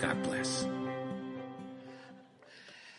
God 0.00 0.22
bless. 0.24 0.66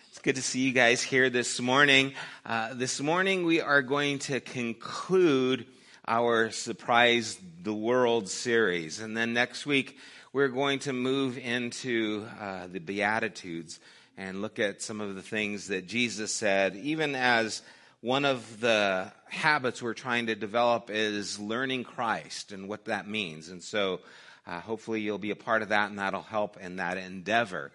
It's 0.09 0.19
good 0.19 0.35
to 0.35 0.41
see 0.41 0.61
you 0.61 0.71
guys 0.71 1.03
here 1.03 1.29
this 1.29 1.59
morning. 1.59 2.13
Uh, 2.43 2.73
this 2.73 2.99
morning 2.99 3.45
we 3.45 3.61
are 3.61 3.83
going 3.83 4.17
to 4.19 4.39
conclude 4.39 5.67
our 6.07 6.49
Surprise 6.49 7.39
the 7.61 7.73
World 7.73 8.29
series. 8.29 8.99
And 8.99 9.15
then 9.15 9.33
next 9.33 9.67
week 9.67 9.99
we're 10.33 10.47
going 10.47 10.79
to 10.79 10.93
move 10.93 11.37
into 11.37 12.25
uh, 12.41 12.65
the 12.65 12.79
Beatitudes 12.79 13.79
and 14.17 14.41
look 14.41 14.57
at 14.57 14.81
some 14.81 14.99
of 14.99 15.13
the 15.13 15.21
things 15.21 15.67
that 15.67 15.85
Jesus 15.85 16.33
said, 16.33 16.75
even 16.77 17.13
as 17.13 17.61
one 18.01 18.25
of 18.25 18.59
the 18.59 19.11
habits 19.29 19.83
we're 19.83 19.93
trying 19.93 20.25
to 20.27 20.35
develop 20.35 20.89
is 20.89 21.39
learning 21.39 21.83
Christ 21.83 22.51
and 22.51 22.67
what 22.67 22.85
that 22.85 23.07
means. 23.07 23.49
And 23.49 23.61
so 23.61 23.99
uh, 24.47 24.61
hopefully, 24.61 25.01
you'll 25.01 25.17
be 25.17 25.31
a 25.31 25.35
part 25.35 25.61
of 25.61 25.69
that, 25.69 25.89
and 25.89 25.99
that'll 25.99 26.21
help 26.21 26.57
in 26.57 26.77
that 26.77 26.97
endeavor. 26.97 27.71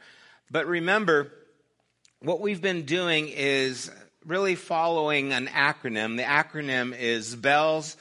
But 0.50 0.66
remember, 0.66 1.30
what 2.20 2.40
we've 2.40 2.62
been 2.62 2.86
doing 2.86 3.28
is 3.28 3.90
really 4.24 4.54
following 4.54 5.32
an 5.32 5.48
acronym. 5.48 6.16
The 6.16 6.22
acronym 6.22 6.98
is 6.98 7.36
BELLS. 7.36 7.96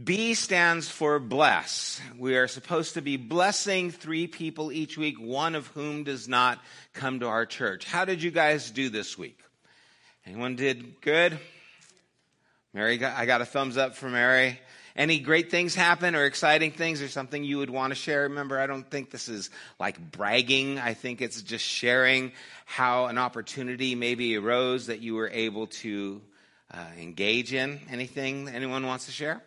B 0.00 0.34
stands 0.34 0.88
for 0.88 1.18
bless. 1.18 2.00
We 2.16 2.36
are 2.36 2.46
supposed 2.46 2.94
to 2.94 3.02
be 3.02 3.16
blessing 3.16 3.90
three 3.90 4.28
people 4.28 4.70
each 4.70 4.96
week, 4.96 5.18
one 5.18 5.56
of 5.56 5.66
whom 5.68 6.04
does 6.04 6.28
not 6.28 6.60
come 6.92 7.18
to 7.20 7.26
our 7.26 7.46
church. 7.46 7.84
How 7.84 8.04
did 8.04 8.22
you 8.22 8.30
guys 8.30 8.70
do 8.70 8.90
this 8.90 9.18
week? 9.18 9.40
Anyone 10.24 10.54
did 10.54 11.00
good? 11.00 11.36
Mary, 12.72 13.02
I 13.04 13.26
got 13.26 13.40
a 13.40 13.46
thumbs 13.46 13.76
up 13.76 13.96
for 13.96 14.08
Mary 14.08 14.60
any 14.98 15.20
great 15.20 15.48
things 15.48 15.76
happen 15.76 16.16
or 16.16 16.24
exciting 16.24 16.72
things 16.72 17.00
or 17.00 17.08
something 17.08 17.44
you 17.44 17.58
would 17.58 17.70
want 17.70 17.92
to 17.92 17.94
share? 17.94 18.22
Remember, 18.22 18.58
I 18.58 18.66
don't 18.66 18.90
think 18.90 19.12
this 19.12 19.28
is 19.28 19.48
like 19.78 19.98
bragging. 20.10 20.80
I 20.80 20.94
think 20.94 21.22
it's 21.22 21.40
just 21.40 21.64
sharing 21.64 22.32
how 22.66 23.06
an 23.06 23.16
opportunity 23.16 23.94
maybe 23.94 24.36
arose 24.36 24.88
that 24.88 25.00
you 25.00 25.14
were 25.14 25.30
able 25.30 25.68
to 25.68 26.20
uh, 26.74 26.84
engage 26.98 27.54
in. 27.54 27.80
Anything 27.88 28.48
anyone 28.48 28.84
wants 28.86 29.06
to 29.06 29.12
share? 29.12 29.40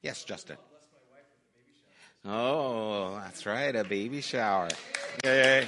Yes, 0.00 0.24
Justin. 0.24 0.56
Oh, 2.24 3.16
that's 3.16 3.44
right, 3.44 3.76
a 3.76 3.84
baby 3.84 4.22
shower. 4.22 4.68
Yay. 5.22 5.66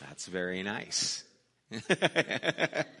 That's 0.00 0.26
very 0.26 0.62
nice. 0.62 1.22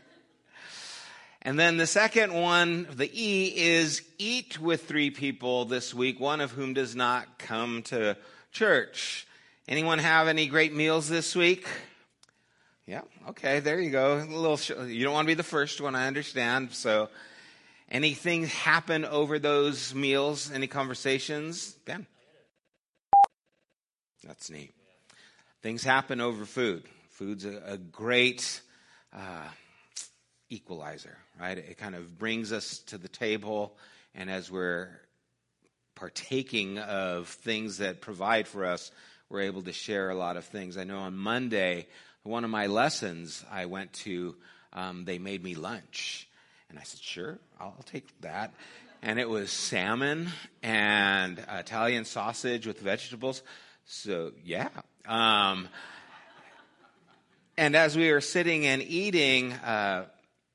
And 1.48 1.58
then 1.58 1.78
the 1.78 1.86
second 1.86 2.34
one, 2.34 2.86
the 2.92 3.10
E, 3.10 3.54
is 3.56 4.02
eat 4.18 4.60
with 4.60 4.86
three 4.86 5.10
people 5.10 5.64
this 5.64 5.94
week, 5.94 6.20
one 6.20 6.42
of 6.42 6.50
whom 6.50 6.74
does 6.74 6.94
not 6.94 7.38
come 7.38 7.80
to 7.84 8.18
church. 8.52 9.26
Anyone 9.66 9.98
have 9.98 10.28
any 10.28 10.46
great 10.48 10.74
meals 10.74 11.08
this 11.08 11.34
week? 11.34 11.66
Yeah, 12.86 13.00
okay, 13.30 13.60
there 13.60 13.80
you 13.80 13.90
go. 13.90 14.18
A 14.18 14.24
little, 14.26 14.86
you 14.88 15.02
don't 15.04 15.14
want 15.14 15.24
to 15.24 15.30
be 15.30 15.36
the 15.36 15.42
first 15.42 15.80
one, 15.80 15.94
I 15.94 16.06
understand. 16.06 16.72
So, 16.72 17.08
anything 17.90 18.44
happen 18.44 19.06
over 19.06 19.38
those 19.38 19.94
meals? 19.94 20.52
Any 20.52 20.66
conversations? 20.66 21.72
Ben? 21.86 22.06
That's 24.22 24.50
neat. 24.50 24.74
Things 25.62 25.82
happen 25.82 26.20
over 26.20 26.44
food. 26.44 26.82
Food's 27.12 27.46
a, 27.46 27.62
a 27.64 27.78
great 27.78 28.60
uh, 29.16 29.48
equalizer, 30.50 31.16
right? 31.40 31.58
It 31.58 31.78
kind 31.78 31.94
of 31.94 32.18
brings 32.18 32.52
us 32.52 32.78
to 32.86 32.98
the 32.98 33.08
table, 33.08 33.76
and 34.14 34.30
as 34.30 34.50
we're 34.50 34.88
partaking 35.94 36.78
of 36.78 37.28
things 37.28 37.78
that 37.78 38.00
provide 38.00 38.46
for 38.46 38.64
us, 38.64 38.90
we're 39.28 39.42
able 39.42 39.62
to 39.62 39.72
share 39.72 40.10
a 40.10 40.14
lot 40.14 40.36
of 40.36 40.44
things. 40.44 40.78
I 40.78 40.84
know 40.84 40.98
on 40.98 41.16
Monday, 41.16 41.86
one 42.22 42.44
of 42.44 42.50
my 42.50 42.66
lessons 42.66 43.44
I 43.50 43.66
went 43.66 43.92
to, 43.94 44.36
um, 44.72 45.04
they 45.04 45.18
made 45.18 45.42
me 45.42 45.54
lunch. 45.54 46.28
And 46.70 46.78
I 46.78 46.82
said, 46.82 47.00
sure, 47.00 47.38
I'll, 47.60 47.74
take 47.86 48.06
that. 48.20 48.52
And 49.02 49.18
it 49.18 49.28
was 49.28 49.50
salmon 49.50 50.28
and 50.62 51.38
Italian 51.50 52.04
sausage 52.04 52.66
with 52.66 52.80
vegetables. 52.80 53.42
So, 53.86 54.32
yeah. 54.44 54.68
Um, 55.06 55.68
and 57.56 57.74
as 57.74 57.96
we 57.96 58.12
were 58.12 58.20
sitting 58.20 58.66
and 58.66 58.82
eating, 58.82 59.52
uh, 59.52 60.06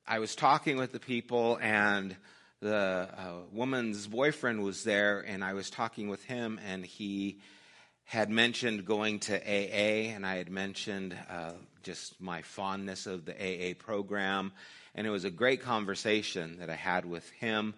I 0.05 0.19
was 0.19 0.35
talking 0.35 0.75
with 0.75 0.91
the 0.91 0.99
people, 0.99 1.57
and 1.61 2.17
the 2.59 3.07
uh, 3.17 3.31
woman's 3.53 4.05
boyfriend 4.05 4.61
was 4.61 4.83
there, 4.83 5.21
and 5.21 5.41
I 5.41 5.53
was 5.53 5.69
talking 5.69 6.09
with 6.09 6.21
him, 6.25 6.59
and 6.67 6.85
he 6.85 7.39
had 8.03 8.29
mentioned 8.29 8.85
going 8.85 9.19
to 9.19 9.37
AA, 9.37 10.11
and 10.13 10.25
I 10.25 10.35
had 10.35 10.51
mentioned 10.51 11.15
uh, 11.29 11.53
just 11.83 12.19
my 12.19 12.41
fondness 12.41 13.07
of 13.07 13.23
the 13.23 13.33
AA 13.33 13.75
program. 13.79 14.51
And 14.93 15.07
it 15.07 15.09
was 15.09 15.23
a 15.23 15.31
great 15.31 15.61
conversation 15.61 16.57
that 16.59 16.69
I 16.69 16.75
had 16.75 17.05
with 17.05 17.29
him 17.31 17.73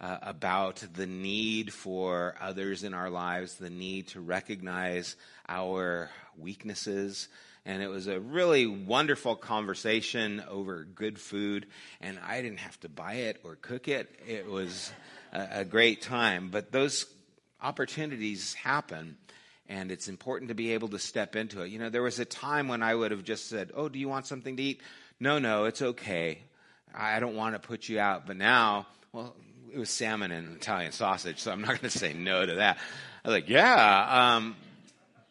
uh, 0.00 0.18
about 0.20 0.82
the 0.94 1.06
need 1.06 1.72
for 1.72 2.34
others 2.40 2.82
in 2.82 2.92
our 2.92 3.08
lives, 3.08 3.54
the 3.54 3.70
need 3.70 4.08
to 4.08 4.20
recognize 4.20 5.14
our 5.48 6.10
weaknesses 6.36 7.28
and 7.64 7.82
it 7.82 7.88
was 7.88 8.06
a 8.06 8.18
really 8.18 8.66
wonderful 8.66 9.36
conversation 9.36 10.42
over 10.48 10.84
good 10.84 11.18
food. 11.18 11.66
And 12.00 12.18
I 12.26 12.40
didn't 12.40 12.60
have 12.60 12.78
to 12.80 12.88
buy 12.88 13.14
it 13.14 13.40
or 13.44 13.56
cook 13.56 13.88
it. 13.88 14.08
It 14.26 14.46
was 14.48 14.92
a, 15.32 15.60
a 15.60 15.64
great 15.64 16.02
time. 16.02 16.48
But 16.50 16.72
those 16.72 17.06
opportunities 17.60 18.54
happen, 18.54 19.16
and 19.68 19.90
it's 19.90 20.08
important 20.08 20.48
to 20.48 20.54
be 20.54 20.72
able 20.72 20.88
to 20.88 20.98
step 20.98 21.36
into 21.36 21.62
it. 21.62 21.68
You 21.68 21.78
know, 21.78 21.90
there 21.90 22.02
was 22.02 22.18
a 22.18 22.24
time 22.24 22.68
when 22.68 22.82
I 22.82 22.94
would 22.94 23.10
have 23.10 23.24
just 23.24 23.48
said, 23.48 23.70
Oh, 23.74 23.88
do 23.88 23.98
you 23.98 24.08
want 24.08 24.26
something 24.26 24.56
to 24.56 24.62
eat? 24.62 24.80
No, 25.20 25.38
no, 25.38 25.64
it's 25.64 25.82
okay. 25.82 26.38
I 26.94 27.20
don't 27.20 27.36
want 27.36 27.54
to 27.54 27.58
put 27.58 27.88
you 27.88 28.00
out. 28.00 28.26
But 28.26 28.36
now, 28.36 28.86
well, 29.12 29.34
it 29.72 29.78
was 29.78 29.90
salmon 29.90 30.32
and 30.32 30.56
Italian 30.56 30.92
sausage, 30.92 31.40
so 31.40 31.52
I'm 31.52 31.60
not 31.60 31.68
going 31.68 31.90
to 31.90 31.90
say 31.90 32.14
no 32.14 32.46
to 32.46 32.54
that. 32.56 32.78
I 33.24 33.28
was 33.28 33.34
like, 33.34 33.48
yeah, 33.48 34.36
um, 34.36 34.56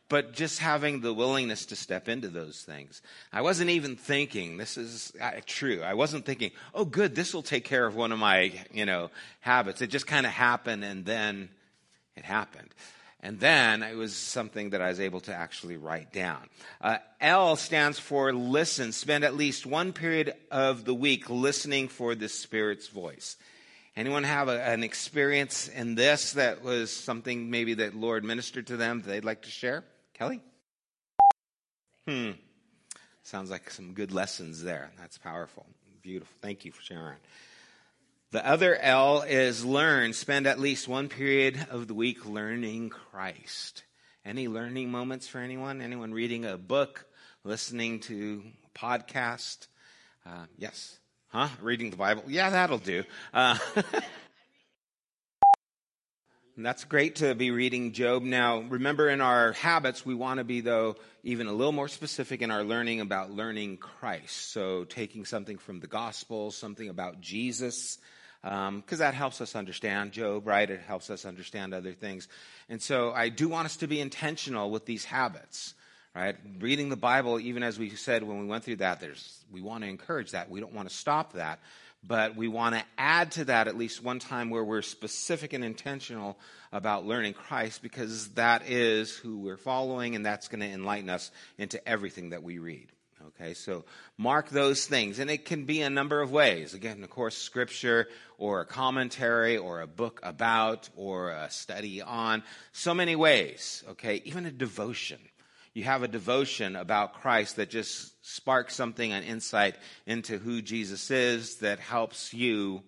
but 0.09 0.33
just 0.33 0.59
having 0.59 1.01
the 1.01 1.13
willingness 1.13 1.65
to 1.67 1.75
step 1.75 2.07
into 2.07 2.29
those 2.29 2.61
things. 2.61 3.01
I 3.33 3.41
wasn't 3.41 3.71
even 3.71 3.95
thinking, 3.95 4.57
this 4.57 4.77
is 4.77 5.11
true. 5.45 5.81
I 5.81 5.95
wasn't 5.95 6.25
thinking, 6.25 6.51
oh, 6.73 6.85
good, 6.85 7.13
this 7.13 7.33
will 7.33 7.43
take 7.43 7.65
care 7.65 7.85
of 7.85 7.95
one 7.95 8.11
of 8.11 8.19
my, 8.19 8.53
you 8.71 8.85
know, 8.85 9.11
habits. 9.41 9.81
It 9.81 9.87
just 9.87 10.07
kind 10.07 10.25
of 10.25 10.31
happened 10.31 10.83
and 10.83 11.05
then 11.05 11.49
it 12.15 12.23
happened. 12.23 12.69
And 13.19 13.39
then 13.39 13.83
it 13.83 13.95
was 13.95 14.15
something 14.15 14.69
that 14.69 14.81
I 14.81 14.89
was 14.89 14.99
able 14.99 15.19
to 15.21 15.33
actually 15.33 15.75
write 15.75 16.13
down. 16.13 16.47
Uh, 16.79 16.97
L 17.19 17.55
stands 17.55 17.99
for 17.99 18.31
listen. 18.31 18.91
Spend 18.91 19.25
at 19.25 19.35
least 19.35 19.65
one 19.65 19.91
period 19.91 20.33
of 20.51 20.85
the 20.85 20.93
week 20.93 21.29
listening 21.29 21.87
for 21.87 22.15
the 22.15 22.29
Spirit's 22.29 22.87
voice. 22.87 23.35
Anyone 23.97 24.23
have 24.23 24.47
a, 24.47 24.63
an 24.63 24.83
experience 24.83 25.67
in 25.67 25.95
this 25.95 26.33
that 26.33 26.61
was 26.61 26.91
something 26.91 27.49
maybe 27.49 27.73
that 27.73 27.95
Lord 27.95 28.23
ministered 28.23 28.67
to 28.67 28.77
them 28.77 29.01
that 29.01 29.07
they'd 29.07 29.25
like 29.25 29.41
to 29.41 29.49
share? 29.49 29.83
Kelly? 30.17 30.41
Hmm. 32.07 32.31
Sounds 33.21 33.51
like 33.51 33.69
some 33.69 33.93
good 33.93 34.11
lessons 34.11 34.63
there. 34.63 34.91
That's 34.97 35.17
powerful. 35.19 35.65
Beautiful. 36.01 36.35
Thank 36.41 36.65
you 36.65 36.71
for 36.71 36.81
sharing. 36.81 37.17
The 38.31 38.45
other 38.45 38.75
L 38.75 39.21
is 39.21 39.63
learn. 39.63 40.13
Spend 40.13 40.47
at 40.47 40.59
least 40.59 40.87
one 40.87 41.07
period 41.07 41.67
of 41.69 41.87
the 41.87 41.93
week 41.93 42.25
learning 42.25 42.89
Christ. 42.89 43.83
Any 44.25 44.47
learning 44.47 44.89
moments 44.89 45.27
for 45.27 45.37
anyone? 45.37 45.81
Anyone 45.81 46.13
reading 46.13 46.45
a 46.45 46.57
book, 46.57 47.05
listening 47.43 47.99
to 48.01 48.43
a 48.65 48.79
podcast? 48.79 49.67
Uh, 50.25 50.45
yes. 50.57 50.97
Huh? 51.27 51.49
Reading 51.61 51.91
the 51.91 51.97
Bible? 51.97 52.23
Yeah, 52.27 52.49
that'll 52.49 52.79
do. 52.79 53.03
Uh, 53.33 53.57
that's 56.65 56.85
great 56.85 57.17
to 57.17 57.35
be 57.35 57.51
reading 57.51 57.91
Job. 57.91 58.23
Now, 58.23 58.61
remember 58.61 59.09
in 59.09 59.21
our 59.21 59.51
habits, 59.51 60.03
we 60.03 60.15
want 60.15 60.39
to 60.39 60.43
be, 60.43 60.61
though, 60.61 60.95
even 61.23 61.45
a 61.45 61.53
little 61.53 61.71
more 61.71 61.87
specific 61.87 62.41
in 62.41 62.49
our 62.49 62.63
learning 62.63 62.99
about 62.99 63.31
learning 63.31 63.77
Christ. 63.77 64.51
So, 64.51 64.83
taking 64.83 65.25
something 65.25 65.59
from 65.59 65.79
the 65.79 65.87
gospel, 65.87 66.49
something 66.49 66.89
about 66.89 67.21
Jesus, 67.21 67.99
because 68.41 68.67
um, 68.69 68.83
that 68.89 69.13
helps 69.13 69.39
us 69.39 69.55
understand 69.55 70.13
Job, 70.13 70.47
right? 70.47 70.67
It 70.67 70.81
helps 70.81 71.11
us 71.11 71.25
understand 71.25 71.75
other 71.75 71.93
things. 71.93 72.27
And 72.69 72.81
so, 72.81 73.11
I 73.11 73.29
do 73.29 73.47
want 73.49 73.65
us 73.65 73.77
to 73.77 73.87
be 73.87 74.01
intentional 74.01 74.71
with 74.71 74.85
these 74.85 75.05
habits 75.05 75.75
right? 76.15 76.35
Reading 76.59 76.89
the 76.89 76.95
Bible, 76.95 77.39
even 77.39 77.61
as 77.61 77.77
we 77.77 77.91
said 77.91 78.23
when 78.23 78.39
we 78.39 78.47
went 78.47 78.63
through 78.63 78.77
that, 78.77 78.99
there's, 78.99 79.43
we 79.51 79.61
want 79.61 79.83
to 79.83 79.89
encourage 79.89 80.31
that. 80.31 80.49
We 80.49 80.59
don't 80.59 80.73
want 80.73 80.89
to 80.89 80.95
stop 80.95 81.33
that. 81.33 81.59
But 82.03 82.35
we 82.35 82.47
want 82.47 82.75
to 82.75 82.83
add 82.97 83.31
to 83.33 83.45
that 83.45 83.67
at 83.67 83.77
least 83.77 84.03
one 84.03 84.19
time 84.19 84.49
where 84.49 84.63
we're 84.63 84.81
specific 84.81 85.53
and 85.53 85.63
intentional 85.63 86.37
about 86.71 87.05
learning 87.05 87.33
Christ 87.33 87.81
because 87.81 88.29
that 88.29 88.69
is 88.69 89.15
who 89.15 89.39
we're 89.39 89.57
following 89.57 90.15
and 90.15 90.25
that's 90.25 90.47
going 90.47 90.61
to 90.61 90.67
enlighten 90.67 91.09
us 91.09 91.31
into 91.57 91.85
everything 91.87 92.29
that 92.29 92.43
we 92.43 92.59
read. 92.59 92.91
Okay, 93.27 93.53
so 93.53 93.83
mark 94.17 94.49
those 94.49 94.85
things. 94.85 95.19
And 95.19 95.29
it 95.29 95.43
can 95.43 95.65
be 95.65 95.81
a 95.81 95.89
number 95.89 96.21
of 96.21 96.31
ways. 96.31 96.73
Again, 96.73 97.03
of 97.03 97.09
course, 97.09 97.37
scripture 97.37 98.07
or 98.37 98.61
a 98.61 98.65
commentary 98.65 99.57
or 99.57 99.81
a 99.81 99.87
book 99.87 100.19
about 100.23 100.89
or 100.95 101.31
a 101.31 101.49
study 101.49 102.01
on. 102.01 102.43
So 102.71 102.93
many 102.93 103.15
ways. 103.15 103.83
Okay, 103.89 104.21
even 104.23 104.45
a 104.45 104.51
devotion 104.51 105.19
you 105.77 105.83
have 105.83 106.01
a 106.01 106.07
devotion 106.07 106.75
about 106.75 107.21
Christ 107.21 107.57
that 107.57 107.69
just 107.69 108.11
sparks 108.25 108.73
something, 108.75 109.11
an 109.13 109.21
insight 109.21 109.75
into 110.07 110.39
who 110.39 110.63
Jesus 110.63 111.11
is 111.11 111.57
that 111.57 111.79
helps 111.79 112.33
you 112.33 112.81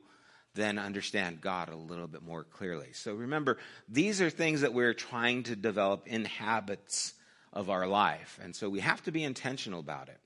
then 0.55 0.79
understand 0.79 1.39
God 1.39 1.69
a 1.69 1.75
little 1.75 2.07
bit 2.07 2.23
more 2.23 2.43
clearly. 2.43 2.87
So 2.93 3.13
remember, 3.13 3.59
these 3.87 4.21
are 4.21 4.31
things 4.31 4.61
that 4.61 4.73
we're 4.73 4.95
trying 4.95 5.43
to 5.43 5.55
develop 5.55 6.07
in 6.07 6.25
habits 6.25 7.13
of 7.53 7.69
our 7.69 7.85
life. 7.85 8.39
And 8.41 8.55
so 8.55 8.69
we 8.69 8.79
have 8.79 9.03
to 9.03 9.11
be 9.11 9.23
intentional 9.23 9.81
about 9.81 10.09
it. 10.09 10.17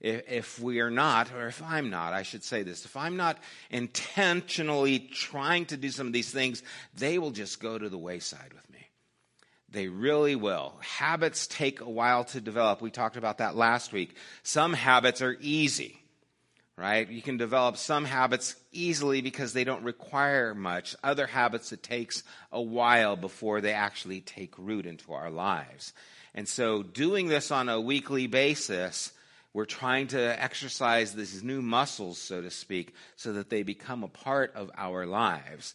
If, 0.00 0.30
if 0.30 0.60
we 0.60 0.78
are 0.78 0.92
not, 0.92 1.32
or 1.32 1.48
if 1.48 1.60
I'm 1.60 1.90
not, 1.90 2.12
I 2.12 2.22
should 2.22 2.44
say 2.44 2.62
this, 2.62 2.84
if 2.84 2.96
I'm 2.96 3.16
not 3.16 3.38
intentionally 3.68 5.00
trying 5.00 5.66
to 5.66 5.76
do 5.76 5.90
some 5.90 6.06
of 6.06 6.12
these 6.12 6.30
things, 6.30 6.62
they 6.96 7.18
will 7.18 7.32
just 7.32 7.60
go 7.60 7.76
to 7.76 7.88
the 7.88 7.98
wayside 7.98 8.52
with 8.54 8.70
me. 8.70 8.71
They 9.72 9.88
really 9.88 10.36
will. 10.36 10.74
Habits 10.80 11.46
take 11.46 11.80
a 11.80 11.88
while 11.88 12.24
to 12.24 12.42
develop. 12.42 12.82
We 12.82 12.90
talked 12.90 13.16
about 13.16 13.38
that 13.38 13.56
last 13.56 13.90
week. 13.90 14.14
Some 14.42 14.74
habits 14.74 15.22
are 15.22 15.38
easy, 15.40 15.98
right? 16.76 17.08
You 17.08 17.22
can 17.22 17.38
develop 17.38 17.78
some 17.78 18.04
habits 18.04 18.54
easily 18.70 19.22
because 19.22 19.54
they 19.54 19.64
don't 19.64 19.82
require 19.82 20.54
much. 20.54 20.94
Other 21.02 21.26
habits, 21.26 21.72
it 21.72 21.82
takes 21.82 22.22
a 22.52 22.60
while 22.60 23.16
before 23.16 23.62
they 23.62 23.72
actually 23.72 24.20
take 24.20 24.58
root 24.58 24.84
into 24.84 25.14
our 25.14 25.30
lives. 25.30 25.94
And 26.34 26.46
so, 26.46 26.82
doing 26.82 27.28
this 27.28 27.50
on 27.50 27.70
a 27.70 27.80
weekly 27.80 28.26
basis, 28.26 29.10
we're 29.54 29.64
trying 29.64 30.08
to 30.08 30.42
exercise 30.42 31.14
these 31.14 31.42
new 31.42 31.62
muscles, 31.62 32.18
so 32.18 32.42
to 32.42 32.50
speak, 32.50 32.94
so 33.16 33.32
that 33.32 33.48
they 33.48 33.62
become 33.62 34.04
a 34.04 34.08
part 34.08 34.52
of 34.54 34.70
our 34.76 35.06
lives. 35.06 35.74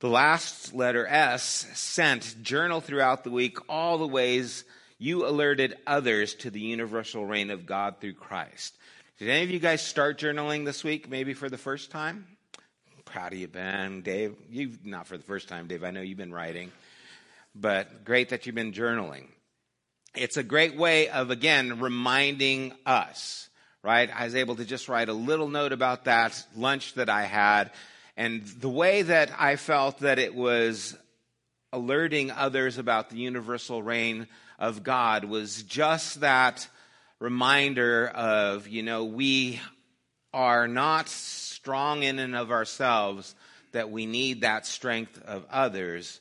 The 0.00 0.08
last 0.08 0.74
letter 0.74 1.06
S, 1.06 1.66
sent, 1.74 2.42
journal 2.42 2.80
throughout 2.80 3.24
the 3.24 3.30
week 3.30 3.58
all 3.68 3.98
the 3.98 4.06
ways 4.06 4.64
you 4.98 5.26
alerted 5.26 5.76
others 5.86 6.34
to 6.36 6.50
the 6.50 6.60
universal 6.60 7.26
reign 7.26 7.50
of 7.50 7.66
God 7.66 7.96
through 8.00 8.14
Christ. 8.14 8.76
Did 9.18 9.28
any 9.28 9.42
of 9.42 9.50
you 9.50 9.58
guys 9.58 9.82
start 9.82 10.18
journaling 10.18 10.64
this 10.64 10.84
week, 10.84 11.08
maybe 11.08 11.34
for 11.34 11.48
the 11.48 11.58
first 11.58 11.90
time? 11.90 12.26
proud 13.08 13.32
of 13.32 13.38
you, 13.38 13.48
Ben. 13.48 14.02
Dave, 14.02 14.36
you 14.50 14.72
not 14.84 15.06
for 15.06 15.16
the 15.16 15.24
first 15.24 15.48
time, 15.48 15.66
Dave. 15.66 15.82
I 15.82 15.90
know 15.90 16.02
you've 16.02 16.18
been 16.18 16.32
writing, 16.32 16.70
but 17.54 18.04
great 18.04 18.28
that 18.28 18.44
you've 18.44 18.54
been 18.54 18.72
journaling. 18.72 19.24
It's 20.14 20.36
a 20.36 20.42
great 20.42 20.76
way 20.76 21.08
of, 21.08 21.30
again, 21.30 21.80
reminding 21.80 22.74
us, 22.84 23.48
right? 23.82 24.10
I 24.14 24.24
was 24.24 24.34
able 24.34 24.56
to 24.56 24.64
just 24.64 24.88
write 24.88 25.08
a 25.08 25.14
little 25.14 25.48
note 25.48 25.72
about 25.72 26.04
that 26.04 26.44
lunch 26.54 26.94
that 26.94 27.08
I 27.08 27.22
had 27.22 27.70
and 28.18 28.44
the 28.44 28.68
way 28.68 29.02
that 29.02 29.30
I 29.38 29.54
felt 29.54 30.00
that 30.00 30.18
it 30.18 30.34
was 30.34 30.96
alerting 31.72 32.32
others 32.32 32.76
about 32.76 33.10
the 33.10 33.16
universal 33.16 33.80
reign 33.80 34.26
of 34.58 34.82
God 34.82 35.24
was 35.24 35.62
just 35.62 36.20
that 36.20 36.68
reminder 37.20 38.08
of, 38.08 38.66
you 38.66 38.82
know, 38.82 39.04
we 39.04 39.60
are 40.34 40.66
not 40.66 41.08
strong 41.08 42.02
in 42.02 42.18
and 42.18 42.34
of 42.34 42.50
ourselves, 42.50 43.36
that 43.70 43.92
we 43.92 44.04
need 44.04 44.40
that 44.40 44.66
strength 44.66 45.22
of 45.24 45.46
others 45.48 46.20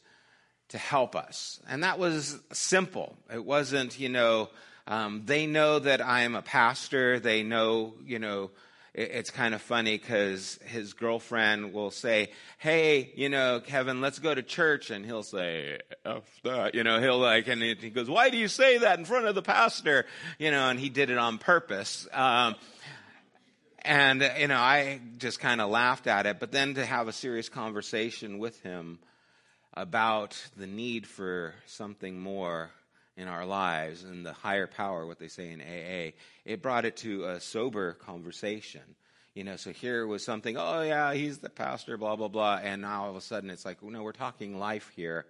to 0.70 0.78
help 0.78 1.16
us. 1.16 1.60
And 1.68 1.84
that 1.84 1.98
was 1.98 2.40
simple. 2.54 3.18
It 3.34 3.44
wasn't, 3.44 4.00
you 4.00 4.10
know, 4.10 4.50
um, 4.86 5.24
they 5.26 5.48
know 5.48 5.80
that 5.80 6.06
I'm 6.06 6.36
a 6.36 6.44
pastor. 6.44 7.20
They 7.20 7.42
know, 7.42 7.96
you 8.06 8.20
know, 8.20 8.52
it's 8.98 9.30
kind 9.30 9.54
of 9.54 9.62
funny 9.62 9.96
because 9.96 10.58
his 10.66 10.94
girlfriend 10.94 11.72
will 11.72 11.92
say, 11.92 12.32
Hey, 12.58 13.12
you 13.16 13.30
know, 13.30 13.62
Kevin, 13.64 14.02
let's 14.02 14.18
go 14.18 14.34
to 14.34 14.42
church. 14.42 14.90
And 14.90 15.06
he'll 15.06 15.22
say, 15.22 15.78
F 16.04 16.24
that. 16.44 16.74
You 16.74 16.84
know, 16.84 17.00
he'll 17.00 17.20
like, 17.20 17.48
and 17.48 17.62
he 17.62 17.92
goes, 17.92 18.10
Why 18.10 18.32
do 18.32 18.38
you 18.38 18.48
say 18.48 18.80
that 18.80 18.98
in 18.98 19.06
front 19.06 19.28
of 19.28 19.36
the 19.36 19.44
pastor? 19.44 20.08
You 20.40 20.50
know, 20.50 20.70
and 20.70 20.80
he 20.80 20.90
did 20.90 21.12
it 21.12 21.18
on 21.20 21.38
purpose. 21.38 22.08
Um, 22.12 22.56
and, 23.84 24.30
you 24.40 24.48
know, 24.48 24.58
I 24.58 25.00
just 25.20 25.40
kind 25.40 25.62
of 25.62 25.70
laughed 25.70 26.08
at 26.08 26.26
it. 26.26 26.40
But 26.40 26.52
then 26.52 26.74
to 26.74 26.86
have 26.86 27.08
a 27.08 27.14
serious 27.14 27.50
conversation 27.50 28.40
with 28.40 28.60
him 28.62 28.98
about 29.76 30.36
the 30.58 30.66
need 30.66 31.06
for 31.06 31.54
something 31.68 32.20
more 32.20 32.72
in 33.18 33.28
our 33.28 33.46
lives 33.46 34.04
and 34.04 34.26
the 34.26 34.32
higher 34.32 34.68
power, 34.68 35.06
what 35.06 35.20
they 35.20 35.28
say 35.28 35.52
in 35.52 35.60
AA, 35.60 36.14
it 36.46 36.62
brought 36.62 36.86
it 36.86 36.96
to 36.98 37.26
a 37.26 37.40
sober 37.40 37.94
conversation. 37.94 38.96
You 39.34 39.44
know, 39.44 39.56
so 39.56 39.72
here 39.72 40.08
was 40.08 40.24
something, 40.24 40.56
oh 40.58 40.82
yeah, 40.82 41.14
he's 41.14 41.40
the 41.40 41.50
pastor, 41.50 41.98
blah, 41.98 42.16
blah, 42.16 42.28
blah. 42.28 42.60
And 42.64 42.84
now 42.84 43.04
all 43.04 43.10
of 43.10 43.16
a 43.16 43.22
sudden 43.22 43.50
it's 43.50 43.66
like, 43.66 43.84
no, 43.84 44.04
we're 44.04 44.12
talking 44.12 44.58
life 44.58 44.92
here. 44.96 45.26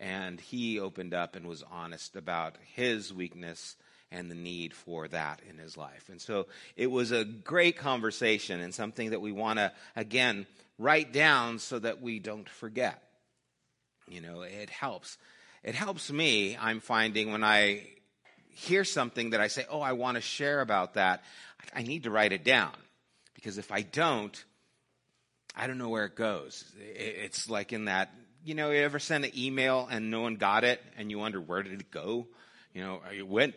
And 0.00 0.40
he 0.40 0.80
opened 0.80 1.14
up 1.14 1.36
and 1.36 1.46
was 1.46 1.62
honest 1.70 2.16
about 2.16 2.56
his 2.74 3.12
weakness 3.12 3.76
and 4.10 4.30
the 4.30 4.34
need 4.34 4.74
for 4.74 5.08
that 5.08 5.40
in 5.48 5.58
his 5.58 5.76
life. 5.76 6.08
And 6.10 6.20
so 6.20 6.46
it 6.76 6.90
was 6.90 7.12
a 7.12 7.24
great 7.24 7.76
conversation 7.76 8.60
and 8.60 8.74
something 8.74 9.10
that 9.10 9.20
we 9.20 9.32
want 9.32 9.58
to, 9.58 9.72
again, 9.96 10.46
write 10.78 11.12
down 11.12 11.58
so 11.58 11.78
that 11.78 12.02
we 12.02 12.18
don't 12.18 12.48
forget. 12.48 13.02
You 14.08 14.20
know, 14.20 14.42
it 14.42 14.70
helps 14.70 15.18
it 15.62 15.74
helps 15.74 16.10
me, 16.10 16.56
I'm 16.60 16.80
finding, 16.80 17.30
when 17.30 17.44
I 17.44 17.86
hear 18.50 18.84
something 18.84 19.30
that 19.30 19.40
I 19.40 19.48
say, 19.48 19.64
oh, 19.70 19.80
I 19.80 19.92
want 19.92 20.16
to 20.16 20.20
share 20.20 20.60
about 20.60 20.94
that, 20.94 21.22
I 21.74 21.82
need 21.82 22.04
to 22.04 22.10
write 22.10 22.32
it 22.32 22.44
down. 22.44 22.72
Because 23.34 23.58
if 23.58 23.72
I 23.72 23.82
don't, 23.82 24.44
I 25.56 25.66
don't 25.66 25.78
know 25.78 25.88
where 25.88 26.04
it 26.04 26.16
goes. 26.16 26.64
It's 26.78 27.48
like 27.48 27.72
in 27.72 27.86
that, 27.86 28.10
you 28.44 28.54
know, 28.54 28.70
you 28.70 28.80
ever 28.80 28.98
send 28.98 29.24
an 29.24 29.32
email 29.36 29.88
and 29.90 30.10
no 30.10 30.20
one 30.20 30.36
got 30.36 30.64
it 30.64 30.82
and 30.96 31.10
you 31.10 31.18
wonder, 31.18 31.40
where 31.40 31.62
did 31.62 31.80
it 31.80 31.90
go? 31.90 32.26
You 32.74 32.82
know, 32.82 33.00
it 33.16 33.26
went, 33.26 33.54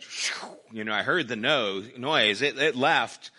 you 0.71 0.83
know, 0.83 0.93
I 0.93 1.03
heard 1.03 1.27
the 1.27 1.35
no, 1.35 1.83
noise, 1.97 2.41
it, 2.41 2.57
it 2.57 2.75
left. 2.75 3.31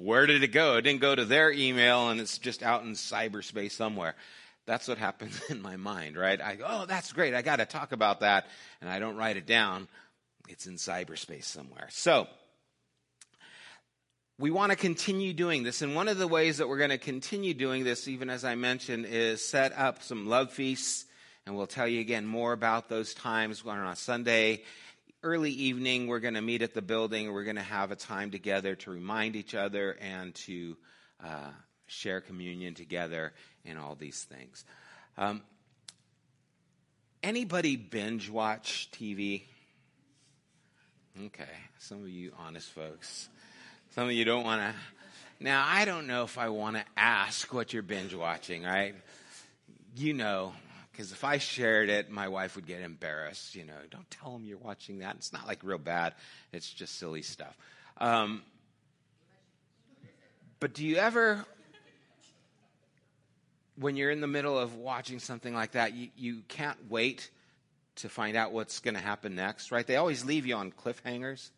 Where 0.00 0.26
did 0.26 0.42
it 0.42 0.48
go? 0.48 0.76
It 0.76 0.82
didn't 0.82 1.00
go 1.00 1.14
to 1.14 1.24
their 1.24 1.52
email 1.52 2.08
and 2.08 2.20
it's 2.20 2.38
just 2.38 2.62
out 2.62 2.82
in 2.82 2.92
cyberspace 2.92 3.72
somewhere. 3.72 4.14
That's 4.68 4.86
what 4.86 4.98
happens 4.98 5.40
in 5.48 5.62
my 5.62 5.76
mind, 5.76 6.18
right? 6.18 6.38
I 6.40 6.54
go, 6.54 6.66
oh, 6.68 6.86
that's 6.86 7.12
great. 7.14 7.34
I 7.34 7.40
got 7.40 7.56
to 7.56 7.64
talk 7.64 7.92
about 7.92 8.20
that. 8.20 8.46
And 8.82 8.90
I 8.90 8.98
don't 8.98 9.16
write 9.16 9.38
it 9.38 9.46
down. 9.46 9.88
It's 10.48 10.66
in 10.66 10.74
cyberspace 10.74 11.44
somewhere. 11.44 11.88
So, 11.90 12.28
we 14.38 14.50
want 14.50 14.70
to 14.70 14.76
continue 14.76 15.32
doing 15.32 15.62
this. 15.62 15.80
And 15.80 15.96
one 15.96 16.06
of 16.06 16.18
the 16.18 16.28
ways 16.28 16.58
that 16.58 16.68
we're 16.68 16.78
going 16.78 16.90
to 16.90 16.98
continue 16.98 17.54
doing 17.54 17.82
this, 17.82 18.06
even 18.06 18.28
as 18.30 18.44
I 18.44 18.54
mentioned, 18.54 19.06
is 19.06 19.44
set 19.44 19.76
up 19.76 20.02
some 20.02 20.28
love 20.28 20.52
feasts. 20.52 21.06
And 21.46 21.56
we'll 21.56 21.66
tell 21.66 21.88
you 21.88 22.00
again 22.00 22.26
more 22.26 22.52
about 22.52 22.90
those 22.90 23.14
times 23.14 23.64
on 23.66 23.78
a 23.78 23.96
Sunday 23.96 24.64
early 25.22 25.50
evening. 25.50 26.08
We're 26.08 26.20
going 26.20 26.34
to 26.34 26.42
meet 26.42 26.60
at 26.60 26.74
the 26.74 26.82
building. 26.82 27.32
We're 27.32 27.44
going 27.44 27.56
to 27.56 27.62
have 27.62 27.90
a 27.90 27.96
time 27.96 28.30
together 28.30 28.76
to 28.76 28.90
remind 28.90 29.34
each 29.34 29.54
other 29.54 29.96
and 30.00 30.34
to 30.34 30.76
uh, 31.24 31.50
share 31.88 32.20
communion 32.20 32.74
together 32.74 33.32
and 33.64 33.78
all 33.78 33.96
these 33.96 34.22
things. 34.22 34.64
Um, 35.16 35.42
anybody 37.22 37.76
binge 37.76 38.30
watch 38.30 38.90
TV? 38.92 39.42
Okay, 41.26 41.44
some 41.78 42.02
of 42.02 42.08
you 42.08 42.32
honest 42.38 42.70
folks. 42.70 43.28
Some 43.94 44.04
of 44.04 44.12
you 44.12 44.24
don't 44.24 44.44
want 44.44 44.62
to. 44.62 44.74
Now, 45.40 45.64
I 45.66 45.84
don't 45.84 46.06
know 46.06 46.24
if 46.24 46.38
I 46.38 46.48
want 46.50 46.76
to 46.76 46.84
ask 46.96 47.52
what 47.52 47.72
you're 47.72 47.82
binge 47.82 48.14
watching, 48.14 48.62
right? 48.62 48.94
You 49.96 50.14
know, 50.14 50.52
because 50.92 51.10
if 51.10 51.24
I 51.24 51.38
shared 51.38 51.88
it, 51.88 52.10
my 52.10 52.28
wife 52.28 52.54
would 52.56 52.66
get 52.66 52.82
embarrassed. 52.82 53.54
You 53.54 53.64
know, 53.64 53.74
don't 53.90 54.08
tell 54.10 54.32
them 54.32 54.44
you're 54.44 54.58
watching 54.58 54.98
that. 54.98 55.16
It's 55.16 55.32
not 55.32 55.46
like 55.46 55.64
real 55.64 55.78
bad, 55.78 56.14
it's 56.52 56.70
just 56.70 56.98
silly 56.98 57.22
stuff. 57.22 57.56
Um, 57.98 58.42
but 60.60 60.74
do 60.74 60.84
you 60.84 60.96
ever 60.96 61.44
when 63.78 63.96
you're 63.96 64.10
in 64.10 64.20
the 64.20 64.26
middle 64.26 64.58
of 64.58 64.74
watching 64.76 65.18
something 65.18 65.54
like 65.54 65.72
that, 65.72 65.94
you, 65.94 66.08
you 66.16 66.42
can't 66.48 66.90
wait 66.90 67.30
to 67.96 68.08
find 68.08 68.36
out 68.36 68.52
what's 68.52 68.80
going 68.80 68.94
to 68.94 69.00
happen 69.00 69.34
next, 69.34 69.72
right? 69.72 69.86
They 69.86 69.96
always 69.96 70.24
leave 70.24 70.46
you 70.46 70.54
on 70.56 70.72
cliffhangers, 70.72 71.50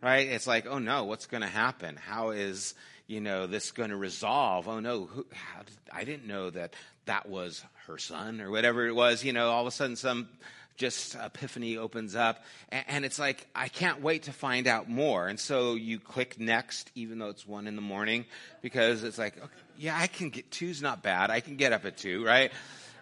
right? 0.00 0.26
It's 0.26 0.46
like, 0.46 0.66
oh 0.66 0.78
no, 0.78 1.04
what's 1.04 1.26
going 1.26 1.42
to 1.42 1.48
happen? 1.48 1.96
How 1.96 2.30
is, 2.30 2.74
you 3.06 3.20
know, 3.20 3.46
this 3.46 3.72
going 3.72 3.90
to 3.90 3.96
resolve? 3.96 4.68
Oh 4.68 4.80
no, 4.80 5.06
who, 5.06 5.24
did, 5.24 5.76
I 5.92 6.04
didn't 6.04 6.26
know 6.26 6.50
that 6.50 6.74
that 7.06 7.28
was 7.28 7.64
her 7.86 7.98
son 7.98 8.40
or 8.40 8.50
whatever 8.50 8.86
it 8.86 8.94
was. 8.94 9.24
You 9.24 9.32
know, 9.32 9.50
all 9.50 9.62
of 9.62 9.66
a 9.66 9.72
sudden 9.72 9.96
some 9.96 10.28
just 10.76 11.14
epiphany 11.14 11.76
opens 11.76 12.14
up 12.14 12.44
and, 12.70 13.04
it's 13.04 13.18
like, 13.18 13.46
I 13.54 13.68
can't 13.68 14.02
wait 14.02 14.24
to 14.24 14.32
find 14.32 14.66
out 14.66 14.88
more. 14.88 15.28
And 15.28 15.38
so 15.38 15.74
you 15.74 15.98
click 15.98 16.40
next, 16.40 16.90
even 16.94 17.18
though 17.18 17.28
it's 17.28 17.46
one 17.46 17.66
in 17.66 17.76
the 17.76 17.82
morning, 17.82 18.24
because 18.62 19.04
it's 19.04 19.18
like, 19.18 19.36
okay, 19.36 19.46
yeah, 19.78 19.98
I 19.98 20.06
can 20.06 20.30
get 20.30 20.50
two's 20.50 20.80
not 20.80 21.02
bad. 21.02 21.30
I 21.30 21.40
can 21.40 21.56
get 21.56 21.72
up 21.72 21.84
at 21.84 21.96
two, 21.96 22.24
right? 22.24 22.52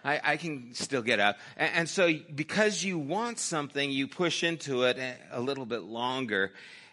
I, 0.03 0.19
I, 0.23 0.37
can 0.37 0.73
still 0.73 1.01
get 1.01 1.19
up. 1.19 1.37
And, 1.57 1.71
and, 1.75 1.89
so, 1.89 2.11
because 2.35 2.83
you 2.83 2.97
want 2.97 3.39
something, 3.39 3.91
you 3.91 4.07
push 4.07 4.43
into 4.43 4.83
it 4.83 4.97
a 5.31 5.39
little 5.39 5.65
bit 5.65 5.83
longer. 5.83 6.51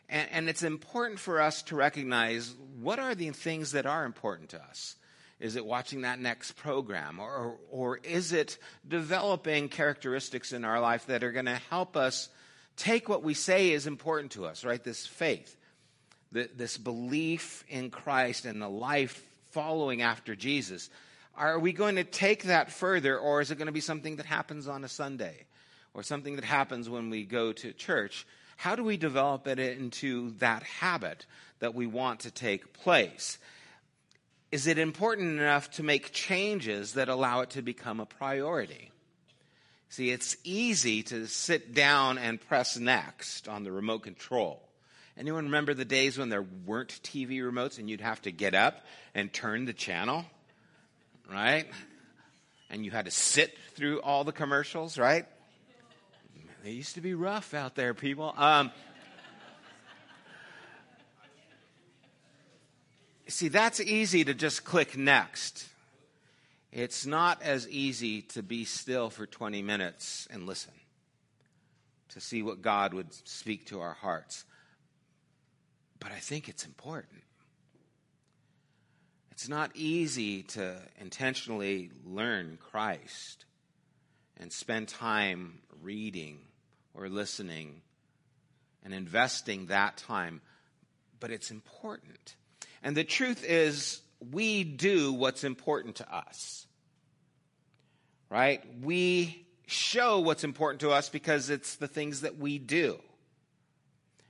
And, 0.09 0.29
and, 0.31 0.49
it's 0.49 0.63
important 0.63 1.19
for 1.19 1.41
us 1.41 1.63
to 1.65 1.77
recognize 1.77 2.55
what 2.81 2.99
are 2.99 3.15
the 3.15 3.31
things 3.31 3.73
that 3.73 3.87
are 3.87 4.05
important 4.05 4.51
to 4.51 4.63
us. 4.63 4.97
Is 5.41 5.55
it 5.55 5.65
watching 5.65 6.03
that 6.03 6.19
next 6.19 6.53
program? 6.53 7.21
Or, 7.21 7.57
or, 7.71 7.99
is 7.99 8.33
it 8.33 8.59
developing 8.87 9.69
characteristics 9.69 10.53
in 10.53 10.65
our 10.65 10.81
life 10.81 11.07
that 11.07 11.23
are 11.23 11.31
going 11.31 11.47
to 11.47 11.61
help 11.71 11.97
us 11.97 12.29
take 12.77 13.09
what 13.09 13.23
we 13.23 13.35
say 13.35 13.71
is 13.71 13.87
important 13.87 14.33
to 14.33 14.47
us, 14.47 14.65
right? 14.65 14.83
This 14.83 15.07
faith, 15.07 15.57
this 16.33 16.77
belief 16.77 17.65
in 17.69 17.91
Christ 17.91 18.47
and 18.47 18.61
the 18.61 18.69
life 18.69 19.25
following 19.53 20.03
after 20.03 20.35
Jesus. 20.35 20.91
Are 21.37 21.59
we 21.59 21.73
going 21.73 21.97
to 21.97 22.05
take 22.05 22.45
that 22.45 22.73
further, 22.73 23.17
or 23.17 23.41
is 23.41 23.53
it 23.53 23.59
going 23.59 23.67
to 23.67 23.73
be 23.73 23.81
something 23.81 24.17
that 24.17 24.27
happens 24.27 24.67
on 24.67 24.83
a 24.83 24.89
Sunday 24.89 25.47
or 25.95 26.03
something 26.03 26.35
that 26.35 26.45
happens 26.45 26.91
when 26.91 27.11
we 27.11 27.25
go 27.25 27.53
to 27.53 27.73
church? 27.73 28.27
How 28.57 28.75
do 28.75 28.83
we 28.83 28.97
develop 28.97 29.47
it 29.47 29.61
into 29.61 30.33
that 30.39 30.65
habit 30.65 31.27
that 31.61 31.77
we 31.77 31.87
want 31.87 32.21
to 32.21 32.33
take 32.33 32.73
place? 32.73 33.39
Is 34.51 34.67
it 34.67 34.79
important 34.79 35.39
enough 35.39 35.71
to 35.73 35.83
make 35.83 36.13
changes 36.13 36.95
that 36.95 37.09
allow 37.09 37.41
it 37.41 37.51
to 37.51 37.63
become 37.63 38.01
a 38.01 38.07
priority? 38.07 38.91
See, 39.91 40.11
it's 40.11 40.37
easy 40.45 41.03
to 41.05 41.27
sit 41.27 41.75
down 41.75 42.19
and 42.19 42.41
press 42.41 42.77
next 42.77 43.49
on 43.49 43.65
the 43.65 43.73
remote 43.73 44.03
control. 44.03 44.63
Anyone 45.19 45.47
remember 45.47 45.75
the 45.75 45.85
days 45.85 46.17
when 46.17 46.29
there 46.29 46.45
weren't 46.67 47.01
TV 47.03 47.41
remotes 47.41 47.79
and 47.79 47.91
you'd 47.91 48.01
have 48.01 48.23
to 48.23 48.31
get 48.31 48.55
up 48.55 48.85
and 49.15 49.33
turn 49.33 49.65
the 49.65 49.73
channel? 49.73 50.25
Right? 51.31 51.67
And 52.71 52.85
you 52.85 52.91
had 52.91 53.07
to 53.07 53.11
sit 53.11 53.57
through 53.75 54.01
all 54.01 54.25
the 54.25 54.33
commercials, 54.33 54.99
right? 54.99 55.27
They 56.65 56.71
used 56.71 56.95
to 56.95 57.01
be 57.01 57.15
rough 57.15 57.55
out 57.55 57.75
there, 57.75 57.95
people. 57.95 58.35
Um, 58.37 58.71
see, 63.29 63.49
that's 63.49 63.81
easy 63.81 64.25
to 64.25 64.35
just 64.35 64.65
click 64.65 64.97
next. 64.97 65.69
It's 66.73 67.07
not 67.07 67.43
as 67.43 67.69
easy 67.69 68.23
to 68.23 68.43
be 68.43 68.65
still 68.65 69.11
for 69.11 69.27
20 69.27 69.63
minutes 69.63 70.27
and 70.31 70.47
listen, 70.47 70.75
to 72.11 72.21
see 72.21 72.43
what 72.43 72.63
God 72.63 72.93
would 72.93 73.13
speak 73.27 73.67
to 73.67 73.81
our 73.81 73.95
hearts. 73.95 74.45
But 76.01 76.13
I 76.13 76.19
think 76.19 76.49
it's 76.49 76.65
important. 76.65 77.23
It's 79.31 79.49
not 79.49 79.71
easy 79.75 80.43
to 80.43 80.77
intentionally 81.01 81.91
learn 82.05 82.59
Christ 82.71 83.45
and 84.37 84.53
spend 84.53 84.89
time 84.89 85.61
reading 85.81 86.41
or 86.95 87.09
listening 87.09 87.83
and 88.85 88.93
investing 88.93 89.67
that 89.67 89.97
time, 89.97 90.41
but 91.21 91.31
it's 91.31 91.51
important. 91.51 92.35
And 92.83 92.97
the 92.97 93.05
truth 93.05 93.45
is, 93.45 94.01
we 94.33 94.65
do 94.65 95.13
what's 95.13 95.45
important 95.45 95.97
to 95.97 96.15
us. 96.15 96.67
Right? 98.31 98.63
We 98.83 99.47
show 99.67 100.21
what's 100.21 100.45
important 100.45 100.81
to 100.81 100.91
us 100.91 101.09
because 101.09 101.51
it's 101.51 101.77
the 101.77 101.89
things 101.89 102.23
that 102.23 102.39
we 102.39 102.59
do. 102.59 102.99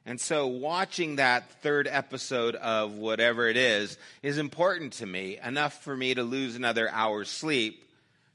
And 0.08 0.20
so 0.20 0.46
watching 0.46 1.16
that 1.16 1.50
third 1.62 1.86
episode 1.86 2.54
of 2.54 2.94
whatever 2.94 3.46
it 3.46 3.58
is 3.58 3.98
is 4.22 4.38
important 4.38 4.94
to 4.94 5.06
me, 5.06 5.38
enough 5.44 5.82
for 5.82 5.94
me 5.94 6.14
to 6.14 6.22
lose 6.22 6.56
another 6.56 6.88
hour's 6.90 7.28
sleep 7.28 7.84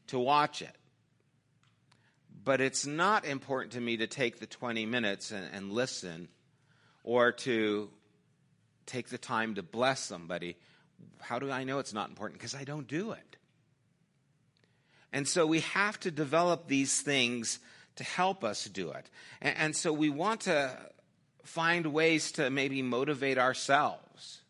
to 0.08 0.20
watch 0.20 0.62
it. 0.62 0.76
But 2.44 2.62
it's 2.62 2.86
not 2.86 3.26
important 3.26 3.74
to 3.74 3.82
me 3.82 3.98
to 3.98 4.08
take 4.08 4.40
the 4.40 4.46
20 4.46 4.86
minutes 4.86 5.32
and, 5.32 5.48
and 5.52 5.72
listen 5.72 6.28
or 7.04 7.32
to 7.32 7.90
take 8.86 9.10
the 9.10 9.18
time 9.18 9.56
to 9.56 9.64
bless 9.64 10.00
somebody. 10.00 10.58
How 11.20 11.40
do 11.40 11.52
I 11.52 11.64
know 11.64 11.80
it's 11.80 11.94
not 11.94 12.10
important? 12.10 12.40
Because 12.40 12.56
I 12.56 12.64
don't 12.64 12.88
do 12.88 13.12
it. 13.12 13.38
And 15.12 15.28
so 15.28 15.46
we 15.46 15.60
have 15.62 16.00
to 16.02 16.12
develop 16.12 16.68
these 16.68 17.02
things 17.02 17.60
to 17.98 18.04
help 18.04 18.44
us 18.44 18.66
do 18.66 18.92
it. 18.92 19.10
And, 19.42 19.58
and 19.58 19.76
so 19.76 19.94
we 19.94 20.10
want 20.10 20.42
to 20.42 20.76
find 21.44 21.88
ways 21.88 22.32
to 22.34 22.50
maybe 22.50 22.82
motivate 22.82 23.38
ourselves, 23.38 24.42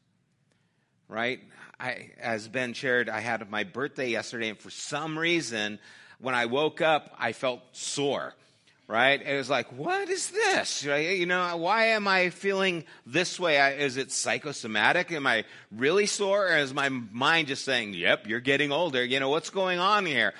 right? 1.08 1.40
I, 1.80 2.12
as 2.20 2.48
Ben 2.48 2.74
shared, 2.74 3.10
I 3.10 3.20
had 3.20 3.50
my 3.50 3.64
birthday 3.64 4.10
yesterday, 4.10 4.50
and 4.50 4.58
for 4.58 4.70
some 4.70 5.18
reason, 5.18 5.80
when 6.20 6.36
I 6.36 6.46
woke 6.46 6.80
up, 6.80 7.14
I 7.20 7.34
felt 7.34 7.62
sore, 7.74 8.34
right? 8.88 9.22
It 9.22 9.38
was 9.38 9.50
like, 9.50 9.68
what 9.78 10.10
is 10.10 10.30
this? 10.30 10.84
You 10.84 11.26
know, 11.26 11.58
why 11.58 11.88
am 11.88 12.08
I 12.08 12.30
feeling 12.30 12.84
this 13.06 13.40
way? 13.40 13.58
Is 13.80 13.98
it 13.98 14.12
psychosomatic? 14.12 15.12
Am 15.12 15.26
I 15.26 15.46
really 15.72 16.06
sore? 16.06 16.48
Or 16.48 16.58
is 16.58 16.74
my 16.74 16.90
mind 16.90 17.48
just 17.48 17.66
saying, 17.66 17.94
yep, 17.94 18.28
you're 18.28 18.40
getting 18.40 18.72
older? 18.72 19.04
You 19.04 19.20
know, 19.20 19.30
what's 19.30 19.50
going 19.50 19.80
on 19.80 20.06
here? 20.06 20.34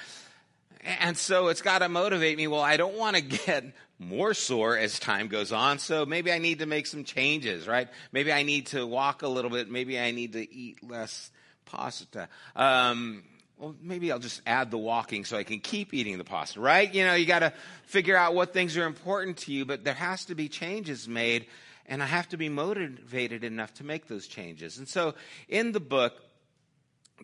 And 1.00 1.18
so 1.18 1.48
it's 1.48 1.62
got 1.62 1.80
to 1.80 1.90
motivate 1.90 2.38
me. 2.38 2.48
Well, 2.48 2.62
I 2.62 2.78
don't 2.78 2.98
want 2.98 3.16
to 3.16 3.22
get 3.46 3.66
more 4.00 4.34
sore 4.34 4.78
as 4.78 5.00
time 5.00 5.28
goes 5.28 5.52
on. 5.52 5.80
So 5.80 6.06
maybe 6.06 6.32
I 6.32 6.38
need 6.38 6.60
to 6.60 6.66
make 6.66 6.88
some 6.88 7.04
changes, 7.04 7.68
right? 7.68 7.88
Maybe 8.12 8.34
I 8.34 8.44
need 8.44 8.68
to 8.68 8.86
walk 8.86 9.22
a 9.22 9.28
little 9.28 9.52
bit. 9.52 9.70
Maybe 9.70 10.00
I 10.00 10.12
need 10.12 10.34
to 10.34 10.54
eat 10.54 10.84
less 10.88 11.32
pasta. 11.66 12.28
Um, 12.56 13.24
well, 13.58 13.76
maybe 13.82 14.12
I'll 14.12 14.20
just 14.20 14.42
add 14.46 14.72
the 14.72 14.78
walking 14.78 15.26
so 15.26 15.38
I 15.38 15.44
can 15.44 15.60
keep 15.60 15.94
eating 15.94 16.18
the 16.18 16.24
pasta, 16.24 16.60
right? 16.60 16.94
You 16.94 17.06
know, 17.06 17.14
you 17.14 17.26
got 17.26 17.40
to 17.40 17.54
figure 17.86 18.18
out 18.18 18.34
what 18.34 18.54
things 18.54 18.76
are 18.78 18.86
important 18.86 19.38
to 19.38 19.54
you, 19.54 19.66
but 19.66 19.84
there 19.84 19.94
has 19.94 20.26
to 20.26 20.36
be 20.36 20.50
changes 20.50 21.08
made, 21.08 21.46
and 21.86 22.02
I 22.02 22.06
have 22.06 22.28
to 22.30 22.38
be 22.38 22.50
motivated 22.50 23.44
enough 23.44 23.74
to 23.76 23.84
make 23.84 24.08
those 24.08 24.28
changes. 24.28 24.78
And 24.78 24.88
so 24.88 25.16
in 25.48 25.72
the 25.72 25.80
book, 25.80 26.14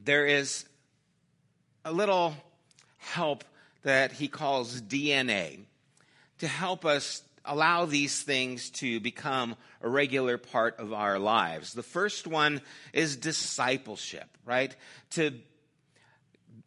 there 0.03 0.25
is 0.25 0.65
a 1.83 1.91
little 1.91 2.35
help 2.97 3.43
that 3.83 4.11
he 4.11 4.27
calls 4.27 4.81
DNA 4.81 5.59
to 6.39 6.47
help 6.47 6.85
us 6.85 7.23
allow 7.45 7.85
these 7.85 8.21
things 8.21 8.69
to 8.69 8.99
become 8.99 9.55
a 9.81 9.89
regular 9.89 10.37
part 10.37 10.77
of 10.79 10.93
our 10.93 11.17
lives. 11.17 11.73
The 11.73 11.83
first 11.83 12.27
one 12.27 12.61
is 12.93 13.15
discipleship, 13.15 14.27
right? 14.45 14.75
To 15.11 15.33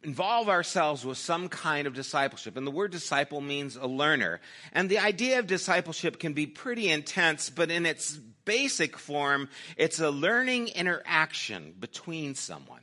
involve 0.03 0.49
ourselves 0.49 1.05
with 1.05 1.17
some 1.17 1.49
kind 1.49 1.87
of 1.87 1.93
discipleship. 1.93 2.57
And 2.57 2.67
the 2.67 2.71
word 2.71 2.91
disciple 2.91 3.41
means 3.41 3.75
a 3.75 3.87
learner. 3.87 4.41
And 4.71 4.89
the 4.89 4.99
idea 4.99 5.39
of 5.39 5.47
discipleship 5.47 6.19
can 6.19 6.33
be 6.33 6.45
pretty 6.45 6.89
intense, 6.89 7.49
but 7.49 7.71
in 7.71 7.85
its 7.85 8.17
basic 8.45 8.97
form, 8.97 9.49
it's 9.77 9.99
a 9.99 10.09
learning 10.09 10.69
interaction 10.69 11.73
between 11.79 12.35
someone. 12.35 12.81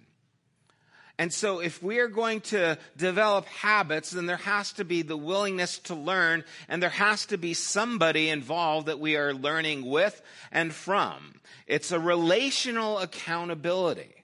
And 1.19 1.31
so, 1.31 1.61
if 1.61 1.83
we 1.83 1.99
are 1.99 2.09
going 2.09 2.41
to 2.43 2.79
develop 2.97 3.45
habits, 3.45 4.13
then 4.13 4.25
there 4.25 4.39
has 4.39 4.73
to 4.73 4.87
be 4.87 5.03
the 5.03 5.19
willingness 5.19 5.79
to 5.81 5.95
learn, 5.95 6.45
and 6.67 6.83
there 6.83 6.89
has 6.89 7.27
to 7.27 7.37
be 7.37 7.53
somebody 7.53 8.31
involved 8.31 8.87
that 8.87 9.01
we 9.01 9.19
are 9.19 9.35
learning 9.35 9.85
with 9.85 10.23
and 10.51 10.73
from. 10.73 11.35
It's 11.67 11.93
a 11.93 12.01
relational 12.01 12.99
accountability 13.01 14.20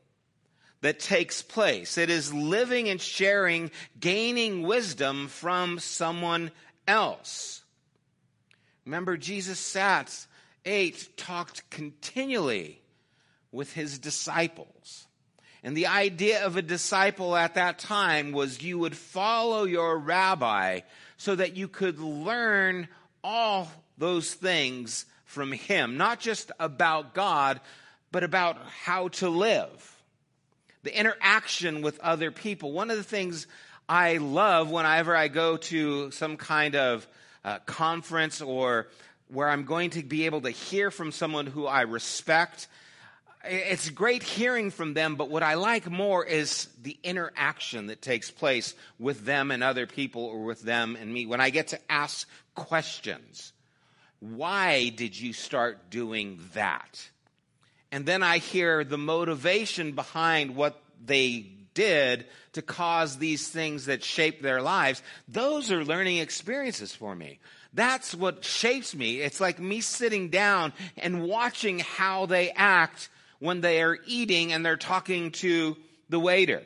that 0.87 1.01
takes 1.01 1.43
place. 1.43 1.99
It 1.99 2.11
is 2.11 2.33
living 2.33 2.89
and 2.89 3.01
sharing, 3.01 3.73
gaining 3.99 4.63
wisdom 4.63 5.27
from 5.27 5.81
someone 5.81 6.53
else. 6.87 7.65
Remember, 8.85 9.17
Jesus 9.17 9.59
sat, 9.59 10.15
ate, 10.65 11.09
talked 11.17 11.69
continually 11.71 12.81
with 13.51 13.73
his 13.73 13.99
disciples. 13.99 15.09
And 15.65 15.77
the 15.77 15.89
idea 15.89 16.47
of 16.47 16.57
a 16.57 16.63
disciple 16.63 17.35
at 17.35 17.55
that 17.55 17.81
time 17.81 18.31
was 18.31 18.63
you 18.63 18.79
would 18.79 18.97
follow 18.97 19.65
your 19.65 19.99
rabbi 19.99 20.83
so 21.17 21.35
that 21.35 21.57
you 21.57 21.67
could 21.67 21.99
learn 21.99 22.87
all 23.25 23.69
those 23.99 24.33
things 24.33 25.05
from 25.25 25.51
him, 25.51 25.97
not 25.97 26.21
just 26.21 26.53
about 26.61 27.13
God, 27.13 27.61
but 28.13 28.23
about 28.23 28.57
how 28.85 29.09
to 29.09 29.29
live. 29.29 29.96
The 30.87 30.99
interaction 30.99 31.83
with 31.83 31.99
other 31.99 32.31
people. 32.31 32.71
One 32.71 32.91
of 32.93 32.97
the 32.97 33.03
things 33.03 33.49
I 33.89 34.19
love 34.19 34.71
whenever 34.71 35.17
I 35.17 35.27
go 35.27 35.57
to 35.57 36.13
some 36.13 36.37
kind 36.37 36.77
of 36.77 37.07
uh, 37.45 37.59
conference 37.67 38.41
or 38.41 38.87
where 39.27 39.49
I'm 39.49 39.65
going 39.65 39.91
to 39.91 40.05
be 40.05 40.27
able 40.27 40.43
to 40.43 40.51
hear 40.51 40.93
from 40.93 41.11
someone 41.11 41.47
who 41.47 41.67
I 41.67 41.83
respect. 41.83 42.69
It's 43.45 43.91
great 43.91 44.23
hearing 44.23 44.71
from 44.71 44.95
them, 44.95 45.17
but 45.17 45.29
what 45.29 45.43
I 45.43 45.55
like 45.55 45.91
more 45.91 46.25
is 46.25 46.69
the 46.81 46.97
interaction 47.03 47.89
that 47.89 48.01
takes 48.01 48.31
place 48.31 48.75
with 49.01 49.25
them 49.25 49.51
and 49.51 49.65
other 49.65 49.89
people 49.89 50.25
or 50.25 50.45
with 50.45 50.63
them 50.63 50.97
and 51.01 51.13
me. 51.13 51.27
When 51.27 51.41
I 51.41 51.51
get 51.51 51.69
to 51.69 51.81
ask 51.91 52.29
questions, 52.55 53.53
why 54.21 54.91
did 54.91 55.19
you 55.19 55.33
start 55.33 55.91
doing 55.91 56.39
that? 56.55 57.11
And 57.93 58.05
then 58.05 58.23
I 58.23 58.39
hear 58.39 58.85
the 58.85 58.99
motivation 58.99 59.93
behind 59.93 60.57
what 60.57 60.81
they 61.05 61.47
did 61.75 62.27
to 62.55 62.63
cause 62.63 63.19
these 63.19 63.49
things 63.49 63.87
that 63.87 64.03
shape 64.03 64.43
their 64.43 64.61
lives, 64.63 65.03
those 65.29 65.71
are 65.71 65.85
learning 65.85 66.19
experiences 66.19 66.95
for 66.95 67.15
me. 67.15 67.39
That's 67.73 68.15
what 68.15 68.45
shapes 68.45 68.95
me. 68.95 69.21
It's 69.21 69.41
like 69.41 69.61
me 69.61 69.83
sitting 69.83 70.31
down 70.31 70.73
and 70.97 71.25
watching 71.25 71.79
how 71.81 72.25
they 72.27 72.51
act 72.51 73.11
when 73.39 73.61
they 73.61 73.83
are 73.83 73.99
eating 74.07 74.53
and 74.53 74.65
they're 74.65 74.79
talking 74.79 75.31
to 75.33 75.77
the 76.09 76.19
waiter. 76.19 76.63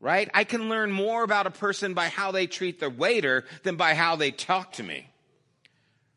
Right? 0.00 0.30
I 0.32 0.44
can 0.44 0.68
learn 0.68 0.90
more 0.90 1.22
about 1.22 1.46
a 1.46 1.50
person 1.50 1.94
by 1.94 2.08
how 2.08 2.32
they 2.32 2.46
treat 2.46 2.80
the 2.80 2.90
waiter 2.90 3.44
than 3.62 3.76
by 3.76 3.94
how 3.94 4.16
they 4.16 4.30
talk 4.30 4.72
to 4.72 4.82
me. 4.82 5.08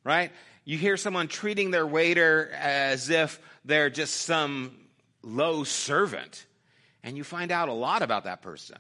Right? 0.04 0.32
You 0.64 0.78
hear 0.78 0.96
someone 0.96 1.28
treating 1.28 1.72
their 1.72 1.88
waiter 1.88 2.52
as 2.58 3.10
if 3.10 3.40
they're 3.70 3.90
just 3.90 4.16
some 4.24 4.76
low 5.24 5.64
servant 5.64 6.46
and 7.04 7.16
you 7.16 7.24
find 7.24 7.52
out 7.52 7.70
a 7.70 7.74
lot 7.74 8.02
about 8.02 8.26
that 8.26 8.42
person. 8.42 8.78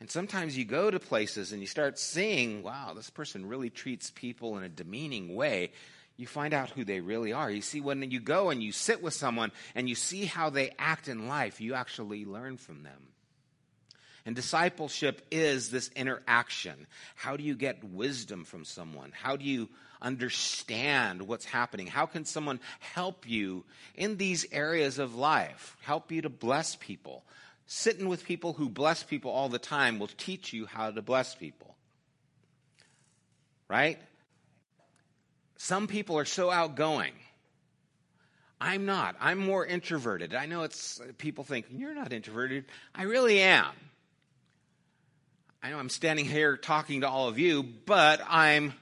And 0.00 0.10
sometimes 0.10 0.58
you 0.58 0.64
go 0.64 0.90
to 0.90 0.98
places 0.98 1.52
and 1.52 1.60
you 1.60 1.68
start 1.68 1.98
seeing, 1.98 2.64
wow, 2.64 2.92
this 2.94 3.10
person 3.10 3.46
really 3.46 3.70
treats 3.70 4.10
people 4.10 4.58
in 4.58 4.64
a 4.64 4.68
demeaning 4.68 5.36
way. 5.36 5.70
You 6.16 6.26
find 6.26 6.52
out 6.52 6.70
who 6.70 6.84
they 6.84 7.00
really 7.00 7.32
are. 7.32 7.50
You 7.50 7.62
see, 7.62 7.80
when 7.80 8.10
you 8.10 8.18
go 8.18 8.50
and 8.50 8.60
you 8.60 8.72
sit 8.72 9.00
with 9.00 9.14
someone 9.14 9.52
and 9.76 9.88
you 9.88 9.94
see 9.94 10.24
how 10.24 10.50
they 10.50 10.72
act 10.78 11.06
in 11.06 11.28
life, 11.28 11.60
you 11.60 11.74
actually 11.74 12.24
learn 12.24 12.56
from 12.56 12.82
them. 12.82 13.08
And 14.24 14.36
discipleship 14.36 15.26
is 15.30 15.70
this 15.70 15.90
interaction. 15.96 16.86
How 17.16 17.36
do 17.36 17.42
you 17.42 17.56
get 17.56 17.82
wisdom 17.82 18.44
from 18.44 18.64
someone? 18.64 19.12
How 19.12 19.36
do 19.36 19.44
you 19.44 19.68
understand 20.00 21.22
what's 21.22 21.44
happening? 21.44 21.88
How 21.88 22.06
can 22.06 22.24
someone 22.24 22.60
help 22.80 23.28
you 23.28 23.64
in 23.96 24.16
these 24.16 24.46
areas 24.52 24.98
of 24.98 25.14
life? 25.16 25.76
Help 25.82 26.12
you 26.12 26.22
to 26.22 26.28
bless 26.28 26.76
people. 26.76 27.24
Sitting 27.66 28.08
with 28.08 28.24
people 28.24 28.52
who 28.52 28.68
bless 28.68 29.02
people 29.02 29.30
all 29.30 29.48
the 29.48 29.58
time 29.58 29.98
will 29.98 30.10
teach 30.16 30.52
you 30.52 30.66
how 30.66 30.90
to 30.90 31.02
bless 31.02 31.34
people. 31.34 31.74
Right? 33.68 33.98
Some 35.56 35.86
people 35.86 36.18
are 36.18 36.24
so 36.24 36.50
outgoing. 36.50 37.12
I'm 38.60 38.86
not. 38.86 39.16
I'm 39.20 39.38
more 39.38 39.66
introverted. 39.66 40.34
I 40.34 40.46
know 40.46 40.62
it's 40.62 41.00
people 41.18 41.42
think 41.42 41.66
you're 41.70 41.94
not 41.94 42.12
introverted. 42.12 42.66
I 42.94 43.04
really 43.04 43.40
am. 43.40 43.72
I 45.64 45.70
know 45.70 45.78
I'm 45.78 45.90
standing 45.90 46.24
here 46.24 46.56
talking 46.56 47.02
to 47.02 47.08
all 47.08 47.28
of 47.28 47.38
you, 47.38 47.62
but 47.62 48.20
I'm 48.28 48.74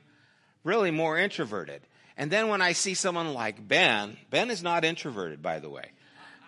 really 0.65 0.91
more 0.91 1.19
introverted. 1.19 1.83
And 2.17 2.31
then 2.31 2.49
when 2.49 2.63
I 2.63 2.73
see 2.73 2.95
someone 2.95 3.35
like 3.35 3.69
Ben, 3.69 4.17
Ben 4.31 4.51
is 4.51 4.63
not 4.63 4.83
introverted, 4.83 5.43
by 5.43 5.59
the 5.59 5.69
way, 5.69 5.91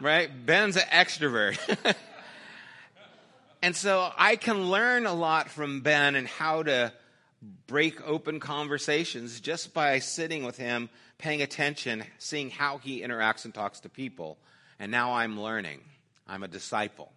right? 0.01 0.31
Ben's 0.47 0.77
an 0.77 0.85
extrovert. 0.91 1.59
and 3.63 3.77
so 3.77 4.11
I 4.17 4.37
can 4.37 4.71
learn 4.71 5.05
a 5.05 5.13
lot 5.13 5.51
from 5.51 5.83
Ben 5.83 6.15
and 6.15 6.27
how 6.27 6.63
to 6.63 6.95
break 7.67 8.01
open 8.07 8.41
conversations 8.41 9.39
just 9.39 9.75
by 9.75 9.99
sitting 9.99 10.45
with 10.45 10.57
him, 10.57 10.89
paying 11.19 11.43
attention, 11.43 12.05
seeing 12.17 12.49
how 12.49 12.79
he 12.79 13.03
interacts 13.03 13.45
and 13.45 13.53
talks 13.53 13.81
to 13.81 13.91
people. 13.91 14.39
And 14.79 14.91
now 14.91 15.13
I'm 15.13 15.39
learning. 15.39 15.81
I'm 16.27 16.43
a 16.43 16.49
disciple, 16.49 17.13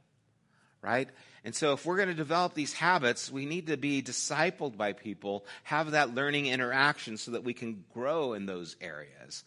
right? 0.81 1.07
And 1.45 1.53
so, 1.53 1.73
if 1.73 1.85
we're 1.85 1.97
going 1.97 2.09
to 2.09 2.15
develop 2.15 2.55
these 2.55 2.73
habits, 2.73 3.31
we 3.31 3.45
need 3.45 3.67
to 3.67 3.77
be 3.77 4.01
discipled 4.01 4.77
by 4.77 4.93
people, 4.93 5.45
have 5.63 5.91
that 5.91 6.15
learning 6.15 6.47
interaction 6.47 7.17
so 7.17 7.31
that 7.31 7.43
we 7.43 7.53
can 7.53 7.85
grow 7.93 8.33
in 8.33 8.47
those 8.47 8.75
areas. 8.81 9.43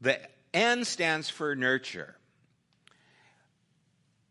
The 0.00 0.18
N 0.52 0.84
stands 0.84 1.30
for 1.30 1.54
nurture. 1.54 2.16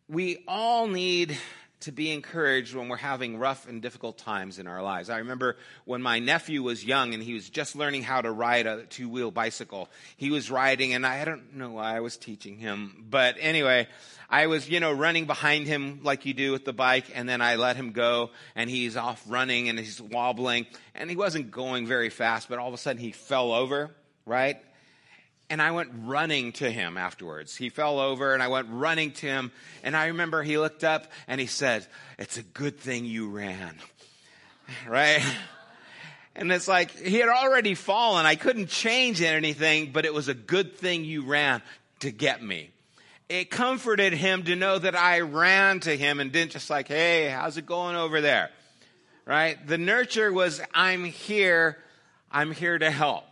We 0.10 0.44
all 0.50 0.88
need 0.88 1.38
to 1.82 1.92
be 1.94 2.12
encouraged 2.12 2.76
when 2.76 2.90
we're 2.90 2.98
having 2.98 3.38
rough 3.38 3.68
and 3.68 3.82
difficult 3.82 4.18
times 4.18 4.58
in 4.60 4.68
our 4.68 4.82
lives. 4.82 5.10
I 5.10 5.20
remember 5.20 5.58
when 5.86 6.02
my 6.02 6.20
nephew 6.20 6.64
was 6.64 6.84
young 6.84 7.14
and 7.14 7.22
he 7.22 7.34
was 7.34 7.50
just 7.50 7.76
learning 7.76 8.04
how 8.04 8.20
to 8.20 8.32
ride 8.32 8.66
a 8.66 8.84
two 8.84 9.08
wheel 9.08 9.32
bicycle. 9.32 9.88
He 10.18 10.32
was 10.32 10.52
riding, 10.52 10.94
and 10.94 11.06
I 11.06 11.24
don't 11.24 11.56
know 11.56 11.72
why 11.72 11.96
I 11.96 12.00
was 12.00 12.18
teaching 12.18 12.58
him, 12.58 13.06
but 13.10 13.38
anyway, 13.40 13.88
I 14.30 14.48
was, 14.48 14.70
you 14.70 14.80
know, 14.80 14.92
running 14.92 15.26
behind 15.26 15.68
him 15.68 16.02
like 16.04 16.26
you 16.26 16.34
do 16.34 16.52
with 16.52 16.66
the 16.66 16.74
bike, 16.74 17.06
and 17.16 17.30
then 17.30 17.42
I 17.42 17.56
let 17.56 17.78
him 17.78 17.92
go, 17.92 18.32
and 18.56 18.70
he's 18.70 18.98
off 18.98 19.24
running 19.28 19.70
and 19.70 19.80
he's 19.80 20.02
wobbling, 20.02 20.68
and 20.96 21.10
he 21.10 21.16
wasn't 21.16 21.52
going 21.52 21.88
very 21.88 22.10
fast, 22.10 22.50
but 22.50 22.60
all 22.60 22.68
of 22.68 22.74
a 22.74 22.78
sudden 22.78 23.02
he 23.02 23.12
fell 23.12 23.54
over, 23.54 23.96
right? 24.26 24.58
And 25.50 25.62
I 25.62 25.72
went 25.72 25.92
running 26.04 26.52
to 26.54 26.70
him 26.70 26.98
afterwards. 26.98 27.56
He 27.56 27.70
fell 27.70 28.00
over 28.00 28.34
and 28.34 28.44
I 28.44 28.50
went 28.50 28.68
running 28.70 29.12
to 29.12 29.28
him. 29.28 29.52
And 29.82 29.96
I 29.96 30.08
remember 30.08 30.44
he 30.44 30.58
looked 30.58 30.84
up 30.84 31.08
and 31.26 31.40
he 31.40 31.48
said, 31.48 31.88
It's 32.20 32.38
a 32.38 32.44
good 32.44 32.80
thing 32.80 33.06
you 33.06 33.30
ran. 33.30 33.76
Right? 34.86 35.24
And 36.36 36.52
it's 36.52 36.68
like 36.68 36.92
he 36.92 37.20
had 37.20 37.30
already 37.30 37.74
fallen. 37.74 38.26
I 38.26 38.36
couldn't 38.36 38.68
change 38.68 39.22
anything, 39.22 39.94
but 39.94 40.04
it 40.04 40.14
was 40.14 40.28
a 40.28 40.34
good 40.34 40.76
thing 40.76 41.06
you 41.06 41.24
ran 41.24 41.62
to 42.02 42.12
get 42.12 42.44
me. 42.44 42.70
It 43.30 43.50
comforted 43.50 44.14
him 44.14 44.44
to 44.44 44.56
know 44.56 44.80
that 44.80 44.96
I 44.96 45.20
ran 45.22 45.82
to 45.82 45.96
him 45.98 46.20
and 46.20 46.32
didn't 46.32 46.52
just 46.52 46.70
like, 46.70 46.88
Hey, 46.88 47.28
how's 47.28 47.58
it 47.58 47.66
going 47.66 47.96
over 47.96 48.22
there? 48.22 48.50
Right? 49.26 49.58
The 49.68 49.78
nurture 49.78 50.32
was, 50.32 50.62
I'm 50.74 51.04
here. 51.04 51.78
I'm 52.32 52.52
here 52.52 52.78
to 52.78 52.90
help. 52.90 53.26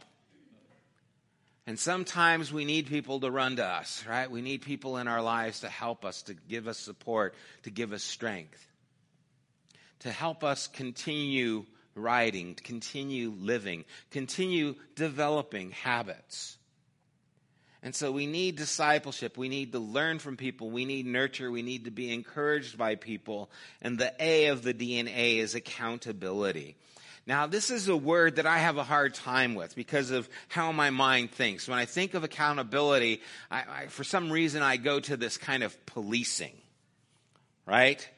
And 1.67 1.79
sometimes 1.79 2.53
we 2.53 2.63
need 2.63 2.87
people 2.87 3.21
to 3.21 3.31
run 3.31 3.55
to 3.55 3.65
us, 3.65 4.05
right? 4.07 4.29
We 4.29 4.41
need 4.41 4.61
people 4.61 4.97
in 4.97 5.07
our 5.07 5.21
lives 5.21 5.61
to 5.61 5.69
help 5.69 6.05
us, 6.05 6.21
to 6.23 6.35
give 6.35 6.67
us 6.67 6.77
support, 6.77 7.33
to 7.63 7.71
give 7.71 7.91
us 7.91 8.03
strength, 8.03 8.67
to 9.99 10.11
help 10.11 10.43
us 10.43 10.67
continue 10.67 11.65
writing, 11.95 12.53
to 12.55 12.63
continue 12.63 13.33
living, 13.39 13.85
continue 14.11 14.75
developing 14.95 15.71
habits. 15.71 16.57
And 17.85 17.93
so 17.93 18.11
we 18.11 18.25
need 18.25 18.55
discipleship. 18.55 19.37
We 19.37 19.47
need 19.47 19.73
to 19.73 19.79
learn 19.79 20.17
from 20.17 20.37
people. 20.37 20.71
We 20.71 20.85
need 20.85 21.05
nurture. 21.05 21.51
We 21.51 21.61
need 21.61 21.85
to 21.85 21.91
be 21.91 22.11
encouraged 22.11 22.79
by 22.79 22.95
people. 22.95 23.51
And 23.79 23.99
the 23.99 24.11
A 24.19 24.47
of 24.47 24.63
the 24.63 24.73
DNA 24.73 25.37
is 25.37 25.53
accountability. 25.53 26.77
Now, 27.27 27.45
this 27.45 27.69
is 27.69 27.87
a 27.87 27.95
word 27.95 28.37
that 28.37 28.47
I 28.47 28.57
have 28.57 28.77
a 28.77 28.83
hard 28.83 29.13
time 29.13 29.53
with 29.53 29.75
because 29.75 30.09
of 30.09 30.27
how 30.47 30.71
my 30.71 30.89
mind 30.89 31.29
thinks. 31.29 31.67
When 31.67 31.77
I 31.77 31.85
think 31.85 32.15
of 32.15 32.23
accountability, 32.23 33.21
I, 33.51 33.63
I, 33.69 33.85
for 33.85 34.03
some 34.03 34.31
reason 34.31 34.63
I 34.63 34.77
go 34.77 34.99
to 35.01 35.15
this 35.15 35.37
kind 35.37 35.61
of 35.61 35.85
policing, 35.85 36.57
right? 37.67 38.09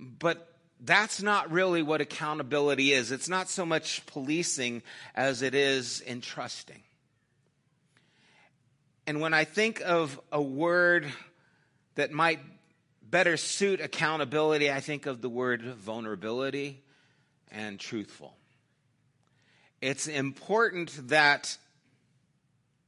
But 0.00 0.44
that's 0.80 1.22
not 1.22 1.52
really 1.52 1.82
what 1.82 2.00
accountability 2.00 2.92
is. 2.92 3.12
It's 3.12 3.28
not 3.28 3.48
so 3.48 3.64
much 3.64 4.04
policing 4.06 4.82
as 5.14 5.42
it 5.42 5.54
is 5.54 6.02
entrusting. 6.04 6.82
And 9.06 9.20
when 9.20 9.34
I 9.34 9.44
think 9.44 9.80
of 9.80 10.18
a 10.32 10.40
word 10.40 11.06
that 11.94 12.10
might 12.10 12.40
better 13.02 13.36
suit 13.36 13.80
accountability, 13.80 14.70
I 14.70 14.80
think 14.80 15.06
of 15.06 15.20
the 15.20 15.28
word 15.28 15.62
vulnerability 15.62 16.82
and 17.50 17.78
truthful 17.78 18.34
it's 19.84 20.06
important 20.06 21.08
that 21.08 21.58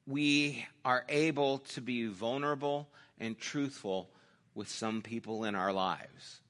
we 0.06 0.64
are 0.82 1.04
able 1.10 1.58
to 1.58 1.82
be 1.82 2.06
vulnerable 2.06 2.88
and 3.20 3.38
truthful 3.38 4.08
with 4.54 4.66
some 4.70 5.02
people 5.02 5.44
in 5.44 5.54
our 5.54 5.74
lives 5.74 6.40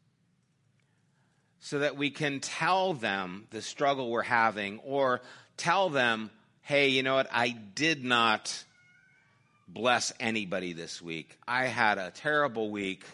so 1.59 1.81
that 1.81 1.97
we 1.97 2.11
can 2.11 2.39
tell 2.39 2.95
them 2.95 3.49
the 3.51 3.61
struggle 3.61 4.09
we're 4.09 4.23
having 4.23 4.79
or 4.85 5.21
tell 5.57 5.91
them, 5.91 6.31
hey, 6.63 6.91
you 6.91 7.03
know 7.03 7.17
what? 7.17 7.27
I 7.33 7.49
did 7.49 8.05
not 8.05 8.63
bless 9.69 10.13
anybody 10.21 10.73
this 10.73 11.03
week. 11.03 11.39
I 11.47 11.67
had 11.67 11.99
a 11.99 12.11
terrible 12.11 12.71
week 12.71 13.05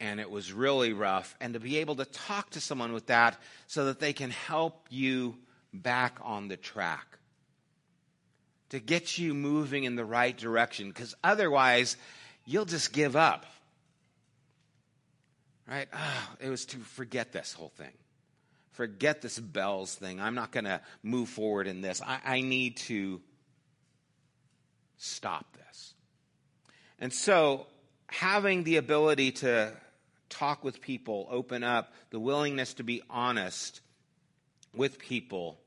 and 0.00 0.18
it 0.18 0.30
was 0.30 0.52
really 0.52 0.92
rough. 0.92 1.36
And 1.40 1.54
to 1.54 1.60
be 1.60 1.78
able 1.78 1.96
to 1.96 2.04
talk 2.04 2.50
to 2.50 2.60
someone 2.60 2.92
with 2.92 3.06
that 3.06 3.40
so 3.68 3.84
that 3.86 4.00
they 4.00 4.12
can 4.12 4.30
help 4.30 4.86
you 4.90 5.36
back 5.72 6.18
on 6.22 6.48
the 6.48 6.56
track, 6.56 7.06
to 8.70 8.80
get 8.80 9.16
you 9.16 9.32
moving 9.32 9.84
in 9.84 9.94
the 9.96 10.04
right 10.04 10.36
direction, 10.36 10.88
because 10.88 11.14
otherwise 11.22 11.96
you'll 12.44 12.64
just 12.64 12.92
give 12.92 13.14
up. 13.14 13.46
right? 15.68 15.88
Oh, 15.92 16.28
it 16.40 16.48
was 16.48 16.66
to 16.66 16.76
forget 16.78 17.32
this 17.32 17.52
whole 17.52 17.72
thing. 17.76 17.92
Forget 18.72 19.22
this 19.22 19.38
bells 19.38 19.94
thing. 19.94 20.20
I'm 20.20 20.34
not 20.34 20.50
going 20.50 20.64
to 20.64 20.80
move 21.02 21.28
forward 21.28 21.66
in 21.66 21.80
this. 21.80 22.00
I, 22.02 22.20
I 22.24 22.40
need 22.40 22.78
to 22.78 23.20
stop 24.96 25.46
this. 25.56 25.61
And 27.02 27.12
so, 27.12 27.66
having 28.06 28.62
the 28.62 28.76
ability 28.76 29.32
to 29.32 29.72
talk 30.28 30.62
with 30.62 30.80
people, 30.80 31.26
open 31.32 31.64
up, 31.64 31.92
the 32.10 32.20
willingness 32.20 32.74
to 32.74 32.84
be 32.84 33.02
honest 33.10 33.80
with 34.72 35.00
people 35.00 35.58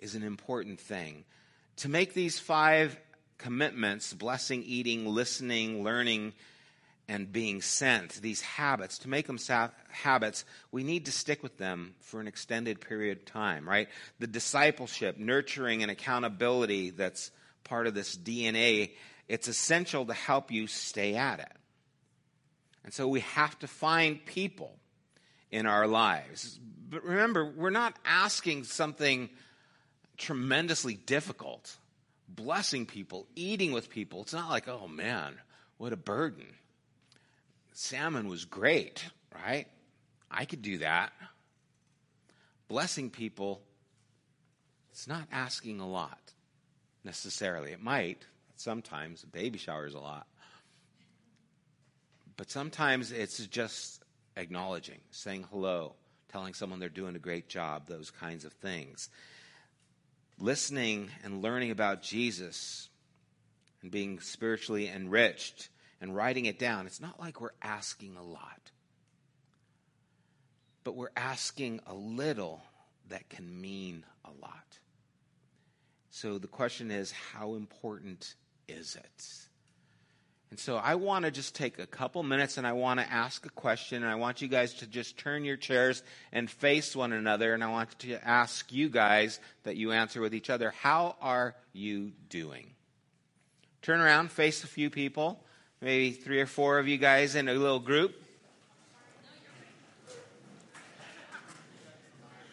is 0.00 0.16
an 0.16 0.24
important 0.24 0.80
thing. 0.80 1.22
To 1.76 1.88
make 1.88 2.14
these 2.14 2.40
five 2.40 2.98
commitments 3.38 4.12
blessing, 4.12 4.64
eating, 4.64 5.06
listening, 5.06 5.84
learning, 5.84 6.32
and 7.06 7.32
being 7.32 7.62
sent, 7.62 8.14
these 8.14 8.40
habits, 8.40 8.98
to 8.98 9.08
make 9.08 9.28
them 9.28 9.38
sa- 9.38 9.70
habits, 9.88 10.44
we 10.72 10.82
need 10.82 11.06
to 11.06 11.12
stick 11.12 11.44
with 11.44 11.58
them 11.58 11.94
for 12.00 12.20
an 12.20 12.26
extended 12.26 12.80
period 12.80 13.18
of 13.18 13.24
time, 13.26 13.68
right? 13.68 13.88
The 14.18 14.26
discipleship, 14.26 15.16
nurturing, 15.16 15.82
and 15.82 15.92
accountability 15.92 16.90
that's 16.90 17.30
part 17.62 17.86
of 17.86 17.94
this 17.94 18.16
DNA, 18.16 18.90
it's 19.28 19.48
essential 19.48 20.06
to 20.06 20.14
help 20.14 20.50
you 20.50 20.66
stay 20.66 21.14
at 21.14 21.40
it. 21.40 21.52
And 22.84 22.92
so 22.92 23.06
we 23.08 23.20
have 23.20 23.58
to 23.60 23.68
find 23.68 24.24
people 24.24 24.78
in 25.50 25.66
our 25.66 25.86
lives. 25.86 26.58
But 26.88 27.04
remember, 27.04 27.44
we're 27.44 27.70
not 27.70 27.94
asking 28.04 28.64
something 28.64 29.30
tremendously 30.16 30.94
difficult. 30.94 31.76
Blessing 32.28 32.86
people, 32.86 33.26
eating 33.36 33.72
with 33.72 33.90
people. 33.90 34.22
It's 34.22 34.32
not 34.32 34.50
like, 34.50 34.68
oh 34.68 34.88
man, 34.88 35.34
what 35.76 35.92
a 35.92 35.96
burden. 35.96 36.46
Salmon 37.72 38.28
was 38.28 38.44
great, 38.44 39.04
right? 39.34 39.66
I 40.30 40.44
could 40.44 40.62
do 40.62 40.78
that. 40.78 41.12
Blessing 42.68 43.10
people, 43.10 43.62
it's 44.90 45.06
not 45.06 45.24
asking 45.30 45.80
a 45.80 45.88
lot 45.88 46.32
necessarily. 47.04 47.72
It 47.72 47.82
might, 47.82 48.26
sometimes. 48.62 49.24
Baby 49.24 49.58
showers 49.58 49.94
a 49.94 49.98
lot. 49.98 50.26
But 52.36 52.50
sometimes 52.50 53.12
it's 53.12 53.46
just 53.46 54.02
acknowledging, 54.36 55.00
saying 55.10 55.46
hello, 55.50 55.94
telling 56.30 56.54
someone 56.54 56.80
they're 56.80 56.88
doing 56.88 57.16
a 57.16 57.20
great 57.20 57.48
job, 57.48 57.86
those 57.86 58.10
kinds 58.10 58.44
of 58.44 58.52
things. 58.54 59.10
Listening 60.38 61.10
and 61.22 61.42
learning 61.42 61.70
about 61.70 62.02
Jesus 62.02 62.88
and 63.82 63.90
being 63.90 64.20
spiritually 64.20 64.88
enriched 64.88 65.68
and 66.00 66.16
writing 66.16 66.46
it 66.46 66.58
down, 66.58 66.86
it's 66.86 67.00
not 67.00 67.20
like 67.20 67.40
we're 67.40 67.50
asking 67.60 68.16
a 68.16 68.22
lot, 68.22 68.70
but 70.84 70.96
we're 70.96 71.10
asking 71.16 71.80
a 71.86 71.94
little 71.94 72.62
that 73.08 73.28
can 73.28 73.60
mean 73.60 74.04
a 74.24 74.30
lot. 74.40 74.78
So 76.10 76.38
the 76.38 76.48
question 76.48 76.90
is 76.90 77.12
how 77.12 77.54
important 77.54 78.34
is 78.68 78.96
it? 78.96 79.42
And 80.52 80.60
so 80.60 80.76
I 80.76 80.96
want 80.96 81.24
to 81.24 81.30
just 81.30 81.54
take 81.54 81.78
a 81.78 81.86
couple 81.86 82.22
minutes 82.22 82.58
and 82.58 82.66
I 82.66 82.74
want 82.74 83.00
to 83.00 83.10
ask 83.10 83.46
a 83.46 83.48
question. 83.48 84.02
And 84.02 84.12
I 84.12 84.16
want 84.16 84.42
you 84.42 84.48
guys 84.48 84.74
to 84.74 84.86
just 84.86 85.16
turn 85.16 85.46
your 85.46 85.56
chairs 85.56 86.02
and 86.30 86.50
face 86.50 86.94
one 86.94 87.14
another. 87.14 87.54
And 87.54 87.64
I 87.64 87.70
want 87.70 87.98
to 88.00 88.18
ask 88.22 88.70
you 88.70 88.90
guys 88.90 89.40
that 89.62 89.76
you 89.76 89.92
answer 89.92 90.20
with 90.20 90.34
each 90.34 90.50
other 90.50 90.74
How 90.82 91.16
are 91.22 91.54
you 91.72 92.12
doing? 92.28 92.66
Turn 93.80 93.98
around, 93.98 94.30
face 94.30 94.62
a 94.62 94.66
few 94.66 94.90
people, 94.90 95.42
maybe 95.80 96.10
three 96.10 96.42
or 96.42 96.46
four 96.46 96.78
of 96.78 96.86
you 96.86 96.98
guys 96.98 97.34
in 97.34 97.48
a 97.48 97.54
little 97.54 97.80
group. 97.80 98.14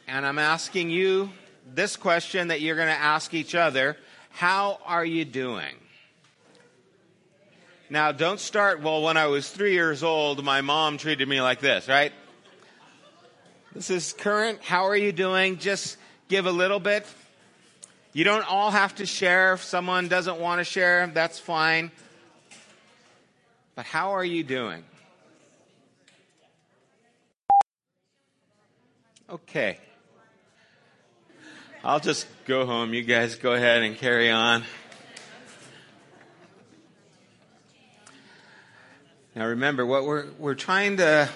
And 0.07 0.25
I'm 0.25 0.39
asking 0.39 0.89
you 0.89 1.31
this 1.75 1.97
question 1.97 2.47
that 2.47 2.61
you're 2.61 2.77
going 2.77 2.87
to 2.87 2.93
ask 2.93 3.33
each 3.33 3.55
other 3.55 3.97
How 4.29 4.79
are 4.85 5.03
you 5.03 5.25
doing? 5.25 5.75
Now, 7.91 8.11
don't 8.11 8.39
start, 8.39 8.81
well, 8.81 9.01
when 9.01 9.17
I 9.17 9.25
was 9.27 9.49
three 9.49 9.73
years 9.73 10.03
old, 10.03 10.43
my 10.43 10.61
mom 10.61 10.97
treated 10.97 11.27
me 11.27 11.41
like 11.41 11.59
this, 11.59 11.87
right? 11.87 12.13
This 13.73 13.89
is 13.89 14.13
current. 14.13 14.61
How 14.61 14.87
are 14.87 14.95
you 14.95 15.11
doing? 15.11 15.57
Just 15.57 15.97
give 16.27 16.45
a 16.45 16.51
little 16.51 16.79
bit. 16.79 17.07
You 18.13 18.23
don't 18.25 18.47
all 18.47 18.69
have 18.69 18.95
to 18.95 19.07
share. 19.07 19.53
If 19.53 19.63
someone 19.63 20.07
doesn't 20.07 20.39
want 20.39 20.59
to 20.59 20.63
share, 20.63 21.07
that's 21.07 21.39
fine. 21.39 21.91
But 23.73 23.85
how 23.85 24.11
are 24.11 24.25
you 24.25 24.43
doing? 24.43 24.83
Okay. 29.29 29.79
I'll 31.83 31.99
just 31.99 32.27
go 32.45 32.65
home. 32.65 32.93
You 32.93 33.03
guys 33.03 33.35
go 33.35 33.53
ahead 33.53 33.81
and 33.81 33.95
carry 33.95 34.29
on. 34.29 34.63
Now 39.39 39.47
remember, 39.47 39.85
what 39.85 40.03
we're, 40.03 40.25
we're 40.37 40.53
trying 40.53 40.97
to 40.97 41.29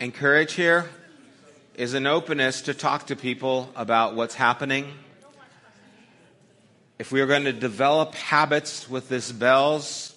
encourage 0.00 0.54
here 0.54 0.88
is 1.74 1.92
an 1.92 2.06
openness 2.06 2.62
to 2.62 2.72
talk 2.72 3.08
to 3.08 3.14
people 3.14 3.70
about 3.76 4.16
what's 4.16 4.34
happening. 4.34 4.90
If 6.98 7.12
we 7.12 7.20
are 7.20 7.26
going 7.26 7.44
to 7.44 7.52
develop 7.52 8.14
habits 8.14 8.88
with 8.88 9.10
this 9.10 9.30
bells, 9.30 10.16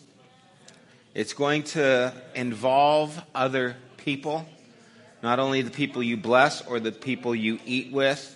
it's 1.14 1.34
going 1.34 1.64
to 1.64 2.14
involve 2.36 3.22
other 3.36 3.76
people, 3.98 4.48
not 5.22 5.40
only 5.40 5.62
the 5.62 5.72
people 5.72 6.02
you 6.02 6.16
bless 6.16 6.66
or 6.66 6.80
the 6.80 6.94
people 6.94 7.36
you 7.36 7.60
eat 7.66 7.92
with, 7.92 8.34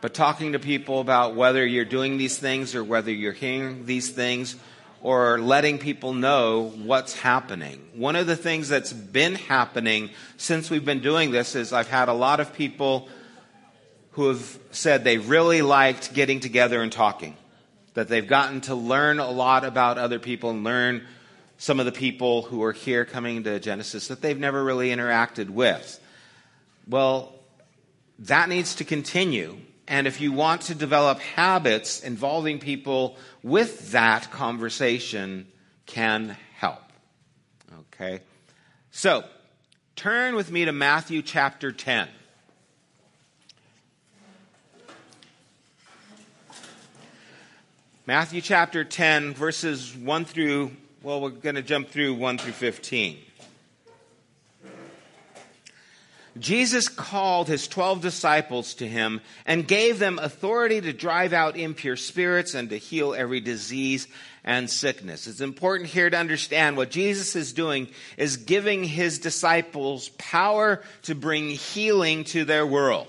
but 0.00 0.14
talking 0.14 0.52
to 0.52 0.58
people 0.58 1.00
about 1.00 1.34
whether 1.34 1.66
you're 1.66 1.84
doing 1.84 2.16
these 2.16 2.38
things 2.38 2.74
or 2.74 2.82
whether 2.82 3.12
you're 3.12 3.34
hearing 3.34 3.84
these 3.84 4.08
things 4.08 4.56
or 5.02 5.38
letting 5.38 5.78
people 5.78 6.14
know 6.14 6.72
what's 6.84 7.14
happening. 7.18 7.88
One 7.94 8.16
of 8.16 8.26
the 8.26 8.36
things 8.36 8.68
that's 8.68 8.92
been 8.92 9.34
happening 9.34 10.10
since 10.36 10.70
we've 10.70 10.84
been 10.84 11.00
doing 11.00 11.30
this 11.30 11.54
is 11.54 11.72
I've 11.72 11.88
had 11.88 12.08
a 12.08 12.14
lot 12.14 12.40
of 12.40 12.52
people 12.52 13.08
who 14.12 14.28
have 14.28 14.58
said 14.70 15.04
they 15.04 15.18
really 15.18 15.62
liked 15.62 16.14
getting 16.14 16.40
together 16.40 16.82
and 16.82 16.90
talking, 16.90 17.36
that 17.94 18.08
they've 18.08 18.26
gotten 18.26 18.62
to 18.62 18.74
learn 18.74 19.18
a 19.18 19.30
lot 19.30 19.64
about 19.64 19.98
other 19.98 20.18
people 20.18 20.50
and 20.50 20.64
learn 20.64 21.06
some 21.58 21.80
of 21.80 21.86
the 21.86 21.92
people 21.92 22.42
who 22.42 22.62
are 22.62 22.72
here 22.72 23.04
coming 23.04 23.44
to 23.44 23.60
Genesis 23.60 24.08
that 24.08 24.22
they've 24.22 24.38
never 24.38 24.64
really 24.64 24.90
interacted 24.90 25.50
with. 25.50 26.00
Well, 26.88 27.34
that 28.20 28.48
needs 28.48 28.76
to 28.76 28.84
continue. 28.84 29.58
And 29.88 30.06
if 30.06 30.20
you 30.20 30.32
want 30.32 30.62
to 30.62 30.74
develop 30.74 31.20
habits 31.20 32.00
involving 32.02 32.58
people 32.58 33.16
with 33.42 33.92
that 33.92 34.30
conversation 34.32 35.46
can 35.86 36.36
help. 36.56 36.82
Okay? 37.94 38.20
So, 38.90 39.24
turn 39.94 40.34
with 40.34 40.50
me 40.50 40.64
to 40.64 40.72
Matthew 40.72 41.22
chapter 41.22 41.70
10. 41.70 42.08
Matthew 48.06 48.40
chapter 48.40 48.84
10, 48.84 49.34
verses 49.34 49.94
1 49.96 50.24
through, 50.24 50.70
well, 51.02 51.20
we're 51.20 51.30
going 51.30 51.56
to 51.56 51.62
jump 51.62 51.88
through 51.88 52.14
1 52.14 52.38
through 52.38 52.52
15. 52.52 53.18
Jesus 56.38 56.88
called 56.88 57.48
his 57.48 57.68
12 57.68 58.00
disciples 58.00 58.74
to 58.74 58.88
him 58.88 59.20
and 59.44 59.66
gave 59.66 59.98
them 59.98 60.18
authority 60.18 60.80
to 60.80 60.92
drive 60.92 61.32
out 61.32 61.56
impure 61.56 61.96
spirits 61.96 62.54
and 62.54 62.70
to 62.70 62.76
heal 62.76 63.14
every 63.14 63.40
disease 63.40 64.06
and 64.44 64.70
sickness. 64.70 65.26
It's 65.26 65.40
important 65.40 65.90
here 65.90 66.08
to 66.08 66.16
understand 66.16 66.76
what 66.76 66.90
Jesus 66.90 67.36
is 67.36 67.52
doing 67.52 67.88
is 68.16 68.36
giving 68.36 68.84
his 68.84 69.18
disciples 69.18 70.08
power 70.10 70.82
to 71.02 71.14
bring 71.14 71.50
healing 71.50 72.24
to 72.24 72.44
their 72.44 72.66
world. 72.66 73.08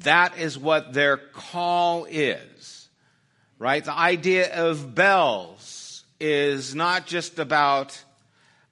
That 0.00 0.38
is 0.38 0.58
what 0.58 0.92
their 0.92 1.16
call 1.16 2.04
is, 2.04 2.88
right? 3.58 3.84
The 3.84 3.96
idea 3.96 4.54
of 4.54 4.94
bells 4.94 6.04
is 6.20 6.74
not 6.74 7.06
just 7.06 7.38
about 7.38 8.00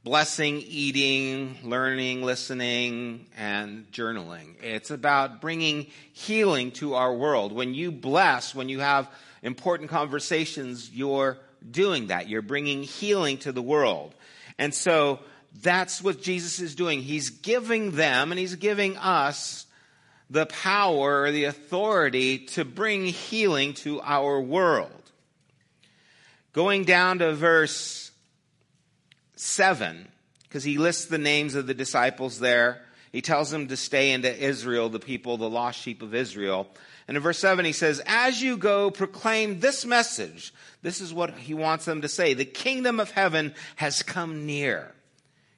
blessing, 0.06 0.62
eating, 0.68 1.58
learning, 1.64 2.22
listening, 2.22 3.26
and 3.36 3.90
journaling. 3.90 4.54
It's 4.62 4.92
about 4.92 5.40
bringing 5.40 5.88
healing 6.12 6.70
to 6.74 6.94
our 6.94 7.12
world. 7.12 7.50
When 7.50 7.74
you 7.74 7.90
bless, 7.90 8.54
when 8.54 8.68
you 8.68 8.78
have 8.78 9.10
important 9.42 9.90
conversations, 9.90 10.92
you're 10.92 11.38
doing 11.68 12.06
that. 12.06 12.28
You're 12.28 12.40
bringing 12.40 12.84
healing 12.84 13.38
to 13.38 13.50
the 13.50 13.60
world. 13.60 14.14
And 14.58 14.72
so 14.72 15.18
that's 15.60 16.00
what 16.00 16.22
Jesus 16.22 16.60
is 16.60 16.76
doing. 16.76 17.02
He's 17.02 17.30
giving 17.30 17.90
them 17.90 18.30
and 18.30 18.38
he's 18.38 18.54
giving 18.54 18.96
us 18.98 19.66
the 20.30 20.46
power 20.46 21.22
or 21.22 21.32
the 21.32 21.46
authority 21.46 22.46
to 22.54 22.64
bring 22.64 23.06
healing 23.06 23.74
to 23.74 24.00
our 24.02 24.40
world. 24.40 24.92
Going 26.52 26.84
down 26.84 27.18
to 27.18 27.32
verse 27.32 28.05
7, 29.36 30.08
because 30.42 30.64
he 30.64 30.78
lists 30.78 31.06
the 31.06 31.18
names 31.18 31.54
of 31.54 31.66
the 31.66 31.74
disciples 31.74 32.40
there, 32.40 32.82
he 33.12 33.22
tells 33.22 33.50
them 33.50 33.68
to 33.68 33.76
stay 33.76 34.12
into 34.12 34.34
Israel, 34.36 34.88
the 34.88 34.98
people, 34.98 35.36
the 35.36 35.48
lost 35.48 35.80
sheep 35.80 36.02
of 36.02 36.14
Israel. 36.14 36.68
And 37.08 37.16
in 37.16 37.22
verse 37.22 37.38
7, 37.38 37.64
he 37.64 37.72
says, 37.72 38.02
As 38.04 38.42
you 38.42 38.56
go, 38.56 38.90
proclaim 38.90 39.60
this 39.60 39.86
message. 39.86 40.52
This 40.82 41.00
is 41.00 41.14
what 41.14 41.30
he 41.30 41.54
wants 41.54 41.84
them 41.84 42.02
to 42.02 42.08
say. 42.08 42.34
The 42.34 42.44
kingdom 42.44 43.00
of 43.00 43.10
heaven 43.10 43.54
has 43.76 44.02
come 44.02 44.44
near. 44.44 44.92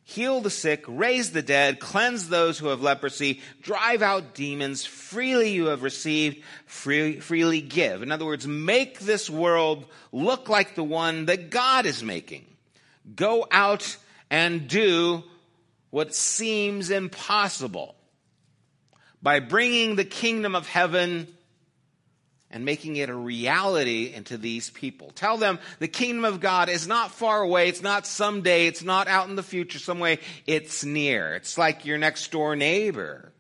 Heal 0.05 0.41
the 0.41 0.51
sick, 0.51 0.85
raise 0.89 1.33
the 1.33 1.43
dead, 1.43 1.81
cleanse 1.81 2.29
those 2.29 2.59
who 2.59 2.69
have 2.69 2.81
leprosy, 2.81 3.43
drive 3.61 4.01
out 4.03 4.35
demons. 4.35 4.87
Freely 4.87 5.51
you 5.51 5.67
have 5.67 5.83
received, 5.83 6.43
free, 6.65 7.21
freely 7.21 7.61
give. 7.61 8.03
In 8.03 8.11
other 8.11 8.25
words, 8.25 8.47
make 8.47 9.01
this 9.01 9.29
world 9.29 9.85
look 10.13 10.49
like 10.49 10.75
the 10.75 10.85
one 10.85 11.27
that 11.27 11.51
God 11.51 11.85
is 11.85 12.03
making. 12.03 12.47
Go 13.15 13.47
out 13.51 13.97
and 14.31 14.69
do 14.69 15.25
what 15.91 16.15
seems 16.15 16.91
impossible 16.91 17.95
by 19.23 19.41
bringing 19.41 19.97
the 19.97 20.05
kingdom 20.05 20.55
of 20.55 20.69
heaven 20.69 21.27
and 22.51 22.65
making 22.65 22.97
it 22.97 23.11
a 23.11 23.15
reality 23.15 24.13
into 24.15 24.39
these 24.39 24.71
people. 24.71 25.11
Tell 25.15 25.37
them 25.37 25.59
the 25.81 25.89
kingdom 25.89 26.25
of 26.25 26.41
God 26.41 26.69
is 26.69 26.87
not 26.87 27.11
far 27.11 27.43
away. 27.43 27.69
It's 27.69 27.83
not 27.83 28.07
someday. 28.07 28.67
It's 28.67 28.83
not 28.83 29.07
out 29.09 29.29
in 29.29 29.37
the 29.37 29.43
future 29.43 29.79
some 29.79 29.99
way. 29.99 30.19
It's 30.47 30.85
near. 30.85 31.35
It's 31.35 31.59
like 31.59 31.85
your 31.85 31.99
next 31.99 32.31
door 32.31 32.57
neighbor. 32.57 33.33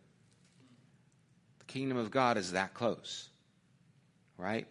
The 1.60 1.64
kingdom 1.64 1.96
of 1.96 2.10
God 2.10 2.36
is 2.36 2.52
that 2.52 2.74
close. 2.74 3.28
Right? 4.36 4.66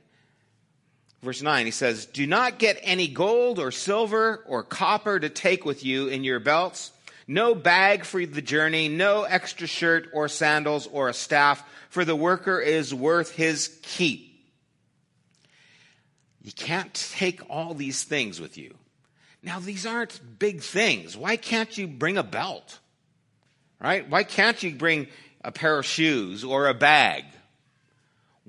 Verse 1.28 1.42
9, 1.42 1.66
he 1.66 1.72
says, 1.72 2.06
Do 2.06 2.26
not 2.26 2.58
get 2.58 2.80
any 2.82 3.08
gold 3.08 3.60
or 3.60 3.70
silver 3.70 4.44
or 4.48 4.64
copper 4.64 5.20
to 5.20 5.28
take 5.28 5.66
with 5.66 5.84
you 5.84 6.08
in 6.08 6.24
your 6.24 6.40
belts 6.40 6.92
no 7.28 7.54
bag 7.54 8.06
for 8.06 8.26
the 8.26 8.42
journey, 8.42 8.88
no 8.88 9.24
extra 9.24 9.68
shirt 9.68 10.10
or 10.14 10.30
sandals 10.30 10.88
or 10.88 11.10
a 11.10 11.14
staff, 11.14 11.62
for 11.90 12.06
the 12.06 12.16
worker 12.16 12.62
is 12.62 12.94
worth 12.94 13.32
his 13.32 13.78
keep. 13.82 14.42
You 16.42 16.54
can't 16.54 16.94
take 16.94 17.42
all 17.50 17.74
these 17.74 18.06
things 18.06 18.40
with 18.40 18.58
you. 18.58 18.74
Now, 19.44 19.60
these 19.60 19.86
aren't 19.86 20.40
big 20.40 20.62
things. 20.62 21.18
Why 21.18 21.36
can't 21.36 21.78
you 21.78 21.88
bring 21.88 22.18
a 22.18 22.24
belt? 22.24 22.80
Right? 23.82 24.10
Why 24.10 24.24
can't 24.24 24.64
you 24.64 24.74
bring 24.74 25.08
a 25.44 25.52
pair 25.52 25.78
of 25.78 25.86
shoes 25.86 26.46
or 26.46 26.68
a 26.68 26.74
bag? 26.74 27.26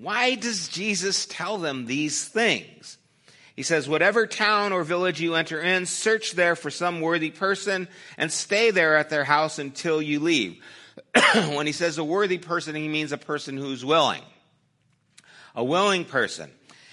Why 0.00 0.37
does 0.37 0.68
Jesus 0.68 1.26
tell 1.26 1.58
them 1.58 1.87
these 1.87 2.24
things? 2.24 2.98
He 3.56 3.64
says, 3.64 3.88
whatever 3.88 4.28
town 4.28 4.72
or 4.72 4.84
village 4.84 5.20
you 5.20 5.34
enter 5.34 5.61
in, 5.61 5.87
search 5.87 6.32
there 6.32 6.54
for 6.54 6.70
some 6.70 7.00
worthy 7.00 7.30
person 7.30 7.88
and 8.16 8.30
stay 8.30 8.70
there 8.70 8.96
at 8.96 9.11
their 9.11 9.24
house 9.24 9.58
until 9.58 10.00
you 10.00 10.20
leave. 10.20 10.62
when 11.34 11.66
he 11.66 11.72
says 11.72 11.98
a 11.98 12.04
worthy 12.04 12.38
person, 12.38 12.76
he 12.76 12.87
means 12.87 13.11
a 13.11 13.18
person 13.18 13.56
who's 13.56 13.84
willing. 13.84 14.22
A 15.56 15.64
willing 15.64 16.04
person. 16.04 16.50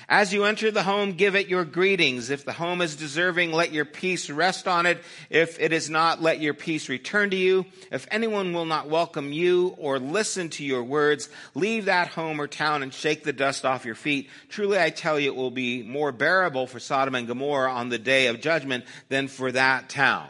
As 0.07 0.31
you 0.31 0.43
enter 0.43 0.69
the 0.69 0.83
home, 0.83 1.13
give 1.13 1.35
it 1.35 1.47
your 1.47 1.65
greetings. 1.65 2.29
If 2.29 2.45
the 2.45 2.53
home 2.53 2.81
is 2.81 2.95
deserving, 2.95 3.51
let 3.51 3.71
your 3.71 3.85
peace 3.85 4.29
rest 4.29 4.67
on 4.67 4.85
it. 4.85 5.03
If 5.31 5.59
it 5.59 5.73
is 5.73 5.89
not, 5.89 6.21
let 6.21 6.39
your 6.39 6.53
peace 6.53 6.89
return 6.89 7.31
to 7.31 7.35
you. 7.35 7.65
If 7.91 8.07
anyone 8.11 8.53
will 8.53 8.65
not 8.65 8.87
welcome 8.87 9.33
you 9.33 9.75
or 9.79 9.97
listen 9.97 10.49
to 10.49 10.63
your 10.63 10.83
words, 10.83 11.27
leave 11.55 11.85
that 11.85 12.09
home 12.09 12.39
or 12.39 12.47
town 12.47 12.83
and 12.83 12.93
shake 12.93 13.23
the 13.23 13.33
dust 13.33 13.65
off 13.65 13.85
your 13.85 13.95
feet. 13.95 14.29
Truly, 14.49 14.79
I 14.79 14.91
tell 14.91 15.19
you, 15.19 15.31
it 15.31 15.35
will 15.35 15.49
be 15.49 15.81
more 15.81 16.11
bearable 16.11 16.67
for 16.67 16.79
Sodom 16.79 17.15
and 17.15 17.27
Gomorrah 17.27 17.73
on 17.73 17.89
the 17.89 17.97
day 17.97 18.27
of 18.27 18.41
judgment 18.41 18.85
than 19.09 19.27
for 19.27 19.51
that 19.53 19.89
town. 19.89 20.27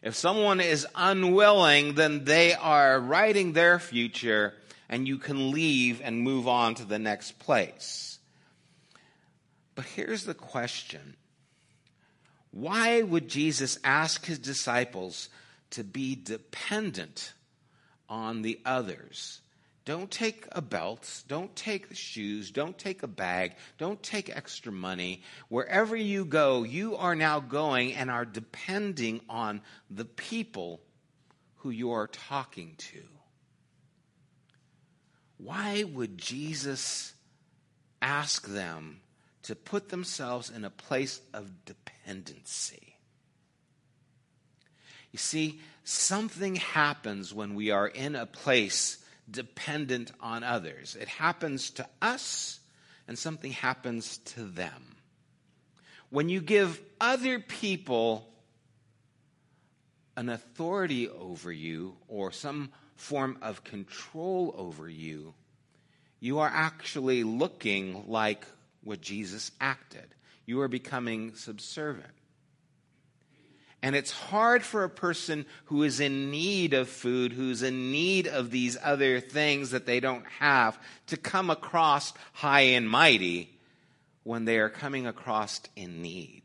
If 0.00 0.14
someone 0.14 0.60
is 0.60 0.86
unwilling, 0.94 1.94
then 1.94 2.24
they 2.24 2.54
are 2.54 3.00
writing 3.00 3.52
their 3.52 3.78
future 3.78 4.54
and 4.88 5.08
you 5.08 5.18
can 5.18 5.50
leave 5.50 6.00
and 6.04 6.20
move 6.20 6.46
on 6.46 6.74
to 6.76 6.84
the 6.84 6.98
next 6.98 7.38
place. 7.38 8.11
But 9.74 9.86
here's 9.86 10.24
the 10.24 10.34
question 10.34 11.16
Why 12.50 13.02
would 13.02 13.28
Jesus 13.28 13.78
ask 13.84 14.26
his 14.26 14.38
disciples 14.38 15.28
to 15.70 15.84
be 15.84 16.14
dependent 16.14 17.32
on 18.08 18.42
the 18.42 18.60
others? 18.64 19.40
Don't 19.84 20.10
take 20.10 20.46
a 20.52 20.62
belt. 20.62 21.24
Don't 21.26 21.54
take 21.56 21.88
the 21.88 21.96
shoes. 21.96 22.52
Don't 22.52 22.78
take 22.78 23.02
a 23.02 23.08
bag. 23.08 23.56
Don't 23.78 24.00
take 24.00 24.34
extra 24.34 24.70
money. 24.70 25.22
Wherever 25.48 25.96
you 25.96 26.24
go, 26.24 26.62
you 26.62 26.96
are 26.96 27.16
now 27.16 27.40
going 27.40 27.94
and 27.94 28.08
are 28.08 28.24
depending 28.24 29.20
on 29.28 29.60
the 29.90 30.04
people 30.04 30.80
who 31.56 31.70
you 31.70 31.90
are 31.92 32.06
talking 32.06 32.74
to. 32.76 33.02
Why 35.38 35.82
would 35.82 36.16
Jesus 36.16 37.14
ask 38.00 38.46
them 38.46 39.01
to 39.44 39.56
put 39.56 39.88
themselves 39.88 40.50
in 40.50 40.64
a 40.64 40.70
place 40.70 41.20
of 41.32 41.64
dependency. 41.64 42.96
You 45.10 45.18
see, 45.18 45.60
something 45.84 46.56
happens 46.56 47.34
when 47.34 47.54
we 47.54 47.70
are 47.70 47.88
in 47.88 48.16
a 48.16 48.26
place 48.26 48.98
dependent 49.30 50.12
on 50.20 50.42
others. 50.42 50.96
It 50.98 51.08
happens 51.08 51.70
to 51.70 51.86
us, 52.00 52.60
and 53.06 53.18
something 53.18 53.52
happens 53.52 54.18
to 54.18 54.44
them. 54.44 54.96
When 56.10 56.28
you 56.28 56.40
give 56.40 56.80
other 57.00 57.38
people 57.38 58.28
an 60.16 60.28
authority 60.28 61.08
over 61.08 61.50
you 61.50 61.96
or 62.08 62.32
some 62.32 62.70
form 62.96 63.38
of 63.42 63.64
control 63.64 64.54
over 64.56 64.88
you, 64.88 65.34
you 66.20 66.38
are 66.38 66.50
actually 66.52 67.24
looking 67.24 68.04
like 68.08 68.46
what 68.82 69.00
Jesus 69.00 69.50
acted. 69.60 70.14
You 70.46 70.60
are 70.60 70.68
becoming 70.68 71.34
subservient. 71.34 72.12
And 73.82 73.96
it's 73.96 74.12
hard 74.12 74.62
for 74.62 74.84
a 74.84 74.90
person 74.90 75.44
who 75.64 75.82
is 75.82 75.98
in 75.98 76.30
need 76.30 76.72
of 76.72 76.88
food, 76.88 77.32
who's 77.32 77.62
in 77.62 77.90
need 77.90 78.28
of 78.28 78.50
these 78.50 78.78
other 78.80 79.18
things 79.18 79.70
that 79.70 79.86
they 79.86 79.98
don't 79.98 80.26
have, 80.38 80.78
to 81.08 81.16
come 81.16 81.50
across 81.50 82.12
high 82.32 82.60
and 82.60 82.88
mighty 82.88 83.58
when 84.22 84.44
they 84.44 84.58
are 84.58 84.68
coming 84.68 85.06
across 85.08 85.60
in 85.74 86.00
need. 86.00 86.42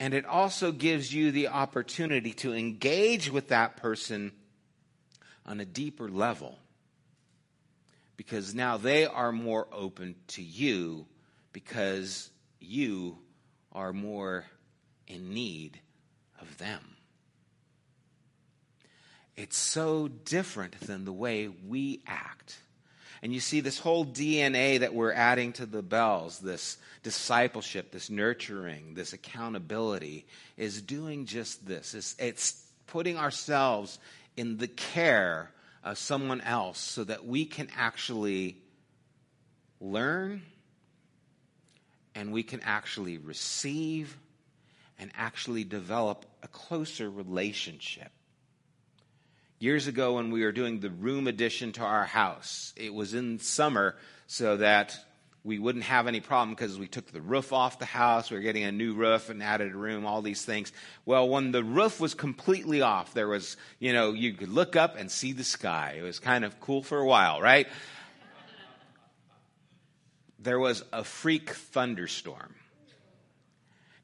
And 0.00 0.12
it 0.12 0.26
also 0.26 0.72
gives 0.72 1.14
you 1.14 1.30
the 1.30 1.48
opportunity 1.48 2.32
to 2.34 2.52
engage 2.52 3.30
with 3.30 3.48
that 3.48 3.76
person 3.76 4.32
on 5.46 5.60
a 5.60 5.64
deeper 5.64 6.08
level 6.08 6.58
because 8.16 8.54
now 8.54 8.76
they 8.76 9.06
are 9.06 9.32
more 9.32 9.66
open 9.72 10.14
to 10.28 10.42
you 10.42 11.06
because 11.52 12.30
you 12.60 13.18
are 13.72 13.92
more 13.92 14.44
in 15.06 15.34
need 15.34 15.80
of 16.40 16.58
them. 16.58 16.80
It's 19.36 19.56
so 19.56 20.08
different 20.08 20.78
than 20.80 21.04
the 21.04 21.12
way 21.12 21.48
we 21.48 22.02
act. 22.06 22.58
And 23.22 23.32
you 23.32 23.40
see, 23.40 23.60
this 23.60 23.78
whole 23.78 24.04
DNA 24.04 24.80
that 24.80 24.94
we're 24.94 25.12
adding 25.12 25.54
to 25.54 25.66
the 25.66 25.82
bells, 25.82 26.38
this 26.38 26.76
discipleship, 27.02 27.90
this 27.90 28.10
nurturing, 28.10 28.94
this 28.94 29.12
accountability, 29.12 30.26
is 30.56 30.82
doing 30.82 31.24
just 31.24 31.66
this. 31.66 31.94
It's, 31.94 32.14
it's 32.18 32.62
putting 32.86 33.16
ourselves 33.16 33.98
in 34.36 34.58
the 34.58 34.68
care 34.68 35.50
uh, 35.84 35.94
someone 35.94 36.40
else 36.40 36.78
so 36.78 37.04
that 37.04 37.26
we 37.26 37.44
can 37.44 37.68
actually 37.76 38.56
learn 39.80 40.42
and 42.14 42.32
we 42.32 42.42
can 42.42 42.60
actually 42.62 43.18
receive 43.18 44.16
and 44.98 45.10
actually 45.14 45.64
develop 45.64 46.24
a 46.42 46.48
closer 46.48 47.10
relationship. 47.10 48.10
Years 49.58 49.86
ago, 49.86 50.14
when 50.14 50.30
we 50.30 50.42
were 50.42 50.52
doing 50.52 50.80
the 50.80 50.90
room 50.90 51.26
addition 51.26 51.72
to 51.72 51.82
our 51.82 52.04
house, 52.04 52.72
it 52.76 52.92
was 52.92 53.14
in 53.14 53.38
summer 53.38 53.96
so 54.26 54.56
that 54.58 54.96
we 55.44 55.58
wouldn't 55.58 55.84
have 55.84 56.06
any 56.06 56.20
problem 56.20 56.54
because 56.54 56.78
we 56.78 56.88
took 56.88 57.12
the 57.12 57.20
roof 57.20 57.52
off 57.52 57.78
the 57.78 57.84
house. 57.84 58.30
We 58.30 58.38
were 58.38 58.42
getting 58.42 58.64
a 58.64 58.72
new 58.72 58.94
roof 58.94 59.28
and 59.28 59.42
added 59.42 59.72
a 59.72 59.76
room, 59.76 60.06
all 60.06 60.22
these 60.22 60.42
things. 60.42 60.72
Well, 61.04 61.28
when 61.28 61.52
the 61.52 61.62
roof 61.62 62.00
was 62.00 62.14
completely 62.14 62.80
off, 62.80 63.12
there 63.12 63.28
was, 63.28 63.58
you 63.78 63.92
know, 63.92 64.12
you 64.12 64.32
could 64.32 64.48
look 64.48 64.74
up 64.74 64.96
and 64.96 65.10
see 65.10 65.32
the 65.32 65.44
sky. 65.44 65.96
It 65.98 66.02
was 66.02 66.18
kind 66.18 66.46
of 66.46 66.58
cool 66.60 66.82
for 66.82 66.98
a 66.98 67.04
while, 67.04 67.42
right? 67.42 67.68
There 70.38 70.58
was 70.58 70.82
a 70.94 71.04
freak 71.04 71.50
thunderstorm. 71.50 72.54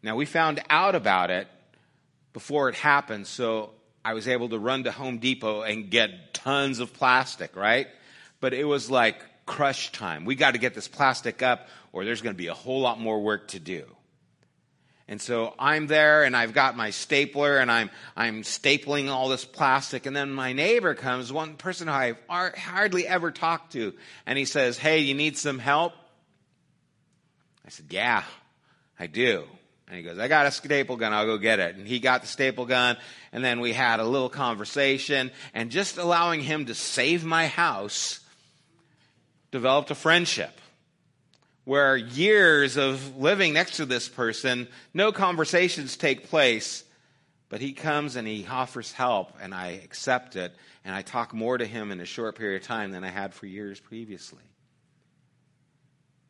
Now, 0.02 0.16
we 0.16 0.26
found 0.26 0.62
out 0.68 0.94
about 0.94 1.30
it 1.30 1.48
before 2.34 2.68
it 2.68 2.74
happened, 2.74 3.26
so 3.26 3.70
I 4.04 4.12
was 4.12 4.28
able 4.28 4.50
to 4.50 4.58
run 4.58 4.84
to 4.84 4.92
Home 4.92 5.18
Depot 5.18 5.62
and 5.62 5.90
get 5.90 6.34
tons 6.34 6.80
of 6.80 6.92
plastic, 6.92 7.56
right? 7.56 7.86
But 8.40 8.52
it 8.52 8.64
was 8.64 8.90
like 8.90 9.22
crush 9.50 9.90
time. 9.90 10.24
We 10.24 10.36
got 10.36 10.52
to 10.52 10.58
get 10.58 10.74
this 10.74 10.86
plastic 10.86 11.42
up, 11.42 11.66
or 11.92 12.04
there's 12.04 12.22
going 12.22 12.34
to 12.34 12.38
be 12.38 12.46
a 12.46 12.54
whole 12.54 12.80
lot 12.80 13.00
more 13.00 13.20
work 13.20 13.48
to 13.48 13.58
do. 13.58 13.84
And 15.08 15.20
so 15.20 15.52
I'm 15.58 15.88
there 15.88 16.22
and 16.22 16.36
I've 16.36 16.52
got 16.52 16.76
my 16.76 16.90
stapler 16.90 17.58
and 17.58 17.68
I'm, 17.68 17.90
I'm 18.16 18.42
stapling 18.42 19.10
all 19.10 19.28
this 19.28 19.44
plastic. 19.44 20.06
And 20.06 20.14
then 20.14 20.30
my 20.30 20.52
neighbor 20.52 20.94
comes, 20.94 21.32
one 21.32 21.56
person 21.56 21.88
who 21.88 21.94
I 21.94 22.14
hardly 22.28 23.08
ever 23.08 23.32
talk 23.32 23.70
to, 23.70 23.92
and 24.24 24.38
he 24.38 24.44
says, 24.44 24.78
Hey, 24.78 25.00
you 25.00 25.14
need 25.14 25.36
some 25.36 25.58
help? 25.58 25.94
I 27.66 27.70
said, 27.70 27.86
Yeah, 27.90 28.22
I 29.00 29.08
do. 29.08 29.46
And 29.88 29.96
he 29.96 30.04
goes, 30.04 30.20
I 30.20 30.28
got 30.28 30.46
a 30.46 30.52
staple 30.52 30.96
gun, 30.96 31.12
I'll 31.12 31.26
go 31.26 31.38
get 31.38 31.58
it. 31.58 31.74
And 31.74 31.88
he 31.88 31.98
got 31.98 32.20
the 32.20 32.28
staple 32.28 32.66
gun, 32.66 32.96
and 33.32 33.44
then 33.44 33.58
we 33.58 33.72
had 33.72 33.98
a 33.98 34.04
little 34.04 34.28
conversation, 34.28 35.32
and 35.52 35.72
just 35.72 35.98
allowing 35.98 36.40
him 36.40 36.66
to 36.66 36.74
save 36.76 37.24
my 37.24 37.48
house 37.48 38.19
developed 39.50 39.90
a 39.90 39.94
friendship 39.94 40.60
where 41.64 41.96
years 41.96 42.76
of 42.76 43.16
living 43.16 43.52
next 43.52 43.76
to 43.76 43.86
this 43.86 44.08
person, 44.08 44.66
no 44.94 45.12
conversations 45.12 45.96
take 45.96 46.28
place, 46.28 46.84
but 47.48 47.60
he 47.60 47.72
comes 47.72 48.16
and 48.16 48.26
he 48.26 48.46
offers 48.48 48.92
help, 48.92 49.36
and 49.40 49.54
I 49.54 49.80
accept 49.84 50.36
it, 50.36 50.54
and 50.84 50.94
I 50.94 51.02
talk 51.02 51.34
more 51.34 51.58
to 51.58 51.66
him 51.66 51.90
in 51.90 52.00
a 52.00 52.06
short 52.06 52.36
period 52.36 52.62
of 52.62 52.66
time 52.66 52.92
than 52.92 53.04
I 53.04 53.08
had 53.08 53.34
for 53.34 53.46
years 53.46 53.78
previously. 53.78 54.42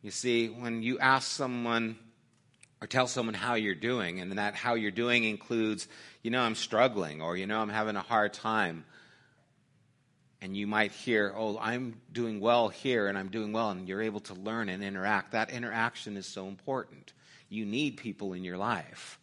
You 0.02 0.10
see, 0.10 0.48
when 0.48 0.82
you 0.82 0.98
ask 0.98 1.30
someone 1.30 1.98
or 2.82 2.86
tell 2.86 3.06
someone 3.06 3.34
how 3.34 3.54
you're 3.54 3.74
doing, 3.74 4.20
and 4.20 4.32
that 4.32 4.54
how 4.54 4.74
you're 4.74 4.90
doing 4.90 5.24
includes, 5.24 5.86
you 6.22 6.30
know, 6.30 6.40
I'm 6.40 6.54
struggling, 6.54 7.20
or, 7.20 7.36
you 7.36 7.46
know, 7.46 7.60
I'm 7.60 7.68
having 7.68 7.96
a 7.96 8.00
hard 8.00 8.32
time, 8.32 8.86
and 10.42 10.56
you 10.56 10.66
might 10.66 10.92
hear, 10.92 11.32
oh, 11.36 11.58
I'm 11.58 12.00
doing 12.12 12.40
well 12.40 12.68
here 12.68 13.08
and 13.08 13.18
I'm 13.18 13.28
doing 13.28 13.52
well, 13.52 13.70
and 13.70 13.88
you're 13.88 14.02
able 14.02 14.20
to 14.20 14.34
learn 14.34 14.68
and 14.68 14.82
interact. 14.82 15.32
That 15.32 15.50
interaction 15.50 16.16
is 16.16 16.26
so 16.26 16.48
important. 16.48 17.12
You 17.48 17.66
need 17.66 17.98
people 17.98 18.32
in 18.32 18.42
your 18.42 18.56
life. 18.56 19.18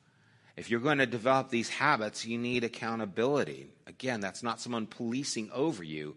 If 0.56 0.70
you're 0.70 0.80
going 0.80 0.98
to 1.00 1.06
develop 1.06 1.50
these 1.50 1.70
habits, 1.70 2.26
you 2.26 2.38
need 2.38 2.64
accountability. 2.64 3.68
Again, 3.86 4.20
that's 4.20 4.44
not 4.44 4.60
someone 4.60 4.86
policing 4.86 5.50
over 5.52 5.84
you, 5.84 6.16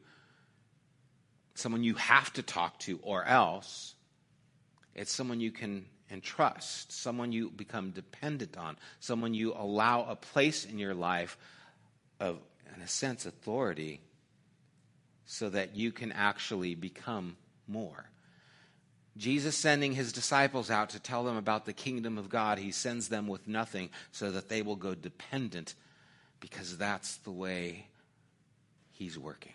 someone 1.55 1.85
you 1.85 1.95
have 1.95 2.33
to 2.35 2.43
talk 2.43 2.79
to, 2.81 2.99
or 3.03 3.25
else 3.25 3.95
it's 4.95 5.13
someone 5.13 5.41
you 5.41 5.51
can 5.51 5.87
entrust, 6.11 6.93
someone 6.93 7.33
you 7.33 7.51
become 7.51 7.91
dependent 7.91 8.59
on, 8.59 8.77
someone 8.99 9.33
you 9.33 9.55
allow 9.55 10.05
a 10.05 10.17
place 10.17 10.65
in 10.65 10.79
your 10.79 10.95
life 10.95 11.39
of, 12.19 12.39
in 12.75 12.83
a 12.83 12.89
sense, 12.89 13.25
authority 13.27 14.01
so 15.31 15.49
that 15.49 15.77
you 15.77 15.93
can 15.93 16.11
actually 16.11 16.75
become 16.75 17.37
more. 17.69 18.11
Jesus 19.17 19.57
sending 19.57 19.93
his 19.93 20.13
disciples 20.13 20.73
out 20.73 20.91
to 20.91 20.99
tell 20.99 21.23
them 21.23 21.37
about 21.37 21.67
the 21.67 21.73
kingdom 21.73 22.19
of 22.19 22.29
God, 22.29 22.59
he 22.59 22.73
sends 22.73 23.09
them 23.09 23.29
with 23.29 23.47
nothing 23.47 23.91
so 24.11 24.33
that 24.33 24.49
they 24.49 24.61
will 24.61 24.75
go 24.75 24.93
dependent 24.93 25.75
because 26.41 26.77
that's 26.77 27.19
the 27.19 27.31
way 27.31 27.87
he's 28.91 29.17
working. 29.17 29.53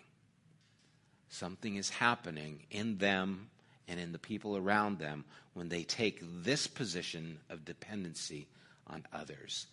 Something 1.28 1.76
is 1.76 1.90
happening 1.90 2.60
in 2.70 2.96
them 2.96 3.50
and 3.86 4.00
in 4.00 4.12
the 4.12 4.18
people 4.18 4.56
around 4.56 4.98
them 4.98 5.26
when 5.52 5.68
they 5.68 5.82
take 5.82 6.20
this 6.42 6.66
position 6.66 7.36
of 7.50 7.66
dependency 7.66 8.48
on 8.86 9.04
others. 9.12 9.66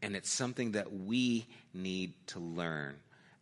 And 0.00 0.16
it's 0.16 0.30
something 0.30 0.72
that 0.72 0.90
we 0.90 1.46
need 1.74 2.14
to 2.28 2.38
learn 2.38 2.96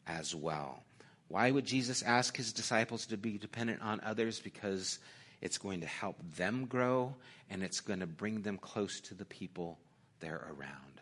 as 0.04 0.34
well. 0.34 0.82
Why 1.28 1.50
would 1.50 1.66
Jesus 1.66 2.02
ask 2.02 2.36
his 2.36 2.52
disciples 2.52 3.06
to 3.06 3.16
be 3.16 3.36
dependent 3.38 3.82
on 3.82 4.00
others? 4.00 4.40
Because 4.40 4.98
it's 5.40 5.58
going 5.58 5.82
to 5.82 5.86
help 5.86 6.16
them 6.36 6.64
grow 6.64 7.14
and 7.50 7.62
it's 7.62 7.80
going 7.80 8.00
to 8.00 8.06
bring 8.06 8.42
them 8.42 8.56
close 8.56 9.00
to 9.02 9.14
the 9.14 9.24
people 9.24 9.78
they're 10.20 10.48
around. 10.50 11.00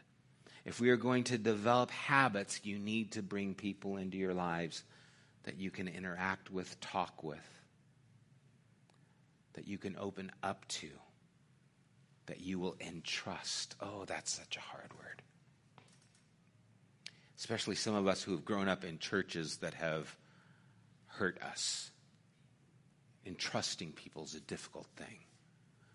If 0.65 0.81
we 0.81 0.91
are 0.91 0.97
going 0.97 1.25
to 1.25 1.39
develop 1.39 1.91
habits, 1.93 2.61
you 2.65 2.79
need 2.79 3.12
to 3.12 3.23
bring 3.23 3.55
people 3.55 3.97
into 3.97 4.19
your 4.19 4.35
lives 4.35 4.83
that 5.45 5.59
you 5.59 5.71
can 5.71 5.87
interact 5.87 6.51
with, 6.51 6.81
talk 6.81 7.23
with, 7.23 7.39
that 9.53 9.69
you 9.69 9.79
can 9.79 9.97
open 9.97 10.33
up 10.43 10.67
to, 10.69 10.89
that 12.27 12.41
you 12.41 12.59
will 12.59 12.77
entrust. 12.81 13.77
Oh, 13.81 14.05
that's 14.07 14.33
such 14.33 14.57
a 14.57 14.61
hard 14.61 14.93
word 14.99 15.23
especially 17.38 17.75
some 17.75 17.94
of 17.94 18.07
us 18.07 18.22
who 18.22 18.33
have 18.33 18.44
grown 18.44 18.68
up 18.68 18.85
in 18.85 18.99
churches 18.99 19.59
that 19.59 19.75
have 19.75 20.16
hurt 21.07 21.40
us. 21.42 21.90
Entrusting 23.27 23.92
people 23.92 24.25
is 24.25 24.35
a 24.35 24.40
difficult 24.40 24.87
thing. 24.96 25.18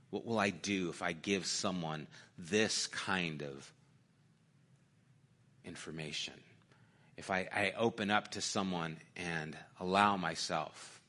What 0.10 0.26
will 0.26 0.40
I 0.40 0.50
do 0.50 0.90
if 0.90 1.02
I 1.02 1.14
give 1.14 1.46
someone 1.46 2.08
this 2.38 2.88
kind 2.88 3.42
of 3.42 3.72
information? 5.64 6.34
If 7.18 7.32
I, 7.32 7.48
I 7.54 7.74
open 7.78 8.12
up 8.12 8.32
to 8.32 8.42
someone 8.42 8.98
and 9.16 9.58
allow 9.80 10.18
myself 10.18 11.02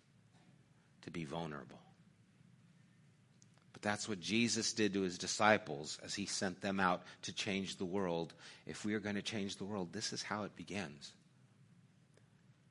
to 1.03 1.11
be 1.11 1.25
vulnerable? 1.25 1.82
That's 3.83 4.09
what 4.09 4.21
Jesus 4.21 4.73
did 4.73 4.95
to 4.95 5.03
his 5.03 5.19
disciples 5.19 5.99
as 6.05 6.15
he 6.15 6.25
sent 6.25 6.61
them 6.61 6.79
out 6.79 7.03
to 7.23 7.33
change 7.33 7.77
the 7.77 7.85
world. 7.85 8.33
If 8.65 8.85
we 8.85 8.95
are 8.95 9.01
going 9.01 9.17
to 9.17 9.23
change 9.23 9.57
the 9.57 9.65
world, 9.65 9.93
this 9.93 10.13
is 10.13 10.23
how 10.23 10.45
it 10.45 10.57
begins 10.57 11.13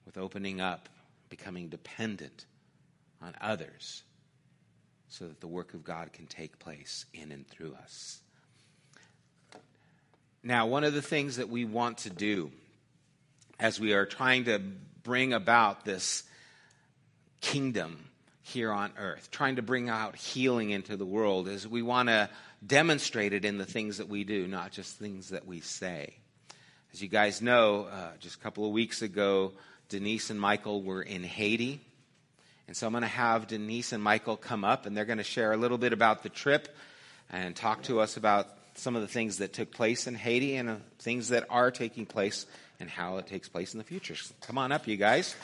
with 0.05 0.17
opening 0.17 0.61
up, 0.61 0.87
becoming 1.29 1.67
dependent 1.67 2.45
on 3.21 3.35
others 3.41 4.03
so 5.09 5.27
that 5.27 5.41
the 5.41 5.47
work 5.47 5.73
of 5.73 5.83
God 5.83 6.13
can 6.13 6.25
take 6.27 6.57
place 6.57 7.05
in 7.13 7.33
and 7.33 7.45
through 7.45 7.75
us. 7.83 8.21
Now, 10.43 10.65
one 10.65 10.85
of 10.85 10.93
the 10.93 11.01
things 11.01 11.35
that 11.35 11.49
we 11.49 11.65
want 11.65 11.99
to 11.99 12.09
do 12.09 12.51
as 13.59 13.79
we 13.79 13.93
are 13.93 14.05
trying 14.05 14.45
to 14.45 14.59
bring 15.03 15.33
about 15.33 15.83
this 15.83 16.23
kingdom 17.41 18.10
here 18.41 18.71
on 18.71 18.91
earth, 18.97 19.29
trying 19.31 19.57
to 19.57 19.61
bring 19.61 19.89
out 19.89 20.15
healing 20.15 20.71
into 20.71 20.97
the 20.97 21.05
world, 21.05 21.47
is 21.47 21.67
we 21.67 21.81
want 21.81 22.09
to 22.09 22.29
demonstrate 22.65 23.33
it 23.33 23.45
in 23.45 23.57
the 23.57 23.65
things 23.65 23.97
that 23.97 24.09
we 24.09 24.23
do, 24.23 24.47
not 24.47 24.71
just 24.71 24.97
things 24.97 25.29
that 25.29 25.45
we 25.45 25.59
say. 25.61 26.15
As 26.93 27.01
you 27.01 27.07
guys 27.07 27.41
know, 27.41 27.87
uh, 27.91 28.11
just 28.19 28.35
a 28.35 28.39
couple 28.39 28.65
of 28.65 28.71
weeks 28.71 29.01
ago, 29.01 29.53
Denise 29.89 30.29
and 30.29 30.39
Michael 30.39 30.81
were 30.81 31.01
in 31.01 31.23
Haiti. 31.23 31.81
And 32.67 32.75
so 32.75 32.87
I'm 32.87 32.93
going 32.93 33.01
to 33.01 33.07
have 33.07 33.47
Denise 33.47 33.91
and 33.91 34.01
Michael 34.01 34.37
come 34.37 34.63
up, 34.63 34.85
and 34.85 34.95
they're 34.95 35.05
going 35.05 35.17
to 35.17 35.23
share 35.23 35.51
a 35.51 35.57
little 35.57 35.77
bit 35.77 35.93
about 35.93 36.23
the 36.23 36.29
trip 36.29 36.75
and 37.29 37.55
talk 37.55 37.83
to 37.83 37.99
us 37.99 38.17
about 38.17 38.47
some 38.75 38.95
of 38.95 39.01
the 39.01 39.07
things 39.07 39.37
that 39.37 39.53
took 39.53 39.71
place 39.71 40.07
in 40.07 40.15
Haiti 40.15 40.55
and 40.55 40.69
uh, 40.69 40.75
things 40.99 41.29
that 41.29 41.45
are 41.49 41.71
taking 41.71 42.05
place 42.05 42.45
and 42.79 42.89
how 42.89 43.17
it 43.17 43.27
takes 43.27 43.47
place 43.47 43.73
in 43.73 43.77
the 43.77 43.83
future. 43.83 44.15
Come 44.41 44.57
on 44.57 44.71
up, 44.71 44.87
you 44.87 44.97
guys. 44.97 45.35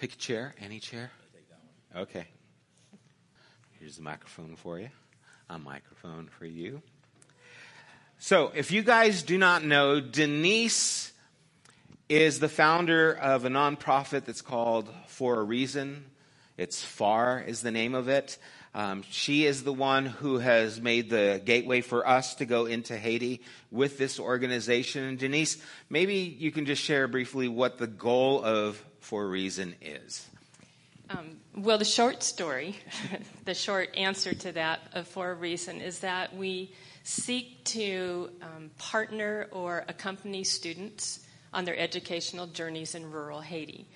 Pick 0.00 0.12
a 0.12 0.16
chair, 0.16 0.54
any 0.60 0.78
chair. 0.78 1.10
Okay. 1.96 2.24
Here's 3.80 3.96
the 3.96 4.02
microphone 4.02 4.54
for 4.54 4.78
you. 4.78 4.90
A 5.50 5.58
microphone 5.58 6.28
for 6.28 6.44
you. 6.46 6.82
So, 8.20 8.52
if 8.54 8.70
you 8.70 8.84
guys 8.84 9.24
do 9.24 9.38
not 9.38 9.64
know, 9.64 9.98
Denise 10.00 11.10
is 12.08 12.38
the 12.38 12.48
founder 12.48 13.12
of 13.12 13.44
a 13.44 13.48
nonprofit 13.48 14.24
that's 14.24 14.40
called 14.40 14.88
For 15.08 15.40
a 15.40 15.42
Reason. 15.42 16.04
It's 16.56 16.80
FAR 16.80 17.42
is 17.44 17.62
the 17.62 17.72
name 17.72 17.96
of 17.96 18.08
it. 18.08 18.38
Um, 18.76 19.02
she 19.10 19.46
is 19.46 19.64
the 19.64 19.72
one 19.72 20.06
who 20.06 20.38
has 20.38 20.80
made 20.80 21.10
the 21.10 21.42
gateway 21.44 21.80
for 21.80 22.06
us 22.06 22.36
to 22.36 22.46
go 22.46 22.66
into 22.66 22.96
Haiti 22.96 23.42
with 23.72 23.98
this 23.98 24.20
organization. 24.20 25.02
And 25.02 25.18
Denise, 25.18 25.60
maybe 25.90 26.14
you 26.14 26.52
can 26.52 26.66
just 26.66 26.82
share 26.82 27.08
briefly 27.08 27.48
what 27.48 27.78
the 27.78 27.88
goal 27.88 28.44
of 28.44 28.80
for 29.00 29.24
a 29.24 29.28
reason 29.28 29.74
is? 29.80 30.28
Um, 31.10 31.38
well, 31.56 31.78
the 31.78 31.84
short 31.84 32.22
story, 32.22 32.76
the 33.44 33.54
short 33.54 33.96
answer 33.96 34.34
to 34.34 34.52
that 34.52 34.80
of 34.92 35.08
for 35.08 35.30
a 35.30 35.34
reason 35.34 35.80
is 35.80 36.00
that 36.00 36.36
we 36.36 36.72
seek 37.02 37.64
to 37.64 38.30
um, 38.42 38.70
partner 38.76 39.48
or 39.50 39.84
accompany 39.88 40.44
students 40.44 41.20
on 41.54 41.64
their 41.64 41.78
educational 41.78 42.46
journeys 42.46 42.94
in 42.94 43.10
rural 43.10 43.40
Haiti. 43.40 43.86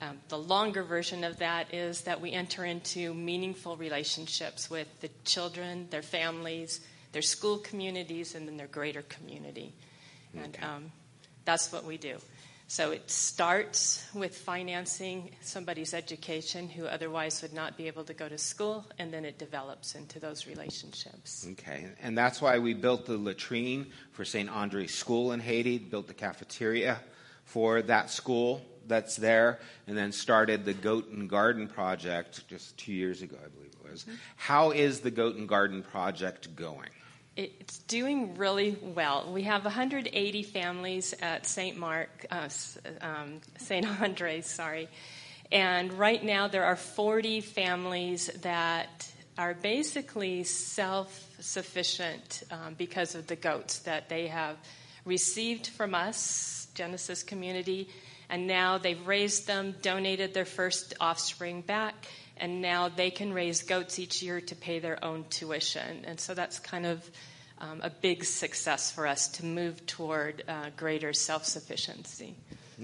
Um, 0.00 0.18
the 0.28 0.38
longer 0.38 0.82
version 0.84 1.24
of 1.24 1.38
that 1.38 1.72
is 1.74 2.02
that 2.02 2.20
we 2.20 2.30
enter 2.32 2.64
into 2.64 3.14
meaningful 3.14 3.76
relationships 3.76 4.70
with 4.70 4.88
the 5.00 5.08
children, 5.24 5.88
their 5.90 6.02
families, 6.02 6.80
their 7.12 7.22
school 7.22 7.58
communities, 7.58 8.34
and 8.34 8.46
then 8.46 8.56
their 8.56 8.66
greater 8.68 9.02
community. 9.02 9.72
And 10.36 10.58
um, 10.62 10.92
that's 11.44 11.72
what 11.72 11.84
we 11.84 11.96
do. 11.96 12.18
So 12.66 12.92
it 12.92 13.10
starts 13.10 14.04
with 14.14 14.36
financing 14.36 15.30
somebody's 15.42 15.92
education 15.92 16.68
who 16.68 16.86
otherwise 16.86 17.42
would 17.42 17.52
not 17.52 17.76
be 17.76 17.86
able 17.88 18.04
to 18.04 18.14
go 18.14 18.28
to 18.28 18.38
school, 18.38 18.86
and 18.98 19.12
then 19.12 19.24
it 19.24 19.38
develops 19.38 19.94
into 19.94 20.18
those 20.18 20.46
relationships. 20.46 21.46
Okay, 21.52 21.86
and 22.02 22.16
that's 22.16 22.40
why 22.40 22.58
we 22.58 22.72
built 22.72 23.04
the 23.04 23.18
latrine 23.18 23.86
for 24.12 24.24
St. 24.24 24.48
Andre 24.48 24.86
School 24.86 25.32
in 25.32 25.40
Haiti, 25.40 25.78
built 25.78 26.08
the 26.08 26.14
cafeteria 26.14 27.00
for 27.44 27.82
that 27.82 28.10
school 28.10 28.62
that's 28.86 29.16
there, 29.16 29.60
and 29.86 29.96
then 29.96 30.10
started 30.10 30.64
the 30.64 30.74
Goat 30.74 31.08
and 31.08 31.28
Garden 31.28 31.68
Project 31.68 32.48
just 32.48 32.76
two 32.78 32.92
years 32.92 33.22
ago, 33.22 33.36
I 33.44 33.48
believe 33.48 33.72
it 33.72 33.90
was. 33.90 34.02
Mm-hmm. 34.02 34.14
How 34.36 34.70
is 34.70 35.00
the 35.00 35.10
Goat 35.10 35.36
and 35.36 35.48
Garden 35.48 35.82
Project 35.82 36.56
going? 36.56 36.90
It's 37.36 37.78
doing 37.80 38.36
really 38.36 38.76
well. 38.80 39.32
We 39.32 39.42
have 39.42 39.64
180 39.64 40.42
families 40.44 41.14
at 41.20 41.46
St. 41.46 41.76
Mark, 41.76 42.26
uh, 42.30 42.48
um, 43.00 43.40
St. 43.58 43.84
Andre's, 44.00 44.46
sorry. 44.46 44.88
And 45.50 45.92
right 45.92 46.22
now 46.22 46.46
there 46.46 46.64
are 46.64 46.76
40 46.76 47.40
families 47.40 48.30
that 48.42 49.10
are 49.36 49.54
basically 49.54 50.44
self 50.44 51.28
sufficient 51.40 52.44
um, 52.52 52.74
because 52.74 53.16
of 53.16 53.26
the 53.26 53.36
goats 53.36 53.80
that 53.80 54.08
they 54.08 54.28
have 54.28 54.56
received 55.04 55.66
from 55.66 55.94
us, 55.94 56.68
Genesis 56.74 57.22
Community, 57.22 57.88
and 58.30 58.46
now 58.46 58.78
they've 58.78 59.06
raised 59.06 59.46
them, 59.46 59.74
donated 59.82 60.34
their 60.34 60.44
first 60.44 60.94
offspring 61.00 61.60
back, 61.60 62.06
and 62.36 62.60
now 62.60 62.88
they 62.88 63.10
can 63.10 63.32
raise 63.32 63.62
goats 63.62 63.98
each 63.98 64.22
year 64.22 64.40
to 64.40 64.54
pay 64.54 64.78
their 64.78 65.02
own 65.04 65.24
tuition. 65.30 66.04
And 66.04 66.18
so 66.18 66.34
that's 66.34 66.58
kind 66.58 66.86
of 66.86 67.08
um, 67.58 67.80
a 67.82 67.90
big 67.90 68.24
success 68.24 68.90
for 68.90 69.06
us 69.06 69.28
to 69.28 69.44
move 69.44 69.86
toward 69.86 70.42
uh, 70.48 70.70
greater 70.76 71.12
self 71.12 71.44
sufficiency. 71.44 72.34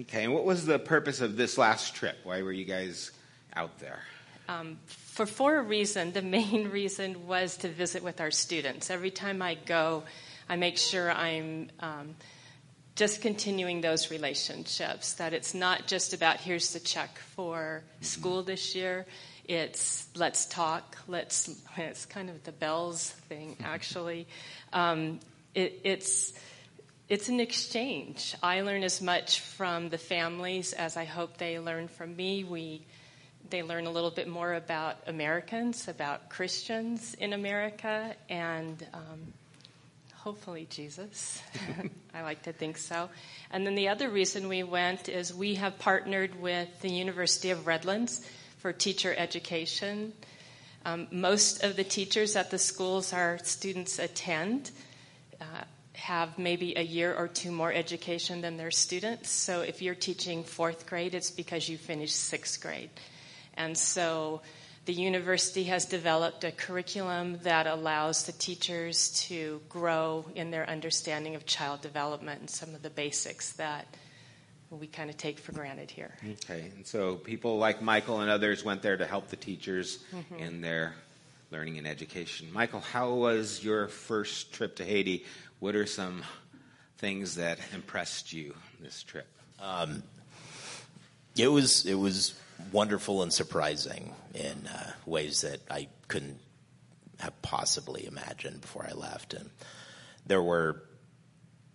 Okay, 0.01 0.25
and 0.25 0.33
what 0.33 0.45
was 0.45 0.67
the 0.67 0.79
purpose 0.79 1.21
of 1.21 1.37
this 1.37 1.59
last 1.59 1.95
trip? 1.95 2.17
Why 2.23 2.43
were 2.43 2.53
you 2.53 2.65
guys 2.65 3.11
out 3.55 3.79
there? 3.81 4.01
Um, 4.49 4.79
for, 4.87 5.27
for 5.27 5.57
a 5.57 5.63
reason. 5.63 6.13
The 6.13 6.23
main 6.23 6.69
reason 6.73 7.27
was 7.27 7.57
to 7.59 7.69
visit 7.69 8.03
with 8.03 8.21
our 8.21 8.31
students. 8.31 8.91
Every 8.91 9.11
time 9.11 9.43
I 9.43 9.55
go, 9.55 10.05
I 10.49 10.57
make 10.57 10.79
sure 10.79 11.11
I'm 11.11 11.71
um, 11.81 12.15
just 12.95 13.23
continuing 13.23 13.81
those 13.81 14.11
relationships, 14.11 15.15
that 15.15 15.33
it's 15.33 15.55
not 15.55 15.87
just 15.87 16.13
about 16.13 16.39
here's 16.39 16.73
the 16.73 16.81
check 16.81 17.19
for 17.35 17.83
school 18.01 18.43
this 18.43 18.75
year. 18.75 19.07
It's 19.51 20.07
let's 20.15 20.47
talk, 20.47 20.97
let's, 21.09 21.51
it's 21.77 22.07
kind 22.07 22.31
of 22.31 22.45
the 22.45 22.53
bells 22.53 23.11
thing, 23.29 23.57
actually. 23.65 24.29
Um, 24.73 25.19
it, 25.57 25.81
it's, 25.83 26.33
it's 27.09 27.29
an 27.29 27.41
exchange. 27.41 28.37
I 28.45 28.61
learn 28.61 28.85
as 28.85 29.03
much 29.03 29.41
from 29.41 29.89
the 29.89 29.99
families 29.99 30.73
as 30.73 30.97
I 30.97 31.05
hope 31.05 31.37
they 31.37 31.59
learn 31.59 31.89
from 31.89 32.15
me. 32.15 32.45
We 32.45 32.87
they 33.49 33.65
learn 33.65 33.87
a 33.87 33.91
little 33.91 34.13
bit 34.13 34.29
more 34.29 34.55
about 34.55 34.99
Americans, 35.09 35.89
about 35.89 36.29
Christians 36.29 37.15
in 37.15 37.33
America, 37.33 38.15
and 38.29 38.87
um, 38.95 39.33
hopefully 40.15 40.69
Jesus. 40.71 41.43
I 42.15 42.23
like 42.23 42.43
to 42.43 42.53
think 42.53 42.79
so. 42.79 43.11
And 43.51 43.67
then 43.67 43.75
the 43.75 43.89
other 43.89 44.11
reason 44.11 44.47
we 44.47 44.63
went 44.63 45.09
is 45.09 45.35
we 45.35 45.57
have 45.57 45.77
partnered 45.81 46.41
with 46.41 46.69
the 46.83 46.91
University 46.91 47.51
of 47.51 47.67
Redlands 47.67 48.25
for 48.61 48.73
teacher 48.73 49.15
education. 49.17 50.13
Um, 50.85 51.09
most 51.11 51.65
of 51.65 51.77
the 51.77 51.85
teachers 51.85 52.37
at 52.37 52.51
the 52.51 52.59
schools 52.59 53.13
our 53.13 53.39
students 53.43 53.99
attend 53.99 54.71
uh, 55.41 55.65
have 55.95 56.39
maybe 56.39 56.75
a 56.77 56.83
year 56.83 57.15
or 57.15 57.29
two 57.29 57.51
more 57.51 57.73
education 57.73 58.41
than 58.41 58.57
their 58.57 58.71
students. 58.71 59.31
So 59.31 59.61
if 59.61 59.83
you're 59.83 59.95
teaching 59.95 60.45
fourth 60.45 60.87
grade, 60.87 61.15
it's 61.15 61.31
because 61.31 61.69
you 61.69 61.77
finished 61.77 62.17
sixth 62.17 62.61
grade. 62.61 62.91
And 63.55 63.77
so 63.77 64.41
the 64.87 64.95
university 64.95 65.65
has 65.65 65.85
developed 65.85 66.45
a 66.45 66.53
curriculum 66.53 67.39
that 67.43 67.67
allows 67.67 68.25
the 68.25 68.33
teachers 68.33 69.11
to 69.29 69.61
grow 69.69 70.25
in 70.35 70.51
their 70.51 70.69
understanding 70.69 71.35
of 71.35 71.45
child 71.45 71.83
development 71.83 72.41
and 72.41 72.51
some 72.51 72.75
of 72.75 72.83
the 72.83 72.91
basics 72.91 73.53
that 73.53 73.87
we 74.71 74.87
kind 74.87 75.11
of 75.11 75.17
take 75.17 75.39
for 75.39 75.53
granted 75.53 75.91
here. 75.91 76.15
Okay, 76.45 76.71
and 76.77 76.87
so 76.87 77.17
people 77.17 77.59
like 77.59 77.83
Michael 77.83 78.21
and 78.21 78.31
others 78.31 78.65
went 78.65 78.83
there 78.83 78.97
to 78.97 79.07
help 79.07 79.29
the 79.29 79.37
teachers 79.37 79.99
mm-hmm. 80.15 80.37
in 80.37 80.61
their 80.61 80.95
learning 81.51 81.79
and 81.79 81.87
education. 81.87 82.49
Michael, 82.53 82.81
how 82.81 83.15
was 83.15 83.63
your 83.65 83.89
first 83.89 84.53
trip 84.53 84.77
to 84.77 84.85
Haiti? 84.85 85.25
What 85.59 85.75
are 85.75 85.87
some 85.87 86.23
things 86.99 87.37
that 87.37 87.59
impressed 87.75 88.33
you 88.33 88.55
this 88.81 89.03
trip? 89.03 89.27
Um, 89.61 90.03
it 91.37 91.49
was 91.49 91.87
it 91.87 91.95
was 91.95 92.35
wonderful 92.73 93.23
and 93.23 93.33
surprising 93.33 94.15
in 94.35 94.67
uh, 94.67 94.93
ways 95.07 95.41
that 95.41 95.61
I 95.71 95.89
couldn't 96.09 96.39
have 97.19 97.41
possibly 97.43 98.07
imagined 98.07 98.61
before 98.61 98.87
I 98.89 98.95
left. 98.95 99.35
And 99.35 99.51
there 100.27 100.43
were, 100.43 100.83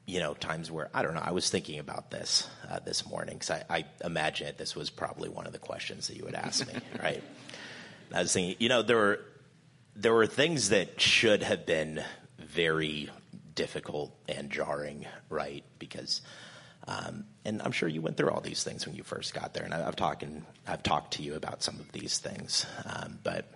you 0.05 0.19
know, 0.19 0.33
times 0.33 0.71
where 0.71 0.89
I 0.93 1.01
don't 1.01 1.13
know. 1.13 1.23
I 1.23 1.31
was 1.31 1.49
thinking 1.49 1.79
about 1.79 2.11
this 2.11 2.47
uh, 2.69 2.79
this 2.79 3.07
morning 3.07 3.37
because 3.37 3.51
I, 3.51 3.63
I 3.69 3.85
imagine 4.03 4.47
that 4.47 4.57
this 4.57 4.75
was 4.75 4.89
probably 4.89 5.29
one 5.29 5.47
of 5.47 5.53
the 5.53 5.59
questions 5.59 6.07
that 6.07 6.17
you 6.17 6.25
would 6.25 6.35
ask 6.35 6.67
me, 6.67 6.79
right? 7.01 7.23
I 8.13 8.21
was 8.21 8.33
thinking, 8.33 8.55
you 8.59 8.69
know, 8.69 8.81
there 8.81 8.97
were 8.97 9.19
there 9.95 10.13
were 10.13 10.27
things 10.27 10.69
that 10.69 10.99
should 11.01 11.41
have 11.41 11.65
been 11.65 12.03
very 12.39 13.09
difficult 13.55 14.15
and 14.27 14.49
jarring, 14.51 15.05
right? 15.29 15.63
Because 15.79 16.21
um, 16.87 17.25
and 17.43 17.61
I'm 17.63 17.71
sure 17.71 17.89
you 17.89 18.01
went 18.01 18.17
through 18.17 18.29
all 18.29 18.41
these 18.41 18.63
things 18.63 18.85
when 18.85 18.95
you 18.95 19.03
first 19.03 19.33
got 19.33 19.53
there, 19.53 19.63
and 19.63 19.73
I, 19.73 19.79
have 19.79 19.95
talked 19.95 20.23
I've 20.67 20.83
talked 20.83 21.13
to 21.13 21.23
you 21.23 21.35
about 21.35 21.63
some 21.63 21.79
of 21.79 21.91
these 21.91 22.19
things. 22.19 22.65
Um, 22.85 23.17
but 23.23 23.51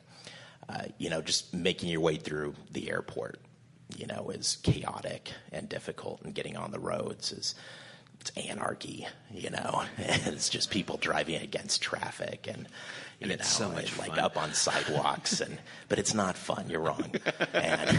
uh, 0.68 0.86
you 0.98 1.10
know, 1.10 1.22
just 1.22 1.54
making 1.54 1.90
your 1.90 2.02
way 2.02 2.16
through 2.16 2.56
the 2.72 2.90
airport, 2.90 3.40
you 3.96 4.06
know, 4.06 4.30
is 4.30 4.58
chaotic 4.64 5.32
and 5.52 5.68
difficult, 5.68 6.22
and 6.24 6.34
getting 6.34 6.56
on 6.56 6.72
the 6.72 6.80
roads 6.80 7.32
is 7.32 7.56
it's 8.20 8.32
anarchy. 8.32 9.08
You 9.32 9.50
know, 9.50 9.84
it's 9.98 10.50
just 10.50 10.70
people 10.70 10.98
driving 10.98 11.42
against 11.42 11.82
traffic 11.82 12.48
and 12.48 12.68
and 13.22 13.32
it's 13.32 13.60
know, 13.60 13.68
so 13.68 13.72
much 13.74 13.98
like 13.98 14.12
fun. 14.12 14.20
up 14.20 14.38
on 14.38 14.54
sidewalks 14.54 15.42
and 15.42 15.60
but 15.90 16.00
it's 16.00 16.14
not 16.14 16.38
fun 16.38 16.70
you're 16.70 16.80
wrong 16.80 17.12
and 17.54 17.92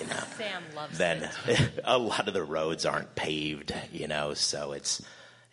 you 0.00 0.06
know 0.06 0.22
Sam 0.36 0.62
loves 0.74 0.98
then 0.98 1.30
it. 1.46 1.80
a 1.84 1.98
lot 1.98 2.28
of 2.28 2.34
the 2.34 2.42
roads 2.42 2.84
aren't 2.84 3.14
paved 3.14 3.74
you 3.92 4.06
know 4.06 4.34
so 4.34 4.72
it's 4.72 5.02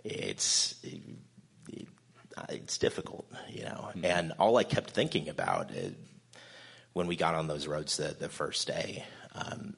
it's 0.03 0.75
it's 2.49 2.77
difficult 2.77 3.25
you 3.49 3.63
know 3.63 3.89
mm-hmm. 3.89 4.05
and 4.05 4.33
all 4.39 4.57
I 4.57 4.63
kept 4.63 4.91
thinking 4.91 5.29
about 5.29 5.71
it, 5.71 5.95
when 6.93 7.07
we 7.07 7.15
got 7.15 7.35
on 7.35 7.47
those 7.47 7.67
roads 7.67 7.97
the, 7.97 8.15
the 8.19 8.29
first 8.29 8.67
day 8.67 9.05
um, 9.35 9.75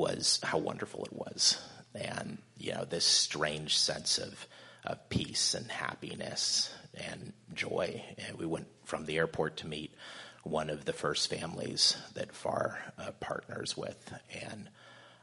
was 0.00 0.40
how 0.42 0.56
wonderful 0.56 1.04
it 1.04 1.12
was. 1.12 1.62
And 1.94 2.38
you 2.56 2.72
know 2.72 2.84
this 2.84 3.04
strange 3.04 3.76
sense 3.76 4.18
of 4.18 4.46
of 4.84 5.08
peace 5.10 5.52
and 5.54 5.70
happiness 5.70 6.72
and 6.94 7.34
joy. 7.52 8.02
And 8.26 8.38
we 8.38 8.46
went 8.46 8.68
from 8.84 9.04
the 9.04 9.18
airport 9.18 9.58
to 9.58 9.66
meet 9.66 9.94
one 10.42 10.70
of 10.70 10.86
the 10.86 10.94
first 10.94 11.28
families 11.28 11.98
that 12.14 12.32
FAR 12.32 12.78
uh, 12.98 13.10
partners 13.20 13.76
with, 13.76 14.12
and 14.32 14.70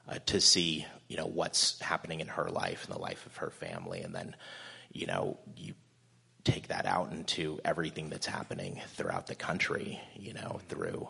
uh, 0.07 0.19
to 0.27 0.39
see 0.39 0.85
you 1.07 1.17
know 1.17 1.25
what's 1.25 1.79
happening 1.79 2.19
in 2.19 2.27
her 2.27 2.49
life 2.49 2.85
and 2.85 2.95
the 2.95 3.01
life 3.01 3.25
of 3.25 3.37
her 3.37 3.49
family, 3.49 4.01
and 4.01 4.13
then 4.13 4.35
you 4.91 5.07
know 5.07 5.39
you 5.55 5.73
take 6.43 6.67
that 6.67 6.85
out 6.85 7.11
into 7.11 7.59
everything 7.65 8.09
that's 8.09 8.27
happening 8.27 8.79
throughout 8.93 9.27
the 9.27 9.35
country, 9.35 9.99
you 10.15 10.33
know, 10.33 10.61
through 10.69 11.09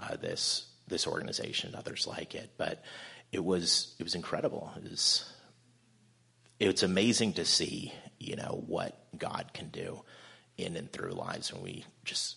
uh, 0.00 0.16
this 0.16 0.66
this 0.88 1.06
organization 1.06 1.68
and 1.70 1.76
others 1.76 2.06
like 2.06 2.34
it. 2.34 2.50
But 2.56 2.82
it 3.32 3.44
was 3.44 3.94
it 3.98 4.02
was 4.02 4.14
incredible. 4.14 4.72
It 4.76 4.90
was 4.90 5.32
it's 6.58 6.82
amazing 6.82 7.34
to 7.34 7.44
see 7.44 7.92
you 8.18 8.36
know, 8.36 8.62
what 8.66 8.98
God 9.16 9.50
can 9.52 9.68
do 9.68 10.02
in 10.56 10.76
and 10.76 10.90
through 10.90 11.12
lives 11.12 11.52
when 11.52 11.62
we 11.62 11.84
just 12.04 12.36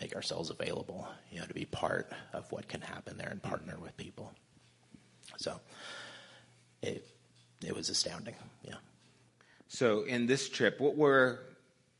make 0.00 0.14
ourselves 0.14 0.50
available, 0.50 1.06
you 1.30 1.38
know, 1.40 1.46
to 1.46 1.54
be 1.54 1.64
part 1.64 2.10
of 2.32 2.50
what 2.50 2.68
can 2.68 2.80
happen 2.80 3.18
there 3.18 3.28
and 3.28 3.42
partner 3.42 3.76
with 3.80 3.96
people. 3.96 4.32
So 5.36 5.60
it 6.82 7.06
it 7.64 7.74
was 7.74 7.90
astounding, 7.90 8.34
yeah. 8.64 8.74
So 9.68 10.02
in 10.02 10.26
this 10.26 10.48
trip, 10.48 10.80
what 10.80 10.96
were 10.96 11.40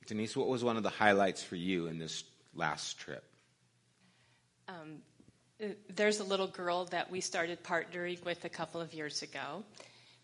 Denise? 0.06 0.36
What 0.36 0.48
was 0.48 0.64
one 0.64 0.76
of 0.76 0.82
the 0.82 0.90
highlights 0.90 1.42
for 1.42 1.56
you 1.56 1.86
in 1.86 1.98
this 1.98 2.24
last 2.54 2.98
trip? 2.98 3.24
Um, 4.68 5.02
there's 5.94 6.20
a 6.20 6.24
little 6.24 6.46
girl 6.48 6.86
that 6.86 7.10
we 7.10 7.20
started 7.20 7.62
partnering 7.62 8.24
with 8.24 8.44
a 8.44 8.48
couple 8.48 8.80
of 8.80 8.92
years 8.94 9.22
ago, 9.22 9.62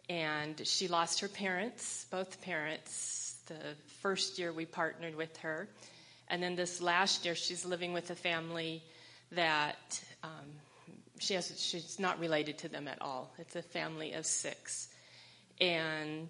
and 0.08 0.60
she 0.66 0.88
lost 0.88 1.20
her 1.20 1.28
parents, 1.28 2.06
both 2.10 2.40
parents, 2.42 3.36
the 3.46 3.74
first 4.02 4.38
year 4.38 4.52
we 4.52 4.66
partnered 4.66 5.14
with 5.14 5.36
her. 5.38 5.68
And 6.28 6.42
then 6.42 6.56
this 6.56 6.80
last 6.80 7.24
year, 7.24 7.34
she's 7.34 7.64
living 7.64 7.92
with 7.92 8.10
a 8.10 8.14
family 8.14 8.82
that 9.32 10.00
um, 10.22 10.30
she 11.18 11.34
has, 11.34 11.52
she's 11.60 11.98
not 11.98 12.18
related 12.18 12.58
to 12.58 12.68
them 12.68 12.88
at 12.88 13.00
all. 13.00 13.32
It's 13.38 13.56
a 13.56 13.62
family 13.62 14.12
of 14.12 14.26
six. 14.26 14.88
And 15.60 16.28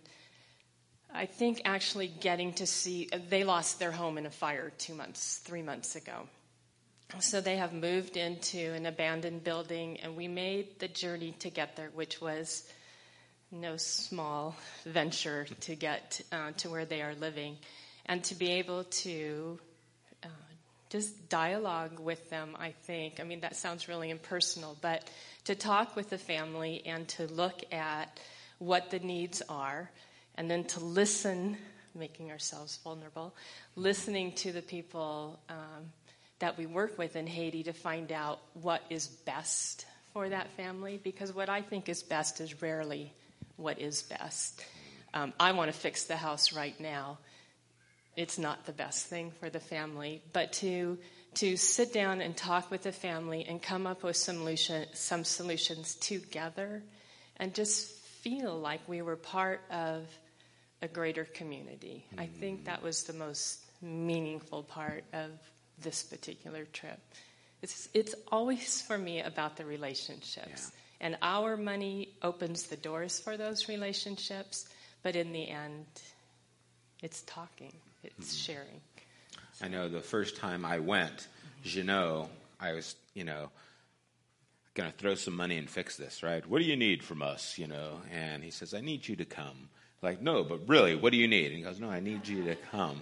I 1.12 1.26
think 1.26 1.62
actually 1.64 2.09
getting 2.09 2.52
to 2.54 2.66
see, 2.66 3.09
they 3.28 3.44
lost 3.44 3.78
their 3.78 3.92
home 3.92 4.18
in 4.18 4.26
a 4.26 4.30
fire 4.30 4.72
two 4.78 4.94
months, 4.94 5.38
three 5.38 5.62
months 5.62 5.96
ago. 5.96 6.28
So 7.20 7.40
they 7.40 7.56
have 7.56 7.72
moved 7.72 8.16
into 8.16 8.72
an 8.74 8.86
abandoned 8.86 9.42
building, 9.42 9.98
and 10.00 10.14
we 10.14 10.28
made 10.28 10.78
the 10.78 10.88
journey 10.88 11.34
to 11.40 11.50
get 11.50 11.74
there, 11.74 11.90
which 11.94 12.20
was 12.20 12.70
no 13.50 13.76
small 13.76 14.54
venture 14.84 15.46
to 15.62 15.74
get 15.74 16.20
uh, 16.30 16.52
to 16.59 16.68
where 16.68 16.84
they 16.84 17.02
are 17.02 17.14
living, 17.14 17.56
and 18.06 18.22
to 18.24 18.34
be 18.34 18.52
able 18.52 18.84
to 18.84 19.59
uh, 20.22 20.28
just 20.90 21.28
dialogue 21.28 21.98
with 21.98 22.28
them. 22.30 22.54
I 22.59 22.72
think. 22.82 23.20
I 23.20 23.24
mean, 23.24 23.40
that 23.40 23.56
sounds 23.56 23.88
really 23.88 24.11
impersonal, 24.11 24.76
but 24.80 25.11
to 25.44 25.54
talk 25.54 25.96
with 25.96 26.11
the 26.11 26.18
family 26.18 26.82
and 26.86 27.09
to 27.09 27.26
look 27.26 27.64
at 27.72 28.20
what 28.59 28.90
the 28.90 29.00
needs 29.00 29.42
are, 29.48 29.90
and 30.36 30.48
then 30.48 30.64
to 30.64 30.80
listen, 30.80 31.56
making 31.94 32.30
ourselves 32.30 32.78
vulnerable, 32.84 33.34
listening 33.76 34.32
to 34.32 34.52
the 34.52 34.62
people. 34.62 35.40
Um, 35.48 35.90
that 36.39 36.57
we 36.57 36.66
work 36.66 36.99
with 36.99 37.16
in 37.16 37.26
Haiti 37.26 37.64
to 37.64 37.72
find 37.72 38.12
out 38.12 38.41
what 38.55 38.82
is 38.91 39.07
best 39.07 39.86
for 40.12 40.28
that 40.28 40.51
family 40.57 41.01
because 41.03 41.34
what 41.34 41.49
I 41.49 41.62
think 41.62 41.89
is 41.89 42.03
best 42.03 42.41
is 42.41 42.62
rarely 42.62 43.12
what 43.57 43.80
is 43.80 44.03
best. 44.03 44.64
Um, 45.12 45.32
I 45.39 45.53
want 45.53 45.72
to 45.72 45.76
fix 45.76 46.05
the 46.05 46.16
house 46.16 46.53
right 46.53 46.78
now. 46.80 47.18
It's 48.16 48.39
not 48.39 48.66
the 48.66 48.72
best 48.72 49.07
thing 49.07 49.32
for 49.41 49.51
the 49.51 49.61
family, 49.61 50.22
but 50.32 50.53
to 50.55 50.99
to 51.34 51.57
sit 51.57 51.93
down 51.93 52.20
and 52.20 52.36
talk 52.36 52.70
with 52.70 52.82
the 52.82 52.91
family 52.91 53.45
and 53.47 53.62
come 53.62 53.86
up 53.86 54.03
with 54.03 54.16
some 54.16 54.36
solution, 54.36 54.86
some 54.95 55.24
solutions 55.24 55.95
together, 55.97 56.82
and 57.36 57.55
just 57.55 57.93
feel 58.22 58.59
like 58.59 58.80
we 58.89 59.03
were 59.03 59.14
part 59.14 59.61
of 59.70 60.09
a 60.82 60.89
greater 60.89 61.24
community. 61.24 62.07
I 62.16 62.26
think 62.26 62.64
that 62.64 62.82
was 62.82 63.05
the 63.05 63.12
most 63.12 63.61
meaningful 63.82 64.62
part 64.62 65.05
of 65.12 65.30
this 65.83 66.03
particular 66.03 66.64
trip. 66.66 66.99
It's, 67.62 67.89
it's 67.95 68.14
always 68.31 68.83
for 68.83 68.97
me 68.97 69.20
about 69.20 69.57
the 69.57 69.64
relationships. 69.64 70.70
Yeah. 71.01 71.07
And 71.07 71.18
our 71.22 71.57
money 71.57 72.11
opens 72.22 72.64
the 72.64 72.76
doors 72.76 73.20
for 73.20 73.37
those 73.37 73.68
relationships, 73.68 74.68
but 75.03 75.16
in 75.16 75.33
the 75.33 75.49
end, 75.49 75.87
it's 77.03 77.22
talking, 77.22 77.72
it's 78.03 78.35
mm-hmm. 78.35 78.53
sharing. 78.53 78.81
I 79.62 79.68
know 79.68 79.89
the 79.89 80.01
first 80.01 80.37
time 80.37 80.64
I 80.64 80.79
went, 80.79 81.26
Jeannot, 81.64 82.31
I 82.61 82.72
was, 82.72 82.95
you 83.14 83.24
know, 83.24 83.51
going 84.74 84.91
to 84.91 84.97
throw 84.97 85.14
some 85.14 85.35
money 85.35 85.59
and 85.59 85.68
fix 85.68 85.97
this, 85.97 86.22
right? 86.22 86.47
What 86.47 86.61
do 86.61 86.64
you 86.64 86.76
need 86.76 87.03
from 87.03 87.22
us, 87.22 87.59
you 87.59 87.66
know? 87.66 88.01
And 88.12 88.45
he 88.45 88.51
says, 88.51 88.74
I 88.74 88.81
need 88.81 89.07
you 89.07 89.16
to 89.16 89.24
come. 89.24 89.68
Like, 90.03 90.22
no, 90.22 90.45
but 90.45 90.68
really, 90.68 90.95
what 90.95 91.11
do 91.11 91.18
you 91.18 91.26
need? 91.26 91.47
And 91.47 91.57
he 91.57 91.62
goes, 91.62 91.81
no, 91.81 91.91
I 91.91 91.99
need 91.99 92.29
you 92.29 92.45
to 92.45 92.55
come. 92.55 93.01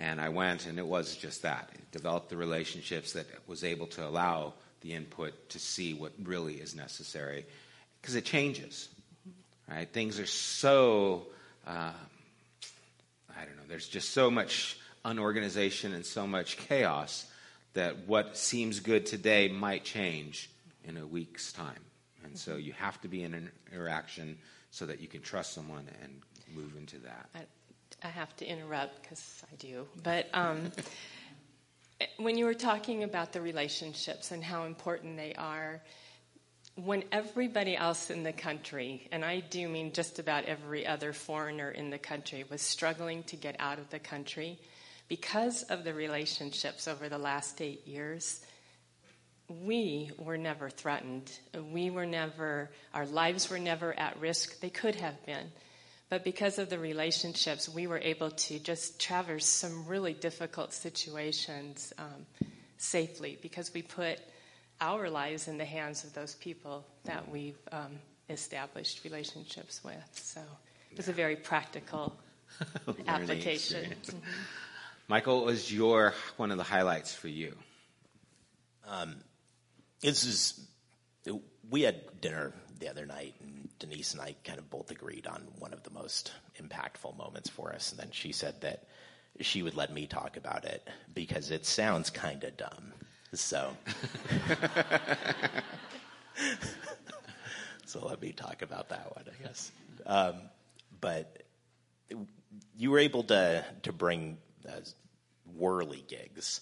And 0.00 0.18
I 0.18 0.30
went, 0.30 0.64
and 0.64 0.78
it 0.78 0.86
was 0.86 1.14
just 1.14 1.42
that. 1.42 1.68
It 1.74 1.92
developed 1.92 2.30
the 2.30 2.36
relationships 2.38 3.12
that 3.12 3.26
was 3.46 3.64
able 3.64 3.86
to 3.88 4.06
allow 4.06 4.54
the 4.80 4.94
input 4.94 5.50
to 5.50 5.58
see 5.58 5.92
what 5.92 6.12
really 6.22 6.54
is 6.54 6.74
necessary, 6.74 7.44
because 8.00 8.14
it 8.14 8.24
changes, 8.24 8.88
right? 9.68 9.86
Things 9.92 10.18
are 10.18 10.24
so, 10.24 11.26
uh, 11.66 11.92
I 11.92 13.44
don't 13.44 13.56
know, 13.58 13.68
there's 13.68 13.88
just 13.88 14.12
so 14.12 14.30
much 14.30 14.78
unorganization 15.04 15.92
and 15.92 16.06
so 16.06 16.26
much 16.26 16.56
chaos 16.56 17.26
that 17.74 18.08
what 18.08 18.38
seems 18.38 18.80
good 18.80 19.04
today 19.04 19.48
might 19.48 19.84
change 19.84 20.48
in 20.84 20.96
a 20.96 21.06
week's 21.06 21.52
time. 21.52 21.84
And 22.24 22.38
so 22.38 22.56
you 22.56 22.72
have 22.72 22.98
to 23.02 23.08
be 23.08 23.22
in 23.22 23.34
an 23.34 23.50
interaction 23.70 24.38
so 24.70 24.86
that 24.86 25.00
you 25.00 25.08
can 25.08 25.20
trust 25.20 25.52
someone 25.52 25.86
and 26.02 26.22
move 26.56 26.74
into 26.78 26.96
that. 27.00 27.28
I 28.02 28.08
have 28.08 28.34
to 28.36 28.46
interrupt 28.46 29.02
because 29.02 29.42
I 29.50 29.54
do. 29.56 29.86
But 30.02 30.28
um, 30.32 30.72
when 32.16 32.38
you 32.38 32.44
were 32.44 32.54
talking 32.54 33.02
about 33.02 33.32
the 33.32 33.40
relationships 33.40 34.30
and 34.30 34.42
how 34.42 34.64
important 34.64 35.16
they 35.16 35.34
are, 35.34 35.80
when 36.76 37.04
everybody 37.12 37.76
else 37.76 38.10
in 38.10 38.22
the 38.22 38.32
country, 38.32 39.08
and 39.12 39.24
I 39.24 39.40
do 39.40 39.68
mean 39.68 39.92
just 39.92 40.18
about 40.18 40.44
every 40.44 40.86
other 40.86 41.12
foreigner 41.12 41.70
in 41.70 41.90
the 41.90 41.98
country, 41.98 42.44
was 42.48 42.62
struggling 42.62 43.22
to 43.24 43.36
get 43.36 43.56
out 43.58 43.78
of 43.78 43.90
the 43.90 43.98
country 43.98 44.58
because 45.08 45.64
of 45.64 45.84
the 45.84 45.92
relationships 45.92 46.86
over 46.86 47.08
the 47.08 47.18
last 47.18 47.60
eight 47.60 47.86
years, 47.86 48.40
we 49.48 50.12
were 50.16 50.38
never 50.38 50.70
threatened. 50.70 51.30
We 51.72 51.90
were 51.90 52.06
never, 52.06 52.70
our 52.94 53.04
lives 53.06 53.50
were 53.50 53.58
never 53.58 53.92
at 53.98 54.18
risk. 54.20 54.60
They 54.60 54.70
could 54.70 54.94
have 54.94 55.26
been. 55.26 55.50
But 56.10 56.24
because 56.24 56.58
of 56.58 56.68
the 56.68 56.78
relationships, 56.78 57.68
we 57.68 57.86
were 57.86 57.98
able 57.98 58.32
to 58.32 58.58
just 58.58 59.00
traverse 59.00 59.46
some 59.46 59.86
really 59.86 60.12
difficult 60.12 60.72
situations 60.72 61.92
um, 61.98 62.26
safely 62.78 63.38
because 63.40 63.72
we 63.72 63.82
put 63.82 64.18
our 64.80 65.08
lives 65.08 65.46
in 65.46 65.56
the 65.56 65.64
hands 65.64 66.02
of 66.02 66.12
those 66.12 66.34
people 66.34 66.84
that 67.04 67.30
we've 67.30 67.58
um, 67.70 67.92
established 68.28 69.04
relationships 69.04 69.84
with. 69.84 70.10
So 70.12 70.40
it 70.90 70.96
was 70.96 71.08
a 71.08 71.12
very 71.12 71.36
practical 71.36 72.16
application. 73.06 73.94
Mm-hmm. 74.06 74.18
Michael, 75.08 75.44
was 75.44 75.72
your 75.72 76.14
one 76.36 76.52
of 76.52 76.56
the 76.56 76.62
highlights 76.62 77.12
for 77.12 77.26
you? 77.26 77.56
Um, 78.86 79.16
this 80.00 80.22
is 80.24 80.68
we 81.68 81.82
had 81.82 82.20
dinner 82.20 82.52
the 82.78 82.88
other 82.88 83.06
night, 83.06 83.34
and 83.40 83.59
Denise 83.80 84.12
and 84.12 84.22
I 84.22 84.36
kind 84.44 84.58
of 84.58 84.70
both 84.70 84.92
agreed 84.92 85.26
on 85.26 85.42
one 85.58 85.72
of 85.72 85.82
the 85.82 85.90
most 85.90 86.30
impactful 86.62 87.16
moments 87.16 87.50
for 87.50 87.72
us. 87.72 87.90
And 87.90 88.00
then 88.00 88.10
she 88.12 88.30
said 88.30 88.60
that 88.60 88.84
she 89.40 89.62
would 89.62 89.74
let 89.74 89.92
me 89.92 90.06
talk 90.06 90.36
about 90.36 90.64
it 90.64 90.86
because 91.14 91.50
it 91.50 91.66
sounds 91.66 92.10
kind 92.10 92.44
of 92.44 92.56
dumb. 92.56 92.92
So, 93.32 93.76
so 97.86 98.06
let 98.06 98.20
me 98.20 98.32
talk 98.32 98.62
about 98.62 98.88
that 98.90 99.16
one, 99.16 99.24
I 99.26 99.42
guess. 99.42 99.72
Um, 100.06 100.34
but 101.00 101.42
you 102.76 102.90
were 102.90 102.98
able 102.98 103.22
to 103.24 103.64
to 103.82 103.92
bring 103.92 104.38
uh, 104.68 104.72
whirly 105.56 106.04
gigs, 106.08 106.60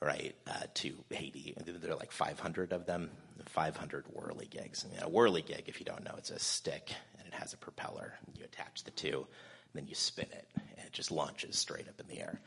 right, 0.00 0.34
uh, 0.46 0.64
to 0.74 0.94
Haiti. 1.10 1.54
There 1.64 1.92
are 1.92 1.96
like 1.96 2.12
500 2.12 2.72
of 2.72 2.86
them 2.86 3.10
500 3.46 4.06
whirly 4.12 4.46
gigs. 4.46 4.84
And 4.84 5.02
a 5.02 5.08
whirly 5.08 5.42
gig, 5.42 5.64
if 5.66 5.80
you 5.80 5.86
don't 5.86 6.04
know, 6.04 6.14
it's 6.18 6.30
a 6.30 6.38
stick 6.38 6.92
and 7.18 7.26
it 7.26 7.34
has 7.34 7.52
a 7.52 7.56
propeller. 7.56 8.14
You 8.36 8.44
attach 8.44 8.84
the 8.84 8.90
two, 8.90 9.26
and 9.72 9.82
then 9.82 9.86
you 9.86 9.94
spin 9.94 10.26
it, 10.32 10.46
and 10.54 10.86
it 10.86 10.92
just 10.92 11.10
launches 11.10 11.58
straight 11.58 11.88
up 11.88 12.00
in 12.00 12.06
the 12.08 12.20
air. 12.20 12.40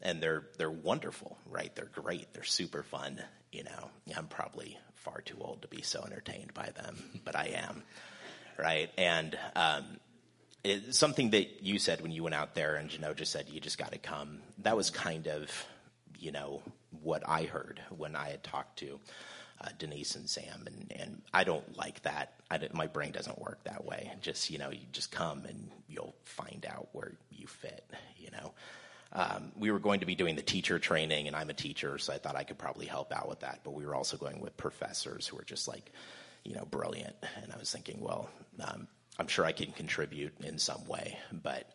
And 0.00 0.22
they're 0.22 0.44
they're 0.58 0.70
wonderful, 0.70 1.38
right? 1.46 1.74
They're 1.74 1.90
great. 1.92 2.32
They're 2.32 2.44
super 2.44 2.82
fun. 2.82 3.20
You 3.50 3.64
know, 3.64 3.90
I'm 4.16 4.28
probably 4.28 4.78
far 4.94 5.20
too 5.22 5.36
old 5.40 5.62
to 5.62 5.68
be 5.68 5.82
so 5.82 6.04
entertained 6.04 6.54
by 6.54 6.70
them, 6.76 7.02
but 7.24 7.34
I 7.34 7.46
am, 7.54 7.82
right? 8.58 8.90
And 8.96 9.36
um, 9.56 9.84
it, 10.62 10.94
something 10.94 11.30
that 11.30 11.62
you 11.62 11.78
said 11.78 12.00
when 12.00 12.12
you 12.12 12.22
went 12.22 12.34
out 12.34 12.54
there, 12.54 12.76
and 12.76 12.90
just 13.16 13.32
said 13.32 13.48
you 13.48 13.60
just 13.60 13.78
got 13.78 13.92
to 13.92 13.98
come. 13.98 14.38
That 14.58 14.76
was 14.76 14.90
kind 14.90 15.26
of, 15.26 15.50
you 16.18 16.30
know, 16.30 16.62
what 17.02 17.22
I 17.28 17.44
heard 17.44 17.80
when 17.96 18.16
I 18.16 18.30
had 18.30 18.42
talked 18.42 18.78
to 18.80 18.98
uh, 19.60 19.68
Denise 19.78 20.14
and 20.14 20.28
Sam, 20.28 20.66
and, 20.66 20.92
and 20.98 21.22
I 21.34 21.44
don't 21.44 21.76
like 21.76 22.02
that. 22.02 22.34
my 22.72 22.86
brain 22.86 23.12
doesn't 23.12 23.40
work 23.40 23.64
that 23.64 23.84
way. 23.84 24.12
Just 24.20 24.50
you 24.50 24.58
know, 24.58 24.70
you 24.70 24.80
just 24.92 25.10
come 25.10 25.44
and 25.46 25.70
you'll 25.88 26.14
find 26.24 26.66
out 26.68 26.88
where 26.92 27.12
you 27.30 27.46
fit. 27.46 27.84
You 28.16 28.30
know, 28.30 28.52
um, 29.12 29.52
we 29.56 29.70
were 29.70 29.78
going 29.80 30.00
to 30.00 30.06
be 30.06 30.14
doing 30.14 30.36
the 30.36 30.42
teacher 30.42 30.78
training, 30.78 31.26
and 31.26 31.34
I'm 31.34 31.50
a 31.50 31.54
teacher, 31.54 31.98
so 31.98 32.12
I 32.12 32.18
thought 32.18 32.36
I 32.36 32.44
could 32.44 32.58
probably 32.58 32.86
help 32.86 33.12
out 33.12 33.28
with 33.28 33.40
that. 33.40 33.60
But 33.64 33.72
we 33.72 33.84
were 33.84 33.94
also 33.94 34.16
going 34.16 34.40
with 34.40 34.56
professors 34.56 35.26
who 35.26 35.36
were 35.36 35.44
just 35.44 35.66
like, 35.66 35.92
you 36.44 36.54
know, 36.54 36.64
brilliant. 36.64 37.16
And 37.42 37.52
I 37.52 37.56
was 37.56 37.72
thinking, 37.72 38.00
well, 38.00 38.30
um, 38.62 38.86
I'm 39.18 39.28
sure 39.28 39.44
I 39.44 39.52
can 39.52 39.72
contribute 39.72 40.34
in 40.42 40.58
some 40.58 40.86
way, 40.86 41.18
but. 41.32 41.70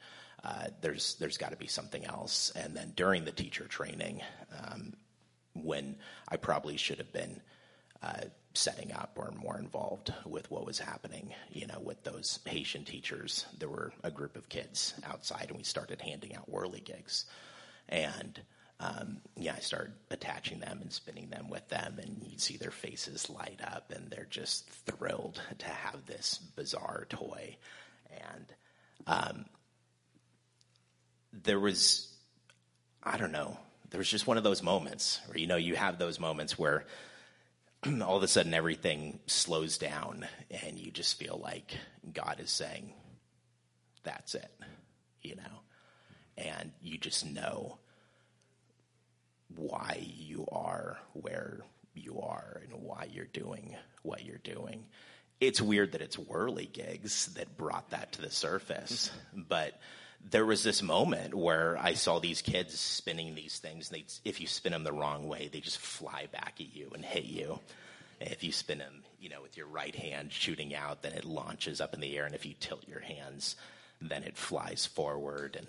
Uh, 0.46 0.66
there's 0.82 1.16
there's 1.22 1.38
got 1.38 1.52
to 1.52 1.56
be 1.56 1.68
something 1.68 2.04
else. 2.04 2.52
And 2.54 2.76
then 2.76 2.92
during 2.98 3.24
the 3.24 3.32
teacher 3.32 3.64
training, 3.64 4.22
um, 4.62 4.92
when 5.54 5.96
I 6.28 6.38
probably 6.38 6.78
should 6.78 6.98
have 6.98 7.14
been 7.14 7.42
uh, 8.02 8.26
setting 8.54 8.92
up 8.92 9.14
or 9.16 9.32
more 9.32 9.58
involved 9.58 10.14
with 10.26 10.52
what 10.52 10.66
was 10.66 10.80
happening. 10.80 11.34
You 11.52 11.68
know, 11.68 11.80
with 11.80 12.04
those 12.04 12.40
Haitian 12.46 12.86
teachers, 12.86 13.46
there 13.58 13.70
were 13.70 13.94
a 14.04 14.12
group 14.12 14.36
of 14.36 14.50
kids 14.50 14.94
outside, 15.06 15.46
and 15.50 15.58
we 15.58 15.64
started 15.64 16.02
handing 16.02 16.36
out 16.36 16.50
whirly 16.50 16.82
gigs. 16.82 17.26
And 17.90 18.42
um, 18.80 19.18
yeah, 19.38 19.54
I 19.56 19.62
started 19.62 19.94
attaching 20.12 20.60
them 20.60 20.80
and 20.82 20.92
spinning 20.92 21.30
them 21.30 21.50
with 21.50 21.68
them, 21.70 22.00
and 22.02 22.22
you'd 22.26 22.42
see 22.42 22.58
their 22.58 22.72
faces 22.72 23.30
light 23.30 23.62
up, 23.64 23.92
and 23.96 24.10
they're 24.10 24.28
just 24.30 24.70
thrilled 24.70 25.42
to 25.60 25.66
have 25.66 26.06
this 26.06 26.40
bizarre 26.56 27.06
toy. 27.10 27.56
And 28.12 28.46
um, 29.08 29.46
there 31.32 31.60
was, 31.60 32.14
I 33.02 33.18
don't 33.18 33.32
know, 33.32 33.58
there 33.94 34.00
was 34.00 34.10
just 34.10 34.26
one 34.26 34.38
of 34.38 34.44
those 34.44 34.64
moments 34.64 35.22
where 35.28 35.38
you 35.38 35.46
know 35.46 35.56
you 35.56 35.76
have 35.76 36.00
those 36.00 36.20
moments 36.20 36.58
where 36.58 36.84
all 38.02 38.18
of 38.18 38.24
a 38.24 38.28
sudden 38.28 38.52
everything 38.52 39.20
slows 39.28 39.78
down 39.78 40.26
and 40.50 40.80
you 40.80 40.90
just 40.90 41.20
feel 41.20 41.40
like 41.42 41.78
God 42.12 42.40
is 42.40 42.50
saying, 42.50 42.92
that's 44.02 44.34
it, 44.34 44.52
you 45.22 45.36
know? 45.36 45.62
And 46.40 46.72
you 46.82 46.98
just 46.98 47.24
know 47.24 47.78
why 49.56 50.04
you 50.18 50.48
are 50.52 50.98
where 51.14 51.60
you 51.94 52.20
are 52.20 52.62
and 52.64 52.82
why 52.82 53.08
you're 53.14 53.26
doing 53.26 53.76
what 54.02 54.26
you're 54.26 54.40
doing. 54.40 54.86
it's 55.40 55.62
weird 55.62 55.92
that 55.92 56.02
it's 56.02 56.16
whirligigs 56.16 57.32
that 57.36 57.58
brought 57.58 57.92
that 57.92 58.14
to 58.14 58.22
the 58.24 58.32
surface. 58.32 59.12
but 59.36 59.80
there 60.30 60.46
was 60.46 60.64
this 60.64 60.82
moment 60.82 61.34
where 61.34 61.78
I 61.78 61.94
saw 61.94 62.20
these 62.20 62.42
kids 62.42 62.80
spinning 62.80 63.36
these 63.36 63.60
things. 63.60 63.92
And 63.92 64.04
if 64.24 64.40
you 64.42 64.48
spin 64.48 64.72
them 64.72 64.84
the 64.84 64.94
wrong 64.94 65.28
way, 65.28 65.50
they 65.52 65.60
just 65.60 65.78
fly 65.78 66.28
back 66.32 66.56
at 66.60 66.76
you 66.76 66.92
and 66.94 67.04
hit 67.04 67.26
you. 67.26 67.60
And 68.20 68.32
if 68.32 68.44
you 68.44 68.52
spin 68.52 68.78
them, 68.78 69.04
you 69.20 69.30
know, 69.30 69.42
with 69.42 69.58
your 69.58 69.68
right 69.68 69.96
hand 69.96 70.32
shooting 70.32 70.74
out, 70.74 71.02
then 71.02 71.14
it 71.14 71.26
launches 71.26 71.82
up 71.82 71.94
in 71.94 72.00
the 72.00 72.18
air. 72.18 72.26
And 72.26 72.36
if 72.36 72.46
you 72.46 72.54
tilt 72.60 72.88
your 72.88 73.02
hands, 73.02 73.56
then 74.02 74.24
it 74.24 74.38
flies 74.38 74.86
forward. 74.86 75.56
And 75.58 75.68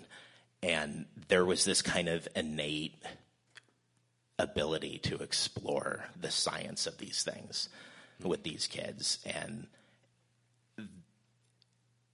and 0.63 1.05
there 1.27 1.45
was 1.45 1.63
this 1.63 1.83
kind 1.83 2.09
of 2.09 2.27
innate 2.35 2.95
ability 4.39 4.97
to 4.97 5.17
explore 5.17 6.05
the 6.19 6.31
science 6.31 6.87
of 6.87 6.97
these 6.97 7.23
things 7.23 7.69
with 8.23 8.43
these 8.43 8.65
kids. 8.65 9.19
And 9.25 9.67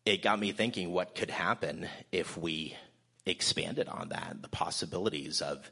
it 0.06 0.22
got 0.22 0.40
me 0.40 0.52
thinking 0.52 0.92
what 0.92 1.16
could 1.16 1.30
happen 1.30 1.88
if 2.12 2.38
we 2.38 2.76
expanded 3.26 3.88
on 3.88 4.10
that, 4.10 4.38
the 4.42 4.50
possibilities 4.50 5.42
of 5.42 5.70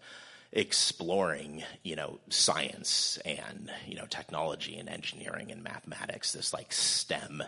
exploring, 0.51 1.63
you 1.83 1.95
know, 1.95 2.19
science 2.29 3.17
and, 3.25 3.71
you 3.87 3.95
know, 3.95 4.05
technology 4.05 4.77
and 4.77 4.89
engineering 4.89 5.51
and 5.51 5.63
mathematics, 5.63 6.33
this 6.33 6.53
like 6.53 6.71
STEM, 6.71 7.43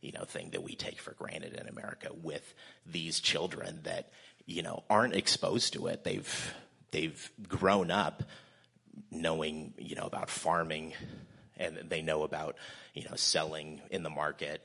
you 0.00 0.12
know, 0.12 0.24
thing 0.24 0.50
that 0.50 0.62
we 0.62 0.74
take 0.74 1.00
for 1.00 1.12
granted 1.12 1.54
in 1.54 1.68
America 1.68 2.08
with 2.22 2.54
these 2.86 3.20
children 3.20 3.80
that, 3.84 4.10
you 4.46 4.62
know, 4.62 4.82
aren't 4.88 5.14
exposed 5.14 5.72
to 5.74 5.86
it. 5.86 6.04
They've, 6.04 6.54
they've 6.90 7.30
grown 7.48 7.90
up 7.90 8.22
knowing, 9.10 9.74
you 9.78 9.94
know, 9.94 10.06
about 10.06 10.30
farming 10.30 10.94
and 11.56 11.78
they 11.88 12.02
know 12.02 12.22
about, 12.22 12.56
you 12.94 13.04
know, 13.04 13.16
selling 13.16 13.80
in 13.90 14.02
the 14.02 14.10
market 14.10 14.64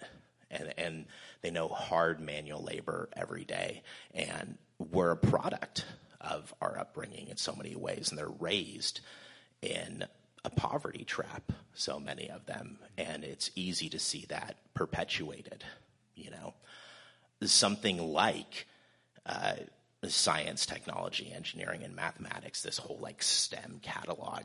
and, 0.50 0.74
and 0.78 1.06
they 1.46 1.52
know 1.52 1.68
hard 1.68 2.20
manual 2.20 2.64
labor 2.64 3.08
every 3.16 3.46
day. 3.46 3.84
And 4.16 4.58
we're 4.80 5.12
a 5.12 5.18
product 5.18 5.86
of 6.20 6.52
our 6.60 6.80
upbringing 6.80 7.28
in 7.28 7.38
so 7.38 7.54
many 7.56 7.76
ways. 7.76 8.10
And 8.10 8.18
they're 8.18 8.28
raised 8.28 9.02
in 9.62 10.06
a 10.44 10.50
poverty 10.50 11.04
trap, 11.04 11.52
so 11.76 12.00
many 12.00 12.32
of 12.32 12.48
them. 12.48 12.80
And 12.98 13.24
it's 13.24 13.52
easy 13.56 13.90
to 13.90 14.00
see 14.00 14.26
that 14.30 14.56
perpetuated, 14.74 15.64
you 16.16 16.32
know. 16.32 16.56
Something 17.44 18.00
like, 18.00 18.66
uh, 19.28 19.54
science, 20.08 20.66
technology, 20.66 21.32
engineering, 21.32 21.84
and 21.84 21.96
mathematics, 21.96 22.64
this 22.64 22.80
whole 22.80 22.98
like 23.00 23.22
STEM 23.22 23.82
catalog 23.84 24.44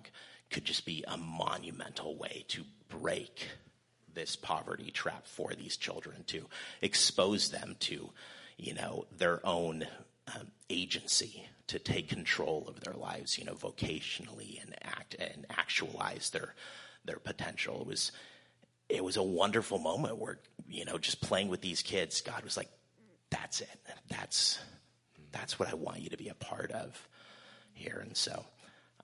could 0.51 0.67
just 0.67 0.85
be 0.85 1.03
a 1.09 1.17
monumental 1.17 2.15
way 2.17 2.45
to 2.49 2.65
break 2.91 3.49
this 4.15 4.37
poverty 4.37 4.91
trap 4.91 5.27
for 5.27 5.53
these 5.55 5.77
children 5.77 6.25
to 6.29 6.47
expose 6.83 7.51
them 7.51 7.77
to, 7.81 8.11
you 8.57 8.75
know, 8.75 9.07
their 9.17 9.45
own 9.47 9.87
um, 10.35 10.49
agency 10.69 11.47
to 11.67 11.79
take 11.79 12.09
control 12.09 12.67
of 12.69 12.81
their 12.81 12.95
lives, 12.95 13.39
you 13.39 13.45
know, 13.45 13.55
vocationally 13.55 14.61
and 14.61 14.75
act 14.83 15.15
and 15.19 15.47
actualize 15.51 16.31
their 16.31 16.55
their 17.05 17.19
potential. 17.19 17.81
It 17.83 17.87
was 17.87 18.13
it 18.89 19.05
was 19.05 19.17
a 19.17 19.23
wonderful 19.23 19.79
moment 19.79 20.19
where 20.19 20.39
you 20.69 20.85
know 20.85 20.99
just 20.99 21.21
playing 21.21 21.49
with 21.49 21.61
these 21.61 21.83
kids, 21.83 22.21
God 22.21 22.43
was 22.43 22.57
like, 22.57 22.69
"That's 23.31 23.61
it. 23.61 23.81
That's 24.09 24.59
that's 25.33 25.59
what 25.59 25.69
I 25.69 25.75
want 25.75 26.01
you 26.01 26.11
to 26.11 26.17
be 26.17 26.29
a 26.29 26.35
part 26.35 26.71
of 26.73 27.09
here." 27.73 28.01
And 28.05 28.17
so 28.17 28.45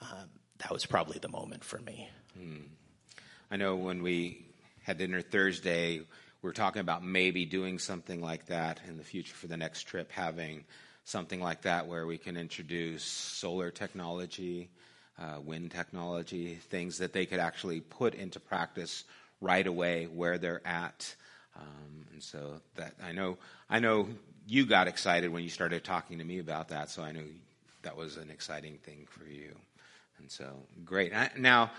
um, 0.01 0.29
that 0.59 0.73
was 0.73 0.87
probably 0.87 1.19
the 1.19 1.29
moment 1.29 1.65
for 1.65 1.79
me. 1.79 2.09
Hmm. 2.37 2.63
I 3.51 3.57
know 3.57 3.77
when 3.77 4.03
we 4.03 4.46
had 4.87 4.99
dinner 4.99 5.21
Thursday, 5.21 6.01
We 6.43 6.51
are 6.51 6.53
talking 6.53 6.79
about 6.79 7.05
maybe 7.05 7.45
doing 7.45 7.81
something 7.81 8.21
like 8.21 8.47
that 8.47 8.79
in 8.87 8.97
the 8.99 9.03
future 9.03 9.35
for 9.35 9.49
the 9.49 9.57
next 9.57 9.83
trip, 9.83 10.13
having 10.13 10.65
something 11.03 11.41
like 11.41 11.63
that 11.63 11.89
where 11.89 12.07
we 12.07 12.19
can 12.19 12.37
introduce 12.37 13.03
solar 13.03 13.73
technology, 13.73 14.69
uh, 15.19 15.41
wind 15.45 15.73
technology, 15.73 16.55
things 16.55 16.99
that 16.99 17.13
they 17.13 17.27
could 17.27 17.41
actually 17.41 17.81
put 17.81 18.15
into 18.15 18.39
practice 18.39 19.03
right 19.41 19.67
away 19.67 20.05
where 20.05 20.39
they're 20.39 20.65
at. 20.65 21.17
Um, 21.57 22.07
and 22.13 22.23
so 22.23 22.61
that 22.77 22.95
I 23.03 23.11
know, 23.11 23.39
I 23.69 23.81
know 23.81 24.09
you 24.47 24.67
got 24.67 24.87
excited 24.87 25.33
when 25.33 25.43
you 25.43 25.49
started 25.49 25.83
talking 25.83 26.19
to 26.19 26.25
me 26.25 26.39
about 26.39 26.69
that. 26.69 26.91
So 26.91 27.03
I 27.03 27.11
know 27.11 27.25
that 27.83 27.97
was 27.97 28.19
an 28.19 28.31
exciting 28.31 28.79
thing 28.85 29.09
for 29.11 29.25
you. 29.29 29.51
And 30.21 30.31
so 30.31 30.47
great. 30.85 31.13
I, 31.13 31.33
now 31.37 31.73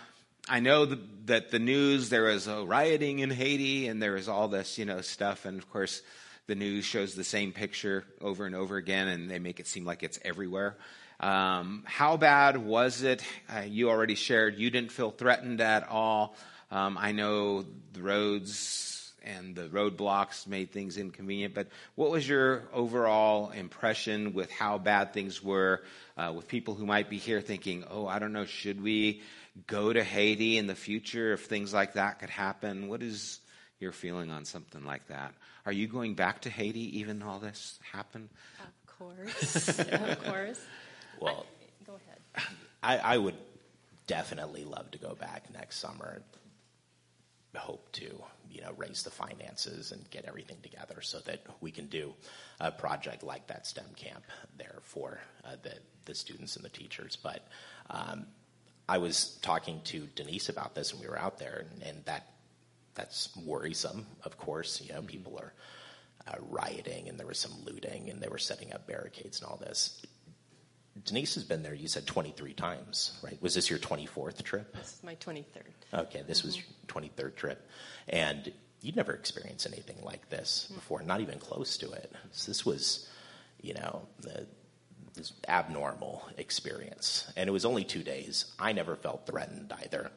I 0.49 0.61
know 0.61 0.85
that 1.25 1.51
the 1.51 1.59
news 1.59 2.09
there 2.09 2.29
a 2.47 2.63
rioting 2.63 3.19
in 3.19 3.29
Haiti 3.29 3.87
and 3.87 4.01
there 4.01 4.13
was 4.13 4.29
all 4.29 4.47
this 4.47 4.77
you 4.77 4.85
know 4.85 5.01
stuff, 5.01 5.45
and 5.45 5.57
of 5.57 5.69
course 5.69 6.01
the 6.47 6.55
news 6.55 6.85
shows 6.85 7.15
the 7.15 7.25
same 7.25 7.51
picture 7.51 8.05
over 8.21 8.45
and 8.45 8.55
over 8.55 8.77
again, 8.77 9.09
and 9.09 9.29
they 9.29 9.39
make 9.39 9.59
it 9.59 9.67
seem 9.67 9.83
like 9.83 10.03
it's 10.03 10.19
everywhere. 10.23 10.77
Um, 11.19 11.83
how 11.85 12.15
bad 12.15 12.57
was 12.57 13.03
it? 13.03 13.23
Uh, 13.53 13.61
you 13.61 13.89
already 13.89 14.15
shared 14.15 14.57
you 14.57 14.69
didn't 14.69 14.91
feel 14.91 15.11
threatened 15.11 15.59
at 15.59 15.89
all. 15.89 16.35
Um, 16.71 16.97
I 16.97 17.11
know 17.11 17.65
the 17.93 18.01
roads 18.01 19.11
and 19.25 19.53
the 19.53 19.63
roadblocks 19.63 20.47
made 20.47 20.71
things 20.71 20.97
inconvenient, 20.97 21.53
but 21.53 21.67
what 21.95 22.09
was 22.09 22.27
your 22.27 22.63
overall 22.71 23.49
impression 23.49 24.33
with 24.33 24.49
how 24.49 24.77
bad 24.77 25.11
things 25.11 25.43
were 25.43 25.83
uh, 26.15 26.31
with 26.33 26.47
people 26.47 26.75
who 26.75 26.85
might 26.85 27.09
be 27.09 27.17
here 27.17 27.41
thinking, 27.41 27.83
oh, 27.89 28.07
I 28.07 28.19
don't 28.19 28.31
know, 28.31 28.45
should 28.45 28.81
we 28.81 29.21
go 29.65 29.91
to 29.91 30.03
Haiti 30.03 30.57
in 30.57 30.67
the 30.67 30.75
future 30.75 31.33
if 31.33 31.45
things 31.45 31.73
like 31.73 31.93
that 31.93 32.19
could 32.19 32.29
happen? 32.29 32.87
What 32.87 33.01
is 33.01 33.39
your 33.79 33.91
feeling 33.91 34.31
on 34.31 34.45
something 34.45 34.85
like 34.85 35.07
that? 35.07 35.33
Are 35.65 35.71
you 35.71 35.87
going 35.87 36.15
back 36.15 36.41
to 36.41 36.49
Haiti 36.49 36.99
even 36.99 37.21
all 37.21 37.39
this 37.39 37.79
happened? 37.91 38.29
Of 38.59 38.97
course. 38.97 39.79
of 39.79 40.23
course. 40.23 40.61
Well, 41.19 41.47
I, 41.49 41.85
go 41.87 41.93
ahead. 41.95 42.47
I, 42.83 42.97
I 43.15 43.17
would 43.17 43.33
definitely 44.05 44.65
love 44.65 44.91
to 44.91 44.99
go 44.99 45.15
back 45.15 45.51
next 45.51 45.77
summer. 45.79 46.21
Hope 47.55 47.91
to, 47.93 48.23
you 48.51 48.61
know, 48.61 48.71
raise 48.77 49.01
the 49.01 49.09
finances 49.09 49.91
and 49.91 50.07
get 50.11 50.25
everything 50.25 50.57
together 50.61 51.01
so 51.01 51.17
that 51.21 51.41
we 51.59 51.71
can 51.71 51.87
do 51.87 52.13
a 52.59 52.69
project 52.71 53.23
like 53.23 53.47
that 53.47 53.65
STEM 53.65 53.95
camp 53.95 54.23
there 54.59 54.77
for 54.83 55.19
uh, 55.43 55.55
the 55.63 55.73
the 56.05 56.13
students 56.13 56.55
and 56.55 56.63
the 56.63 56.69
teachers. 56.69 57.17
But 57.21 57.47
um, 57.89 58.27
I 58.89 58.97
was 58.99 59.37
talking 59.41 59.81
to 59.85 60.07
Denise 60.15 60.49
about 60.49 60.75
this 60.75 60.93
when 60.93 61.01
we 61.01 61.09
were 61.09 61.19
out 61.19 61.39
there, 61.39 61.65
and, 61.71 61.83
and 61.83 62.05
that 62.05 62.27
that's 62.95 63.35
worrisome. 63.35 64.05
Of 64.23 64.37
course, 64.37 64.81
you 64.81 64.93
know, 64.93 64.99
mm-hmm. 64.99 65.07
people 65.07 65.39
are 65.39 65.53
uh, 66.27 66.37
rioting, 66.49 67.09
and 67.09 67.19
there 67.19 67.27
was 67.27 67.37
some 67.37 67.53
looting, 67.63 68.09
and 68.09 68.21
they 68.21 68.27
were 68.27 68.37
setting 68.37 68.73
up 68.73 68.87
barricades 68.87 69.41
and 69.41 69.49
all 69.49 69.57
this. 69.57 70.01
Denise 71.05 71.35
has 71.35 71.43
been 71.43 71.61
there. 71.61 71.75
You 71.75 71.87
said 71.87 72.07
23 72.07 72.53
times, 72.53 73.19
right? 73.23 73.39
Was 73.41 73.53
this 73.53 73.69
your 73.69 73.79
24th 73.79 74.41
trip? 74.43 74.75
This 74.75 74.93
is 74.93 75.03
my 75.03 75.15
23rd. 75.15 75.45
Okay, 75.93 76.23
this 76.25 76.39
mm-hmm. 76.39 76.47
was 76.47 76.57
your 76.57 76.65
23rd 76.87 77.35
trip, 77.35 77.69
and 78.09 78.51
you'd 78.81 78.95
never 78.95 79.13
experienced 79.13 79.67
anything 79.67 79.97
like 80.01 80.29
this 80.29 80.65
mm-hmm. 80.65 80.75
before, 80.75 81.03
not 81.03 81.21
even 81.21 81.39
close 81.39 81.77
to 81.77 81.91
it. 81.91 82.11
So 82.31 82.49
this 82.49 82.65
was, 82.65 83.07
you 83.61 83.73
know, 83.75 84.07
the 84.21 84.47
this 85.17 85.33
abnormal 85.47 86.23
experience. 86.37 87.31
And 87.35 87.49
it 87.49 87.51
was 87.51 87.65
only 87.65 87.83
two 87.83 88.03
days. 88.03 88.45
I 88.57 88.71
never 88.71 88.95
felt 88.95 89.25
threatened 89.25 89.73
either. 89.83 90.11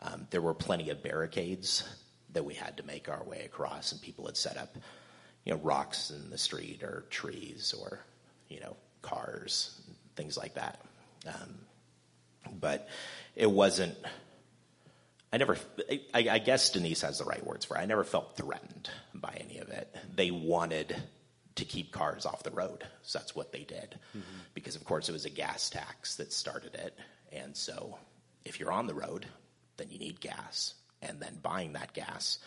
Um, 0.00 0.26
there 0.30 0.40
were 0.40 0.54
plenty 0.54 0.90
of 0.90 1.02
barricades 1.02 1.84
that 2.32 2.44
we 2.44 2.54
had 2.54 2.76
to 2.76 2.86
make 2.86 3.08
our 3.08 3.22
way 3.24 3.42
across, 3.44 3.92
and 3.92 4.00
people 4.00 4.26
had 4.26 4.36
set 4.36 4.56
up, 4.56 4.76
you 5.44 5.52
know, 5.52 5.58
rocks 5.60 6.10
in 6.10 6.30
the 6.30 6.38
street 6.38 6.82
or 6.82 7.04
trees 7.10 7.74
or, 7.78 8.00
you 8.48 8.60
know, 8.60 8.76
cars, 9.02 9.80
things 10.16 10.36
like 10.36 10.54
that. 10.54 10.80
Um, 11.26 11.58
but 12.60 12.88
it 13.36 13.50
wasn't. 13.50 13.96
I 15.32 15.38
never. 15.38 15.56
I, 15.90 16.00
I 16.14 16.38
guess 16.38 16.70
Denise 16.70 17.02
has 17.02 17.18
the 17.18 17.24
right 17.24 17.44
words 17.46 17.64
for 17.64 17.76
it. 17.76 17.80
I 17.80 17.86
never 17.86 18.04
felt 18.04 18.36
threatened 18.36 18.90
by 19.14 19.40
any 19.40 19.58
of 19.58 19.68
it. 19.68 19.94
They 20.14 20.30
wanted 20.30 20.96
to 21.56 21.64
keep 21.64 21.92
cars 21.92 22.26
off 22.26 22.42
the 22.42 22.50
road. 22.50 22.84
So 23.02 23.18
that's 23.18 23.34
what 23.34 23.52
they 23.52 23.64
did. 23.64 23.98
Mm-hmm. 24.16 24.38
Because, 24.54 24.76
of 24.76 24.84
course, 24.84 25.08
it 25.08 25.12
was 25.12 25.24
a 25.24 25.30
gas 25.30 25.70
tax 25.70 26.16
that 26.16 26.32
started 26.32 26.74
it. 26.74 26.96
And 27.32 27.56
so 27.56 27.98
if 28.44 28.58
you're 28.60 28.72
on 28.72 28.86
the 28.86 28.94
road, 28.94 29.26
then 29.76 29.88
you 29.90 29.98
need 29.98 30.20
gas. 30.20 30.74
And 31.00 31.20
then 31.20 31.38
buying 31.42 31.72
that 31.72 31.92
gas 31.92 32.38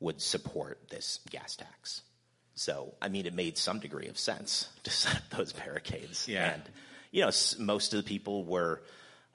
would 0.00 0.20
support 0.20 0.78
this 0.90 1.20
gas 1.30 1.56
tax. 1.56 2.02
So, 2.54 2.94
I 3.00 3.08
mean, 3.08 3.26
it 3.26 3.34
made 3.34 3.58
some 3.58 3.78
degree 3.80 4.08
of 4.08 4.18
sense 4.18 4.68
to 4.84 4.90
set 4.90 5.16
up 5.16 5.30
those 5.30 5.52
barricades. 5.52 6.28
Yeah. 6.28 6.54
And, 6.54 6.62
you 7.10 7.22
know, 7.22 7.30
most 7.58 7.94
of 7.94 8.04
the 8.04 8.08
people 8.08 8.44
were 8.44 8.82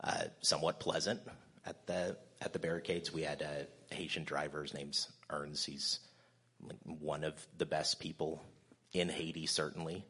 uh, 0.03 0.25
somewhat 0.41 0.79
pleasant 0.79 1.21
at 1.65 1.85
the 1.87 2.17
at 2.41 2.53
the 2.53 2.59
barricades. 2.59 3.11
We 3.11 3.23
had 3.23 3.41
a 3.41 3.67
Haitian 3.93 4.23
driver. 4.23 4.61
His 4.61 4.73
name's 4.73 5.09
Ernst. 5.29 5.65
He's 5.65 5.99
one 6.83 7.23
of 7.23 7.33
the 7.57 7.65
best 7.65 7.99
people 7.99 8.41
in 8.93 9.09
Haiti, 9.09 9.45
certainly, 9.45 10.05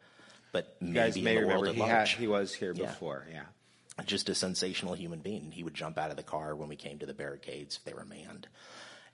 but 0.51 0.75
you 0.79 0.93
guys 0.93 1.17
may 1.17 1.37
remember 1.37 1.71
he, 1.71 1.79
had, 1.79 2.07
he 2.07 2.27
was 2.27 2.53
here 2.53 2.73
yeah. 2.75 2.87
before. 2.87 3.25
Yeah, 3.31 4.03
just 4.05 4.29
a 4.29 4.35
sensational 4.35 4.93
human 4.93 5.19
being. 5.19 5.51
He 5.51 5.63
would 5.63 5.73
jump 5.73 5.97
out 5.97 6.11
of 6.11 6.17
the 6.17 6.23
car 6.23 6.55
when 6.55 6.69
we 6.69 6.75
came 6.75 6.99
to 6.99 7.05
the 7.05 7.13
barricades 7.13 7.77
if 7.77 7.83
they 7.83 7.93
were 7.93 8.05
manned, 8.05 8.47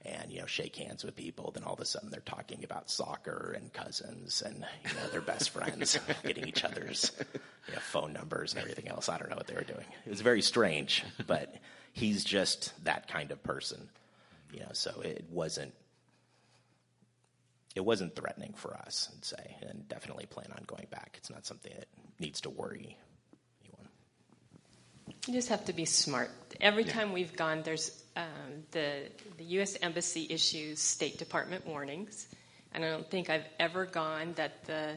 and 0.06 0.32
you 0.32 0.40
know 0.40 0.46
shake 0.46 0.76
hands 0.76 1.04
with 1.04 1.16
people 1.16 1.52
then 1.52 1.64
all 1.64 1.74
of 1.74 1.80
a 1.80 1.86
sudden 1.86 2.10
they're 2.10 2.22
talking 2.22 2.64
about 2.64 2.90
soccer 2.90 3.56
and 3.58 3.74
cousins 3.74 4.44
and 4.46 4.66
you 4.84 4.94
know 4.94 5.08
their 5.12 5.22
best 5.22 5.50
friends 5.50 6.00
getting 6.24 6.48
each 6.48 6.64
other's 6.64 7.12
you 7.20 7.74
know, 7.74 7.80
phone 7.80 8.14
numbers 8.14 8.54
and 8.54 8.62
everything 8.62 8.88
else 8.88 9.10
i 9.10 9.18
don't 9.18 9.30
know 9.30 9.36
what 9.36 9.48
they 9.48 9.56
were 9.56 9.64
doing 9.64 9.86
it 10.06 10.10
was 10.10 10.22
very 10.22 10.42
strange 10.42 11.04
but 11.28 11.56
he's 11.94 12.24
just 12.24 12.74
that 12.84 13.08
kind 13.08 13.32
of 13.32 13.42
person 13.44 13.90
you 14.54 14.60
know 14.60 14.70
so 14.74 15.02
it 15.02 15.26
wasn't 15.32 15.74
it 17.76 17.84
wasn't 17.84 18.16
threatening 18.16 18.54
for 18.54 18.76
us 18.76 19.10
i'd 19.16 19.26
say 19.26 19.58
and 19.70 19.88
definitely 19.88 20.26
plan 20.26 20.48
on 20.52 20.64
going 20.66 20.88
back 20.90 21.16
it's 21.18 21.30
not 21.30 21.46
something 21.46 21.72
that 21.76 21.88
needs 22.20 22.42
to 22.42 22.50
worry 22.50 22.98
anyone 23.64 23.88
you 25.28 25.34
just 25.34 25.50
have 25.50 25.66
to 25.66 25.74
be 25.74 25.86
smart 25.86 26.32
every 26.60 26.84
yeah. 26.84 26.94
time 26.94 27.14
we've 27.14 27.36
gone 27.36 27.62
there's 27.64 28.04
um, 28.16 28.64
the, 28.72 29.10
the 29.38 29.44
U.S. 29.44 29.78
Embassy 29.82 30.28
issues 30.30 30.80
State 30.80 31.18
Department 31.18 31.66
warnings, 31.68 32.28
and 32.74 32.84
I 32.84 32.90
don't 32.90 33.10
think 33.10 33.30
I've 33.30 33.48
ever 33.60 33.86
gone 33.86 34.34
that 34.36 34.64
the 34.66 34.94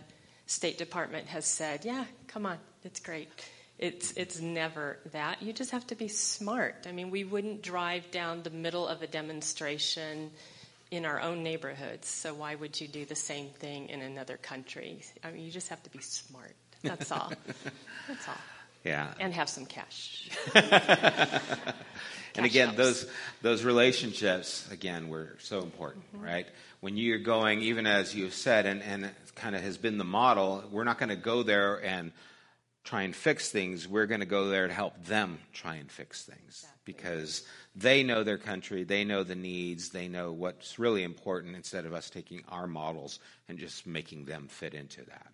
State 0.47 0.79
Department 0.79 1.26
has 1.29 1.45
said, 1.45 1.85
"Yeah, 1.85 2.05
come 2.29 2.47
on, 2.47 2.59
it's 2.85 3.01
great." 3.01 3.29
It's 3.79 4.12
it's 4.12 4.41
never 4.41 4.99
that. 5.12 5.43
You 5.43 5.53
just 5.53 5.70
have 5.70 5.87
to 5.89 5.95
be 5.95 6.09
smart. 6.09 6.87
I 6.89 6.93
mean, 6.93 7.11
we 7.11 7.24
wouldn't 7.24 7.62
drive 7.62 8.11
down 8.11 8.43
the 8.43 8.51
middle 8.51 8.87
of 8.87 9.03
a 9.03 9.07
demonstration 9.07 10.31
in 10.91 11.05
our 11.05 11.20
own 11.20 11.43
neighborhoods. 11.43 12.09
So 12.09 12.34
why 12.34 12.55
would 12.55 12.80
you 12.80 12.89
do 12.89 13.05
the 13.05 13.14
same 13.14 13.51
thing 13.51 13.89
in 13.89 14.01
another 14.01 14.36
country? 14.36 15.03
I 15.22 15.30
mean, 15.30 15.45
you 15.45 15.51
just 15.51 15.68
have 15.68 15.82
to 15.82 15.91
be 15.91 16.01
smart. 16.01 16.55
That's 16.82 17.11
all. 17.12 17.32
That's 18.09 18.28
all. 18.28 18.34
Yeah. 18.84 19.12
And 19.18 19.34
have 19.34 19.49
some 19.49 19.66
cash. 19.66 20.30
and 20.55 22.47
again, 22.47 22.74
those 22.76 23.07
those 23.43 23.64
relationships 23.64 24.68
again 24.70 25.09
were 25.09 25.36
so 25.41 25.61
important, 25.61 26.05
mm-hmm. 26.14 26.24
right? 26.24 26.47
When 26.80 26.97
you're 26.97 27.18
going, 27.18 27.62
even 27.62 27.86
as 27.86 28.14
you 28.14 28.30
said, 28.30 28.66
and 28.66 28.82
and 28.82 29.11
kind 29.34 29.57
of 29.57 29.62
has 29.62 29.76
been 29.78 29.99
the 29.99 30.05
model, 30.05 30.64
we're 30.70 30.84
not 30.84 30.99
going 30.99 31.11
to 31.11 31.16
go 31.16 31.43
there 31.43 31.84
and 31.84 32.12
try 32.84 33.03
and 33.03 33.14
fix 33.14 33.51
things. 33.51 33.86
We're 33.86 34.07
going 34.07 34.20
to 34.20 34.26
go 34.26 34.49
there 34.49 34.66
to 34.66 34.72
help 34.72 35.05
them 35.05 35.39
try 35.53 35.74
and 35.74 35.91
fix 35.91 36.24
things 36.24 36.64
exactly. 36.64 36.80
because 36.84 37.47
they 37.79 38.03
know 38.03 38.24
their 38.24 38.39
country, 38.39 38.85
they 38.85 39.05
know 39.05 39.22
the 39.22 39.35
needs, 39.35 39.91
they 39.91 40.09
know 40.09 40.33
what's 40.33 40.79
really 40.79 41.05
important. 41.05 41.55
Instead 41.55 41.87
of 41.87 41.95
us 41.95 42.11
taking 42.11 42.43
our 42.49 42.66
models 42.66 43.20
and 43.49 43.59
just 43.59 43.87
making 43.87 44.24
them 44.24 44.49
fit 44.49 44.74
into 44.74 45.05
that. 45.05 45.29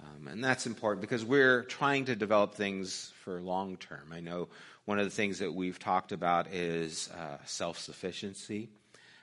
Um, 0.00 0.28
and 0.28 0.42
that's 0.42 0.66
important 0.66 1.00
because 1.00 1.24
we're 1.24 1.62
trying 1.64 2.06
to 2.06 2.16
develop 2.16 2.54
things 2.54 3.12
for 3.22 3.40
long 3.40 3.76
term. 3.76 4.12
I 4.12 4.20
know 4.20 4.48
one 4.84 4.98
of 4.98 5.04
the 5.04 5.10
things 5.10 5.38
that 5.38 5.52
we've 5.54 5.78
talked 5.78 6.12
about 6.12 6.52
is 6.52 7.08
uh, 7.10 7.38
self 7.44 7.78
sufficiency, 7.78 8.68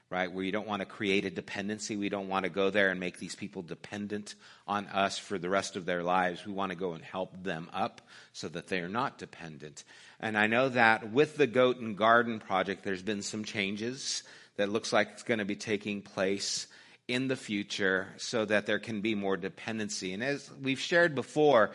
right? 0.10 0.32
Where 0.32 0.44
you 0.44 0.52
don't 0.52 0.68
want 0.68 0.82
to 0.82 0.88
create 0.88 1.26
a 1.26 1.30
dependency. 1.30 1.96
We 1.96 2.10
don't 2.10 2.30
want 2.30 2.44
to 2.44 2.50
go 2.50 2.70
there 2.70 2.90
and 2.90 3.00
make 3.00 3.20
these 3.20 3.36
people 3.36 3.62
dependent 3.62 4.36
on 4.68 4.88
us 4.88 5.18
for 5.20 5.38
the 5.38 5.50
rest 5.50 5.76
of 5.76 5.86
their 5.86 6.04
lives. 6.04 6.46
We 6.46 6.54
want 6.54 6.72
to 6.72 6.78
go 6.78 6.94
and 6.94 7.04
help 7.04 7.44
them 7.44 7.70
up 7.72 8.02
so 8.34 8.48
that 8.50 8.68
they 8.68 8.80
are 8.80 8.90
not 8.90 9.20
dependent. 9.20 9.84
And 10.20 10.38
I 10.38 10.48
know 10.48 10.70
that 10.70 11.12
with 11.12 11.38
the 11.38 11.48
Goat 11.48 11.78
and 11.78 11.96
Garden 11.96 12.40
project, 12.40 12.84
there's 12.84 13.04
been 13.04 13.22
some 13.22 13.44
changes 13.44 14.24
that 14.58 14.70
looks 14.70 14.92
like 14.92 15.10
it's 15.14 15.24
going 15.24 15.40
to 15.40 15.46
be 15.46 15.56
taking 15.56 16.02
place 16.02 16.68
in 17.08 17.28
the 17.28 17.36
future 17.36 18.08
so 18.18 18.46
that 18.46 18.66
there 18.66 18.80
can 18.80 19.02
be 19.02 19.16
more 19.16 19.38
dependency. 19.38 20.14
And 20.14 20.24
as 20.24 20.50
we've 20.62 20.80
shared 20.80 21.16
before, 21.16 21.72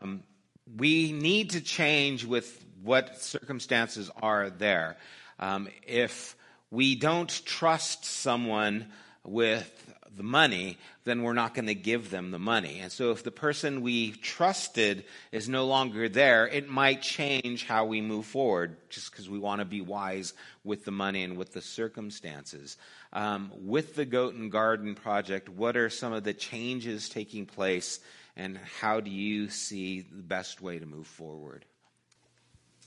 um, 0.00 0.22
we 0.76 1.12
need 1.12 1.50
to 1.50 1.60
change 1.60 2.24
with 2.24 2.64
what 2.82 3.20
circumstances 3.20 4.10
are 4.20 4.50
there. 4.50 4.96
Um, 5.38 5.68
if 5.86 6.36
we 6.72 6.94
don't 6.94 7.44
trust 7.44 8.06
someone 8.06 8.86
with 9.24 9.70
the 10.16 10.22
money, 10.22 10.78
then 11.04 11.22
we're 11.22 11.34
not 11.34 11.54
going 11.54 11.66
to 11.66 11.74
give 11.74 12.10
them 12.10 12.30
the 12.30 12.38
money. 12.38 12.80
And 12.80 12.90
so 12.90 13.10
if 13.10 13.22
the 13.22 13.30
person 13.30 13.82
we 13.82 14.12
trusted 14.12 15.04
is 15.32 15.48
no 15.48 15.66
longer 15.66 16.08
there, 16.08 16.48
it 16.48 16.68
might 16.68 17.02
change 17.02 17.66
how 17.66 17.84
we 17.84 18.00
move 18.00 18.24
forward 18.24 18.76
just 18.88 19.10
because 19.10 19.28
we 19.28 19.38
want 19.38 19.60
to 19.60 19.66
be 19.66 19.82
wise 19.82 20.32
with 20.64 20.84
the 20.84 20.90
money 20.90 21.22
and 21.22 21.36
with 21.36 21.52
the 21.52 21.60
circumstances. 21.60 22.78
Um, 23.12 23.52
with 23.54 23.94
the 23.94 24.06
Goat 24.06 24.34
and 24.34 24.50
Garden 24.50 24.94
project, 24.94 25.50
what 25.50 25.76
are 25.76 25.90
some 25.90 26.14
of 26.14 26.24
the 26.24 26.34
changes 26.34 27.10
taking 27.10 27.44
place 27.44 28.00
and 28.34 28.58
how 28.80 29.00
do 29.00 29.10
you 29.10 29.50
see 29.50 30.00
the 30.00 30.22
best 30.22 30.62
way 30.62 30.78
to 30.78 30.86
move 30.86 31.06
forward? 31.06 31.66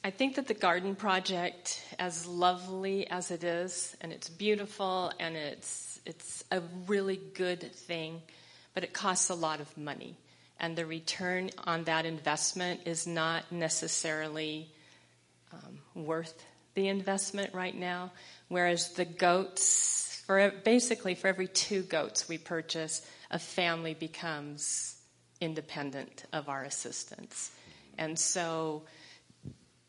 I 0.05 0.11
think 0.11 0.35
that 0.35 0.47
the 0.47 0.53
garden 0.53 0.95
project, 0.95 1.81
as 1.97 2.27
lovely 2.27 3.09
as 3.09 3.31
it 3.31 3.43
is, 3.43 3.97
and 4.01 4.13
it's 4.13 4.29
beautiful 4.29 5.11
and 5.19 5.35
it's 5.35 5.99
it's 6.05 6.43
a 6.51 6.61
really 6.85 7.19
good 7.33 7.73
thing, 7.73 8.21
but 8.75 8.83
it 8.83 8.93
costs 8.93 9.31
a 9.31 9.33
lot 9.33 9.61
of 9.61 9.75
money. 9.75 10.15
And 10.59 10.75
the 10.75 10.85
return 10.85 11.49
on 11.63 11.85
that 11.85 12.05
investment 12.05 12.81
is 12.85 13.07
not 13.07 13.51
necessarily 13.51 14.69
um, 15.51 15.79
worth 15.95 16.39
the 16.75 16.87
investment 16.87 17.55
right 17.55 17.75
now. 17.75 18.11
Whereas 18.47 18.89
the 18.89 19.05
goats, 19.05 20.21
for 20.27 20.53
basically 20.63 21.15
for 21.15 21.29
every 21.29 21.47
two 21.47 21.81
goats 21.81 22.29
we 22.29 22.37
purchase, 22.37 23.01
a 23.31 23.39
family 23.39 23.95
becomes 23.95 24.97
independent 25.41 26.25
of 26.31 26.47
our 26.47 26.63
assistance. 26.63 27.49
And 27.97 28.19
so 28.19 28.83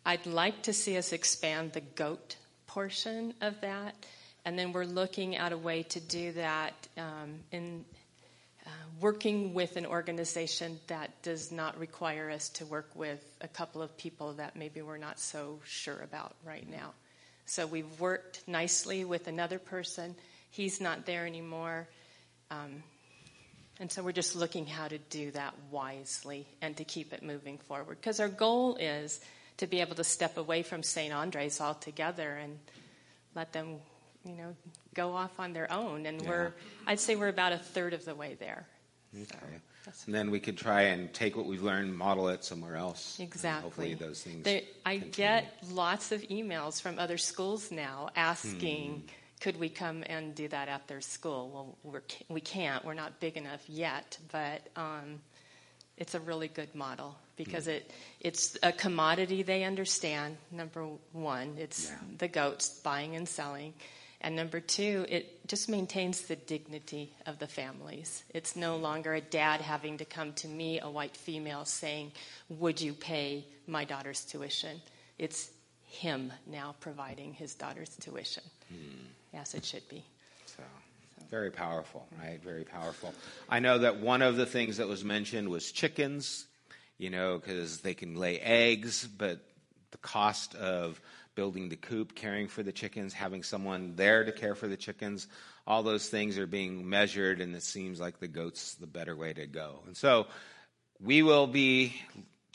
I'd 0.06 0.24
like 0.24 0.62
to 0.62 0.72
see 0.72 0.96
us 0.96 1.12
expand 1.12 1.72
the 1.72 1.80
goat 1.80 2.36
portion 2.68 3.34
of 3.40 3.60
that. 3.62 3.96
And 4.44 4.56
then 4.56 4.72
we're 4.72 4.84
looking 4.84 5.34
at 5.34 5.50
a 5.50 5.58
way 5.58 5.82
to 5.82 5.98
do 5.98 6.30
that 6.32 6.74
um, 6.96 7.40
in 7.50 7.84
uh, 8.64 8.70
working 9.00 9.52
with 9.52 9.76
an 9.76 9.84
organization 9.84 10.78
that 10.86 11.10
does 11.22 11.50
not 11.50 11.76
require 11.80 12.30
us 12.30 12.50
to 12.50 12.66
work 12.66 12.88
with 12.94 13.20
a 13.40 13.48
couple 13.48 13.82
of 13.82 13.98
people 13.98 14.34
that 14.34 14.54
maybe 14.54 14.80
we're 14.80 14.96
not 14.96 15.18
so 15.18 15.58
sure 15.64 16.00
about 16.04 16.36
right 16.44 16.70
now. 16.70 16.92
So 17.46 17.66
we've 17.66 17.98
worked 17.98 18.46
nicely 18.46 19.04
with 19.04 19.26
another 19.26 19.58
person. 19.58 20.14
He's 20.52 20.80
not 20.80 21.04
there 21.04 21.26
anymore. 21.26 21.88
Um, 22.52 22.84
and 23.80 23.90
so 23.90 24.04
we're 24.04 24.12
just 24.12 24.36
looking 24.36 24.66
how 24.66 24.86
to 24.86 24.98
do 24.98 25.32
that 25.32 25.52
wisely 25.72 26.46
and 26.62 26.76
to 26.76 26.84
keep 26.84 27.12
it 27.12 27.24
moving 27.24 27.58
forward. 27.58 27.98
Because 28.00 28.20
our 28.20 28.28
goal 28.28 28.76
is 28.76 29.20
to 29.58 29.66
be 29.66 29.80
able 29.80 29.94
to 29.94 30.04
step 30.04 30.36
away 30.36 30.62
from 30.62 30.82
St. 30.82 31.12
Andre's 31.12 31.60
altogether 31.60 32.34
and 32.36 32.58
let 33.34 33.52
them, 33.52 33.76
you 34.24 34.34
know, 34.34 34.54
go 34.94 35.14
off 35.14 35.38
on 35.38 35.52
their 35.52 35.70
own. 35.72 36.06
And 36.06 36.22
yeah. 36.22 36.28
we're, 36.28 36.52
I'd 36.86 37.00
say 37.00 37.16
we're 37.16 37.28
about 37.28 37.52
a 37.52 37.58
third 37.58 37.94
of 37.94 38.04
the 38.04 38.14
way 38.14 38.36
there. 38.38 38.66
Okay. 39.14 39.38
So 39.84 39.92
and 40.06 40.14
then 40.14 40.30
we 40.30 40.40
could 40.40 40.58
try 40.58 40.82
and 40.82 41.12
take 41.14 41.36
what 41.36 41.46
we've 41.46 41.62
learned, 41.62 41.96
model 41.96 42.28
it 42.28 42.44
somewhere 42.44 42.76
else. 42.76 43.18
Exactly. 43.20 43.62
Hopefully, 43.62 43.94
those 43.94 44.20
things. 44.20 44.42
There, 44.42 44.62
I 44.84 44.94
continue. 44.94 45.12
get 45.12 45.56
lots 45.70 46.10
of 46.10 46.22
emails 46.22 46.82
from 46.82 46.98
other 46.98 47.16
schools 47.16 47.70
now 47.70 48.10
asking, 48.16 48.90
hmm. 48.90 49.06
could 49.40 49.60
we 49.60 49.68
come 49.68 50.02
and 50.08 50.34
do 50.34 50.48
that 50.48 50.68
at 50.68 50.88
their 50.88 51.00
school? 51.00 51.50
Well, 51.54 51.78
we're, 51.84 52.02
we 52.28 52.40
can't. 52.40 52.84
We're 52.84 52.94
not 52.94 53.20
big 53.20 53.36
enough 53.36 53.62
yet, 53.68 54.18
but 54.32 54.66
um, 54.74 55.20
it's 55.96 56.16
a 56.16 56.20
really 56.20 56.48
good 56.48 56.74
model 56.74 57.16
because 57.36 57.68
it 57.68 57.90
it's 58.20 58.56
a 58.62 58.72
commodity 58.72 59.42
they 59.42 59.64
understand. 59.64 60.36
Number 60.50 60.86
one, 61.12 61.56
it's 61.58 61.88
yeah. 61.88 61.96
the 62.18 62.28
goats 62.28 62.68
buying 62.80 63.16
and 63.16 63.28
selling, 63.28 63.74
and 64.20 64.34
number 64.34 64.60
two, 64.60 65.06
it 65.08 65.46
just 65.46 65.68
maintains 65.68 66.22
the 66.22 66.36
dignity 66.36 67.12
of 67.26 67.38
the 67.38 67.46
families. 67.46 68.24
It's 68.34 68.56
no 68.56 68.76
longer 68.76 69.14
a 69.14 69.20
dad 69.20 69.60
having 69.60 69.98
to 69.98 70.04
come 70.04 70.32
to 70.34 70.48
me, 70.48 70.80
a 70.80 70.90
white 70.90 71.16
female, 71.16 71.64
saying, 71.64 72.12
"Would 72.48 72.80
you 72.80 72.94
pay 72.94 73.44
my 73.66 73.84
daughter's 73.84 74.24
tuition?" 74.24 74.80
It's 75.18 75.50
him 75.88 76.32
now 76.46 76.74
providing 76.80 77.32
his 77.32 77.54
daughter's 77.54 77.94
tuition. 77.96 78.42
Mm. 78.72 79.06
Yes, 79.32 79.54
it 79.54 79.64
should 79.64 79.88
be. 79.88 80.04
So. 80.46 80.62
Very 81.30 81.50
powerful, 81.50 82.06
right? 82.22 82.40
Very 82.42 82.64
powerful. 82.64 83.12
I 83.48 83.58
know 83.58 83.78
that 83.78 83.98
one 83.98 84.22
of 84.22 84.36
the 84.36 84.46
things 84.46 84.76
that 84.76 84.86
was 84.86 85.04
mentioned 85.04 85.48
was 85.48 85.72
chickens, 85.72 86.46
you 86.98 87.10
know, 87.10 87.38
because 87.38 87.80
they 87.80 87.94
can 87.94 88.14
lay 88.14 88.38
eggs, 88.38 89.06
but 89.06 89.40
the 89.90 89.98
cost 89.98 90.54
of 90.54 91.00
building 91.34 91.68
the 91.68 91.76
coop, 91.76 92.14
caring 92.14 92.48
for 92.48 92.62
the 92.62 92.72
chickens, 92.72 93.12
having 93.12 93.42
someone 93.42 93.94
there 93.96 94.24
to 94.24 94.32
care 94.32 94.54
for 94.54 94.66
the 94.66 94.76
chickens, 94.76 95.28
all 95.66 95.82
those 95.82 96.08
things 96.08 96.38
are 96.38 96.46
being 96.46 96.88
measured, 96.88 97.40
and 97.40 97.54
it 97.54 97.62
seems 97.62 98.00
like 98.00 98.18
the 98.18 98.28
goat's 98.28 98.74
the 98.74 98.86
better 98.86 99.14
way 99.14 99.32
to 99.32 99.46
go. 99.46 99.80
And 99.86 99.96
so 99.96 100.26
we 101.00 101.22
will 101.22 101.46
be 101.46 101.94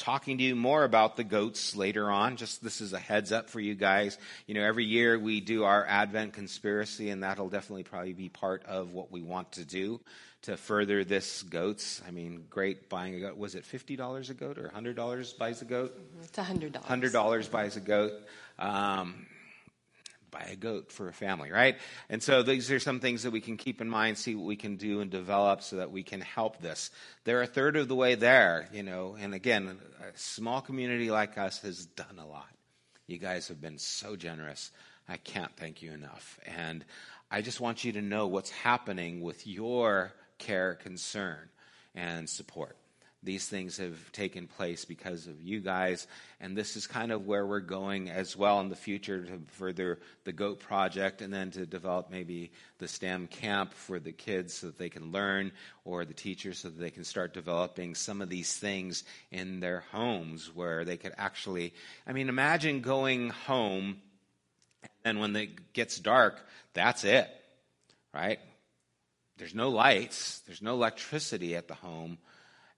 talking 0.01 0.39
to 0.39 0.43
you 0.43 0.55
more 0.55 0.83
about 0.83 1.15
the 1.15 1.23
goats 1.23 1.75
later 1.75 2.09
on. 2.09 2.35
Just 2.35 2.63
this 2.63 2.81
is 2.81 2.91
a 2.93 2.99
heads 2.99 3.31
up 3.31 3.49
for 3.49 3.59
you 3.59 3.75
guys. 3.75 4.17
You 4.47 4.55
know, 4.55 4.63
every 4.63 4.85
year 4.85 5.17
we 5.17 5.41
do 5.41 5.63
our 5.63 5.85
Advent 5.85 6.33
conspiracy, 6.33 7.09
and 7.09 7.23
that'll 7.23 7.49
definitely 7.49 7.83
probably 7.83 8.13
be 8.13 8.27
part 8.27 8.65
of 8.65 8.93
what 8.93 9.11
we 9.11 9.21
want 9.21 9.53
to 9.53 9.65
do 9.65 10.01
to 10.43 10.57
further 10.57 11.03
this 11.03 11.43
goats. 11.43 12.01
I 12.07 12.11
mean, 12.11 12.45
great 12.49 12.89
buying 12.89 13.13
a 13.15 13.19
goat. 13.19 13.37
Was 13.37 13.53
it 13.53 13.63
fifty 13.63 13.95
dollars 13.95 14.29
a 14.31 14.33
goat 14.33 14.57
or 14.57 14.69
hundred 14.69 14.95
dollars 14.95 15.33
buys 15.33 15.61
a 15.61 15.65
goat? 15.65 15.93
It's 16.23 16.37
a 16.37 16.43
hundred 16.43 16.73
dollars. 16.73 16.87
Hundred 16.87 17.13
dollars 17.13 17.47
buys 17.47 17.77
a 17.77 17.81
goat. 17.81 18.13
Um, 18.57 19.27
buy 20.31 20.47
a 20.51 20.55
goat 20.55 20.91
for 20.91 21.07
a 21.07 21.13
family, 21.13 21.51
right? 21.51 21.77
And 22.09 22.23
so 22.23 22.41
these 22.41 22.71
are 22.71 22.79
some 22.79 22.99
things 22.99 23.23
that 23.23 23.31
we 23.31 23.41
can 23.41 23.57
keep 23.57 23.81
in 23.81 23.89
mind, 23.89 24.17
see 24.17 24.33
what 24.33 24.45
we 24.45 24.55
can 24.55 24.77
do 24.77 25.01
and 25.01 25.11
develop 25.11 25.61
so 25.61 25.75
that 25.77 25.91
we 25.91 26.03
can 26.03 26.21
help 26.21 26.61
this. 26.61 26.89
They're 27.25 27.41
a 27.41 27.47
third 27.47 27.75
of 27.75 27.87
the 27.87 27.95
way 27.95 28.15
there, 28.15 28.69
you 28.71 28.83
know, 28.83 29.17
and 29.19 29.33
again, 29.33 29.77
a 29.99 30.17
small 30.17 30.61
community 30.61 31.11
like 31.11 31.37
us 31.37 31.59
has 31.59 31.85
done 31.85 32.17
a 32.17 32.25
lot. 32.25 32.47
You 33.07 33.17
guys 33.17 33.49
have 33.49 33.61
been 33.61 33.77
so 33.77 34.15
generous. 34.15 34.71
I 35.07 35.17
can't 35.17 35.55
thank 35.57 35.81
you 35.81 35.91
enough. 35.91 36.39
And 36.45 36.85
I 37.29 37.41
just 37.41 37.59
want 37.59 37.83
you 37.83 37.91
to 37.93 38.01
know 38.01 38.27
what's 38.27 38.49
happening 38.49 39.21
with 39.21 39.45
your 39.45 40.13
care, 40.37 40.75
concern, 40.75 41.49
and 41.93 42.29
support. 42.29 42.77
These 43.23 43.47
things 43.47 43.77
have 43.77 44.11
taken 44.13 44.47
place 44.47 44.83
because 44.83 45.27
of 45.27 45.43
you 45.43 45.59
guys, 45.59 46.07
and 46.39 46.57
this 46.57 46.75
is 46.75 46.87
kind 46.87 47.11
of 47.11 47.27
where 47.27 47.45
we're 47.45 47.59
going 47.59 48.09
as 48.09 48.35
well 48.35 48.59
in 48.61 48.69
the 48.69 48.75
future 48.75 49.23
to 49.23 49.39
further 49.49 49.99
the 50.23 50.31
GOAT 50.31 50.59
project 50.59 51.21
and 51.21 51.31
then 51.31 51.51
to 51.51 51.67
develop 51.67 52.09
maybe 52.09 52.51
the 52.79 52.87
STEM 52.87 53.27
camp 53.27 53.75
for 53.75 53.99
the 53.99 54.11
kids 54.11 54.55
so 54.55 54.67
that 54.67 54.79
they 54.79 54.89
can 54.89 55.11
learn, 55.11 55.51
or 55.85 56.03
the 56.03 56.15
teachers 56.15 56.57
so 56.57 56.69
that 56.69 56.79
they 56.79 56.89
can 56.89 57.03
start 57.03 57.31
developing 57.31 57.93
some 57.93 58.23
of 58.23 58.29
these 58.29 58.57
things 58.57 59.03
in 59.29 59.59
their 59.59 59.83
homes 59.91 60.49
where 60.55 60.83
they 60.83 60.97
could 60.97 61.13
actually. 61.15 61.75
I 62.07 62.13
mean, 62.13 62.27
imagine 62.27 62.81
going 62.81 63.29
home, 63.29 63.97
and 65.05 65.19
when 65.19 65.35
it 65.35 65.73
gets 65.73 65.99
dark, 65.99 66.43
that's 66.73 67.03
it, 67.03 67.29
right? 68.15 68.39
There's 69.37 69.53
no 69.53 69.69
lights, 69.69 70.39
there's 70.47 70.63
no 70.63 70.73
electricity 70.73 71.55
at 71.55 71.67
the 71.67 71.75
home 71.75 72.17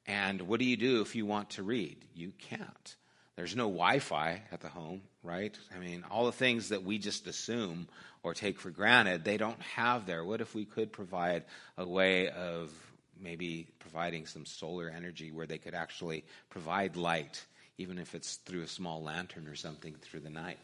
and 0.05 0.41
what 0.41 0.59
do 0.59 0.65
you 0.65 0.77
do 0.77 1.01
if 1.01 1.15
you 1.15 1.25
want 1.25 1.51
to 1.51 1.63
read? 1.63 1.97
You 2.13 2.33
can't. 2.37 2.95
There's 3.35 3.55
no 3.55 3.65
Wi 3.65 3.99
Fi 3.99 4.41
at 4.51 4.61
the 4.61 4.69
home, 4.69 5.01
right? 5.23 5.57
I 5.75 5.79
mean, 5.79 6.03
all 6.11 6.25
the 6.25 6.31
things 6.31 6.69
that 6.69 6.83
we 6.83 6.99
just 6.99 7.25
assume 7.25 7.87
or 8.21 8.33
take 8.33 8.59
for 8.59 8.69
granted, 8.69 9.23
they 9.23 9.37
don't 9.37 9.61
have 9.61 10.05
there. 10.05 10.23
What 10.23 10.41
if 10.41 10.53
we 10.53 10.65
could 10.65 10.91
provide 10.91 11.43
a 11.77 11.87
way 11.87 12.29
of 12.29 12.71
maybe 13.19 13.67
providing 13.79 14.25
some 14.25 14.45
solar 14.45 14.89
energy 14.89 15.31
where 15.31 15.47
they 15.47 15.57
could 15.57 15.73
actually 15.73 16.25
provide 16.49 16.95
light, 16.95 17.43
even 17.77 17.97
if 17.97 18.13
it's 18.13 18.35
through 18.35 18.61
a 18.61 18.67
small 18.67 19.01
lantern 19.01 19.47
or 19.47 19.55
something 19.55 19.95
through 20.01 20.21
the 20.21 20.29
night? 20.29 20.59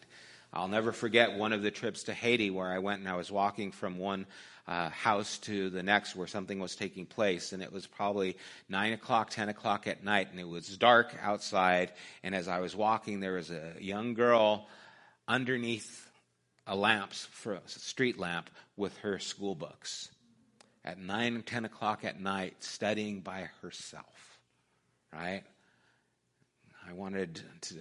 I'll 0.51 0.67
never 0.67 0.91
forget 0.91 1.37
one 1.37 1.53
of 1.53 1.61
the 1.61 1.71
trips 1.71 2.03
to 2.03 2.13
Haiti 2.13 2.49
where 2.49 2.67
I 2.71 2.79
went 2.79 2.99
and 2.99 3.09
I 3.09 3.15
was 3.15 3.31
walking 3.31 3.71
from 3.71 3.97
one 3.97 4.25
uh, 4.69 4.89
house 4.89 5.39
to 5.39 5.71
the 5.71 5.81
next 5.81 6.15
where 6.15 6.27
something 6.27 6.59
was 6.59 6.75
taking 6.75 7.07
place. 7.07 7.53
And 7.53 7.63
it 7.63 7.73
was 7.73 7.87
probably 7.87 8.37
9 8.69 8.93
o'clock, 8.93 9.31
10 9.31 9.49
o'clock 9.49 9.87
at 9.87 10.03
night, 10.03 10.27
and 10.29 10.39
it 10.39 10.47
was 10.47 10.77
dark 10.77 11.15
outside. 11.21 11.91
And 12.23 12.35
as 12.35 12.47
I 12.47 12.59
was 12.59 12.75
walking, 12.75 13.19
there 13.19 13.33
was 13.33 13.49
a 13.49 13.73
young 13.79 14.13
girl 14.13 14.67
underneath 15.27 16.07
a 16.67 16.75
lamp, 16.75 17.13
for 17.13 17.53
a 17.53 17.61
street 17.65 18.19
lamp, 18.19 18.51
with 18.77 18.95
her 18.99 19.17
school 19.17 19.55
books 19.55 20.09
at 20.85 20.99
9 20.99 21.41
10 21.41 21.65
o'clock 21.65 22.05
at 22.05 22.21
night, 22.21 22.53
studying 22.59 23.21
by 23.21 23.49
herself. 23.63 24.37
Right? 25.11 25.41
I 26.87 26.93
wanted 26.93 27.41
to 27.61 27.75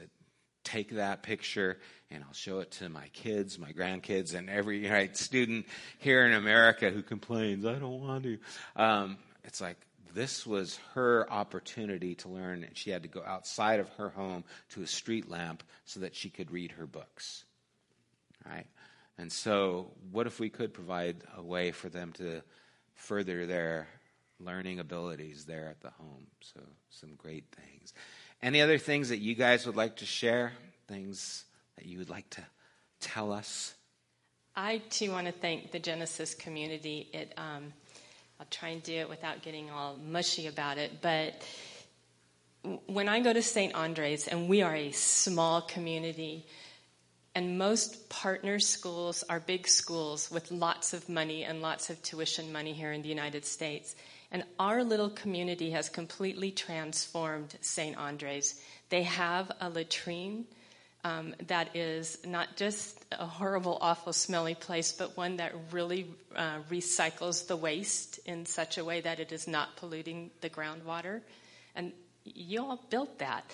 take 0.64 0.93
that 0.93 1.22
picture 1.22 1.78
and 2.11 2.25
I'll 2.25 2.33
show 2.33 2.61
it 2.61 2.71
to 2.73 2.89
my 2.89 3.09
kids, 3.09 3.59
my 3.59 3.73
grandkids, 3.73 4.35
and 4.35 4.49
every 4.49 4.89
right, 4.89 5.15
student 5.17 5.67
here 5.99 6.25
in 6.27 6.33
America 6.33 6.91
who 6.91 7.03
complains, 7.03 7.67
I 7.67 7.75
don't 7.75 8.01
want 8.01 8.25
to. 8.25 8.39
Um, 8.77 9.19
it's 9.45 9.61
like 9.61 9.77
this 10.15 10.47
was 10.47 10.79
her 10.95 11.31
opportunity 11.31 12.15
to 12.17 12.29
learn, 12.29 12.65
and 12.65 12.77
she 12.77 12.91
had 12.91 13.03
to 13.03 13.09
go 13.09 13.23
outside 13.25 13.81
of 13.81 13.89
her 13.91 14.09
home 14.09 14.45
to 14.71 14.83
a 14.83 14.87
street 14.87 15.29
lamp 15.29 15.63
so 15.85 16.01
that 16.01 16.15
she 16.15 16.31
could 16.31 16.51
read 16.51 16.73
her 16.73 16.87
books. 16.87 17.45
Right? 18.47 18.67
And 19.19 19.31
so, 19.31 19.93
what 20.11 20.27
if 20.27 20.41
we 20.41 20.49
could 20.49 20.73
provide 20.73 21.17
a 21.37 21.43
way 21.43 21.73
for 21.73 21.89
them 21.89 22.13
to 22.15 22.43
further 22.95 23.47
their 23.47 23.89
learning 24.41 24.79
abilities 24.79 25.45
there 25.45 25.69
at 25.69 25.81
the 25.81 25.91
home? 25.91 26.27
So, 26.41 26.61
some 26.89 27.17
great 27.17 27.45
things. 27.55 27.93
Any 28.41 28.63
other 28.63 28.79
things 28.79 29.09
that 29.09 29.19
you 29.19 29.35
guys 29.35 29.67
would 29.67 29.77
like 29.77 29.97
to 29.97 30.07
share? 30.07 30.53
Things 30.87 31.45
that 31.79 31.87
you 31.87 31.99
would 31.99 32.11
like 32.11 32.29
to 32.31 32.43
tell 33.01 33.33
us? 33.33 33.74
I 34.57 34.83
too 34.91 35.12
want 35.12 35.26
to 35.26 35.33
thank 35.33 35.70
the 35.70 35.79
Genesis 35.79 36.35
community. 36.35 37.09
It, 37.12 37.33
um, 37.37 37.72
I'll 38.41 38.47
try 38.51 38.70
and 38.70 38.83
do 38.83 38.95
it 38.95 39.09
without 39.09 39.43
getting 39.43 39.70
all 39.70 39.97
mushy 39.97 40.49
about 40.49 40.79
it, 40.79 41.01
but 41.01 41.41
when 42.87 43.09
I 43.09 43.20
go 43.20 43.33
to 43.33 43.43
St. 43.43 43.74
Andres, 43.74 44.26
and 44.26 44.49
we 44.49 44.62
are 44.62 44.74
a 44.74 44.91
small 44.91 45.62
community, 45.62 46.45
and 47.35 47.57
most 47.57 48.09
partner 48.09 48.59
schools 48.59 49.22
are 49.29 49.39
big 49.39 49.68
schools 49.68 50.31
with 50.31 50.51
lots 50.51 50.93
of 50.93 51.09
money 51.09 51.45
and 51.45 51.62
lots 51.62 51.89
of 51.89 52.03
tuition 52.03 52.53
money 52.53 52.72
here 52.72 52.91
in 52.91 53.03
the 53.03 53.09
United 53.09 53.45
States. 53.45 53.95
And 54.33 54.43
our 54.59 54.83
little 54.83 55.11
community 55.11 55.70
has 55.70 55.89
completely 55.89 56.51
transformed 56.51 57.55
St. 57.61 57.97
Andres. 57.97 58.61
They 58.91 59.05
have 59.05 59.53
a 59.61 59.70
latrine 59.70 60.47
um, 61.05 61.35
that 61.47 61.77
is 61.77 62.19
not 62.27 62.57
just 62.57 63.05
a 63.13 63.27
horrible, 63.27 63.79
awful, 63.81 64.13
smelly 64.13 64.55
place, 64.55 64.93
but 64.93 65.17
one 65.17 65.37
that 65.37 65.53
really 65.71 66.07
uh, 66.35 66.59
recycles 66.71 67.47
the 67.47 67.57
waste 67.57 68.19
in 68.27 68.47
such 68.47 68.79
a 68.79 68.85
way 68.85 69.01
that 69.01 69.21
it 69.21 69.33
is 69.33 69.47
not 69.47 69.77
polluting 69.77 70.31
the 70.41 70.51
groundwater. 70.51 71.21
And 71.75 71.93
you 72.25 72.63
all 72.63 72.85
built 72.91 73.21
that. 73.21 73.45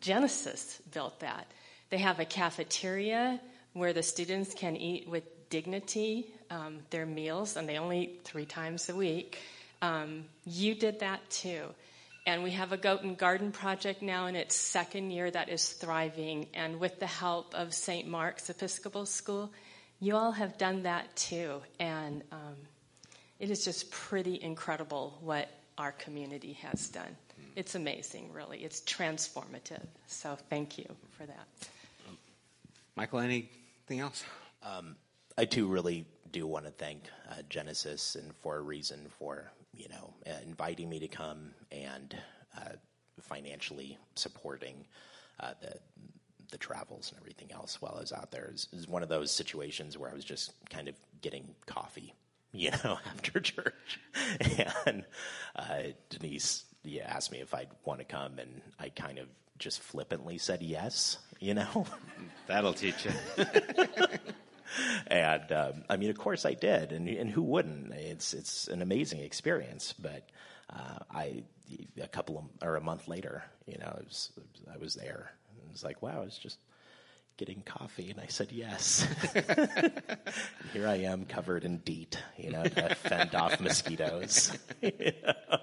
Genesis 0.00 0.80
built 0.92 1.20
that. 1.20 1.46
They 1.90 1.98
have 1.98 2.20
a 2.20 2.24
cafeteria 2.24 3.40
where 3.72 3.92
the 3.92 4.02
students 4.02 4.54
can 4.54 4.76
eat 4.76 5.08
with 5.08 5.24
dignity 5.48 6.26
um, 6.50 6.80
their 6.90 7.06
meals, 7.06 7.56
and 7.56 7.68
they 7.68 7.78
only 7.78 8.02
eat 8.02 8.20
three 8.24 8.46
times 8.46 8.88
a 8.88 8.94
week. 8.94 9.38
Um, 9.82 10.24
you 10.44 10.74
did 10.74 11.00
that 11.00 11.28
too. 11.30 11.62
And 12.26 12.42
we 12.42 12.50
have 12.50 12.72
a 12.72 12.76
goat 12.76 13.02
and 13.02 13.16
garden 13.16 13.52
project 13.52 14.02
now 14.02 14.26
in 14.26 14.34
its 14.34 14.56
second 14.56 15.12
year 15.12 15.30
that 15.30 15.48
is 15.48 15.68
thriving. 15.68 16.48
And 16.54 16.80
with 16.80 16.98
the 16.98 17.06
help 17.06 17.54
of 17.54 17.72
St. 17.72 18.08
Mark's 18.08 18.50
Episcopal 18.50 19.06
School, 19.06 19.52
you 20.00 20.16
all 20.16 20.32
have 20.32 20.58
done 20.58 20.82
that 20.82 21.14
too. 21.14 21.62
And 21.78 22.24
um, 22.32 22.56
it 23.38 23.50
is 23.50 23.64
just 23.64 23.92
pretty 23.92 24.42
incredible 24.42 25.16
what 25.20 25.48
our 25.78 25.92
community 25.92 26.54
has 26.54 26.88
done. 26.88 27.16
It's 27.54 27.76
amazing, 27.76 28.32
really. 28.32 28.58
It's 28.58 28.80
transformative. 28.80 29.86
So 30.08 30.36
thank 30.50 30.78
you 30.78 30.86
for 31.16 31.26
that. 31.26 31.46
Michael, 32.96 33.20
anything 33.20 34.00
else? 34.00 34.24
Um, 34.62 34.96
I 35.38 35.44
too 35.44 35.66
really 35.66 36.06
do 36.32 36.46
want 36.46 36.64
to 36.64 36.70
thank 36.72 37.04
uh, 37.30 37.34
Genesis 37.48 38.16
and 38.16 38.34
for 38.36 38.56
a 38.56 38.60
reason 38.60 39.06
for 39.18 39.50
you 39.76 39.88
know, 39.88 40.14
uh, 40.26 40.32
inviting 40.44 40.88
me 40.88 40.98
to 41.00 41.08
come 41.08 41.50
and 41.70 42.16
uh, 42.56 42.76
financially 43.20 43.98
supporting 44.14 44.86
uh, 45.40 45.52
the 45.60 45.74
the 46.50 46.58
travels 46.58 47.10
and 47.10 47.20
everything 47.20 47.50
else 47.52 47.82
while 47.82 47.94
I 47.96 48.00
was 48.00 48.12
out 48.12 48.30
there. 48.30 48.44
It 48.44 48.68
was, 48.72 48.86
one 48.88 49.02
of 49.02 49.08
those 49.08 49.32
situations 49.32 49.98
where 49.98 50.08
I 50.08 50.14
was 50.14 50.24
just 50.24 50.52
kind 50.70 50.86
of 50.86 50.94
getting 51.20 51.56
coffee, 51.66 52.14
you 52.52 52.70
know, 52.84 52.98
after 53.06 53.40
church, 53.40 54.00
and 54.86 55.04
uh, 55.56 55.82
Denise 56.08 56.64
yeah, 56.84 57.04
asked 57.08 57.32
me 57.32 57.40
if 57.40 57.52
I'd 57.52 57.68
want 57.84 58.00
to 58.00 58.04
come, 58.04 58.38
and 58.38 58.62
I 58.78 58.90
kind 58.90 59.18
of 59.18 59.26
just 59.58 59.80
flippantly 59.80 60.38
said 60.38 60.62
yes, 60.62 61.18
you 61.40 61.54
know. 61.54 61.86
That'll 62.46 62.74
teach 62.74 63.04
you. 63.04 63.12
and 65.06 65.52
um, 65.52 65.84
I 65.88 65.96
mean, 65.96 66.10
of 66.10 66.18
course, 66.18 66.44
I 66.44 66.54
did, 66.54 66.92
and 66.92 67.08
and 67.08 67.30
who 67.30 67.42
wouldn't? 67.42 67.92
It's 67.92 68.34
it's 68.34 68.68
an 68.68 68.82
amazing 68.82 69.20
experience. 69.20 69.94
But 69.98 70.28
uh, 70.70 70.98
I 71.10 71.44
a 72.00 72.08
couple 72.08 72.38
of, 72.38 72.44
or 72.66 72.76
a 72.76 72.80
month 72.80 73.08
later, 73.08 73.44
you 73.66 73.78
know, 73.78 73.86
I 73.86 74.02
was 74.04 74.32
I 74.72 74.78
was 74.78 74.94
there. 74.94 75.32
It 75.58 75.72
was 75.72 75.84
like, 75.84 76.02
wow, 76.02 76.22
it's 76.22 76.38
just 76.38 76.58
getting 77.36 77.62
coffee, 77.62 78.10
and 78.10 78.20
I 78.20 78.26
said 78.28 78.50
yes. 78.52 79.06
Here 80.72 80.88
I 80.88 80.96
am, 80.96 81.26
covered 81.26 81.64
in 81.64 81.78
DEET, 81.78 82.18
you 82.38 82.50
know, 82.50 82.64
to 82.64 82.94
fend 82.94 83.34
off 83.34 83.60
mosquitoes. 83.60 84.56
you 84.80 84.92
know? 85.26 85.58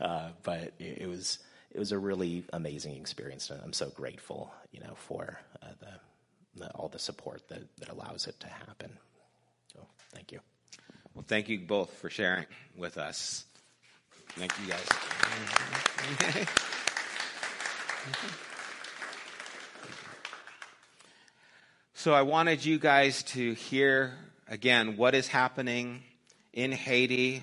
uh, 0.00 0.28
but 0.42 0.72
it, 0.78 0.98
it 1.02 1.08
was 1.08 1.38
it 1.70 1.78
was 1.78 1.92
a 1.92 1.98
really 1.98 2.44
amazing 2.52 2.96
experience, 2.96 3.50
and 3.50 3.60
I'm 3.62 3.72
so 3.72 3.90
grateful, 3.90 4.52
you 4.72 4.80
know, 4.80 4.94
for 4.94 5.38
uh, 5.62 5.66
the 5.80 5.90
all 6.74 6.88
the 6.88 6.98
support 6.98 7.48
that, 7.48 7.62
that 7.78 7.88
allows 7.88 8.26
it 8.26 8.38
to 8.40 8.48
happen. 8.48 8.90
So 9.72 9.86
thank 10.12 10.32
you. 10.32 10.40
Well, 11.14 11.24
thank 11.26 11.48
you 11.48 11.58
both 11.60 11.92
for 11.94 12.10
sharing 12.10 12.46
with 12.76 12.98
us. 12.98 13.44
Thank 14.30 14.52
you 14.60 14.68
guys. 14.68 14.86
so 21.94 22.14
I 22.14 22.22
wanted 22.22 22.64
you 22.64 22.78
guys 22.78 23.22
to 23.24 23.54
hear 23.54 24.14
again 24.48 24.96
what 24.96 25.14
is 25.14 25.28
happening 25.28 26.02
in 26.52 26.72
Haiti. 26.72 27.42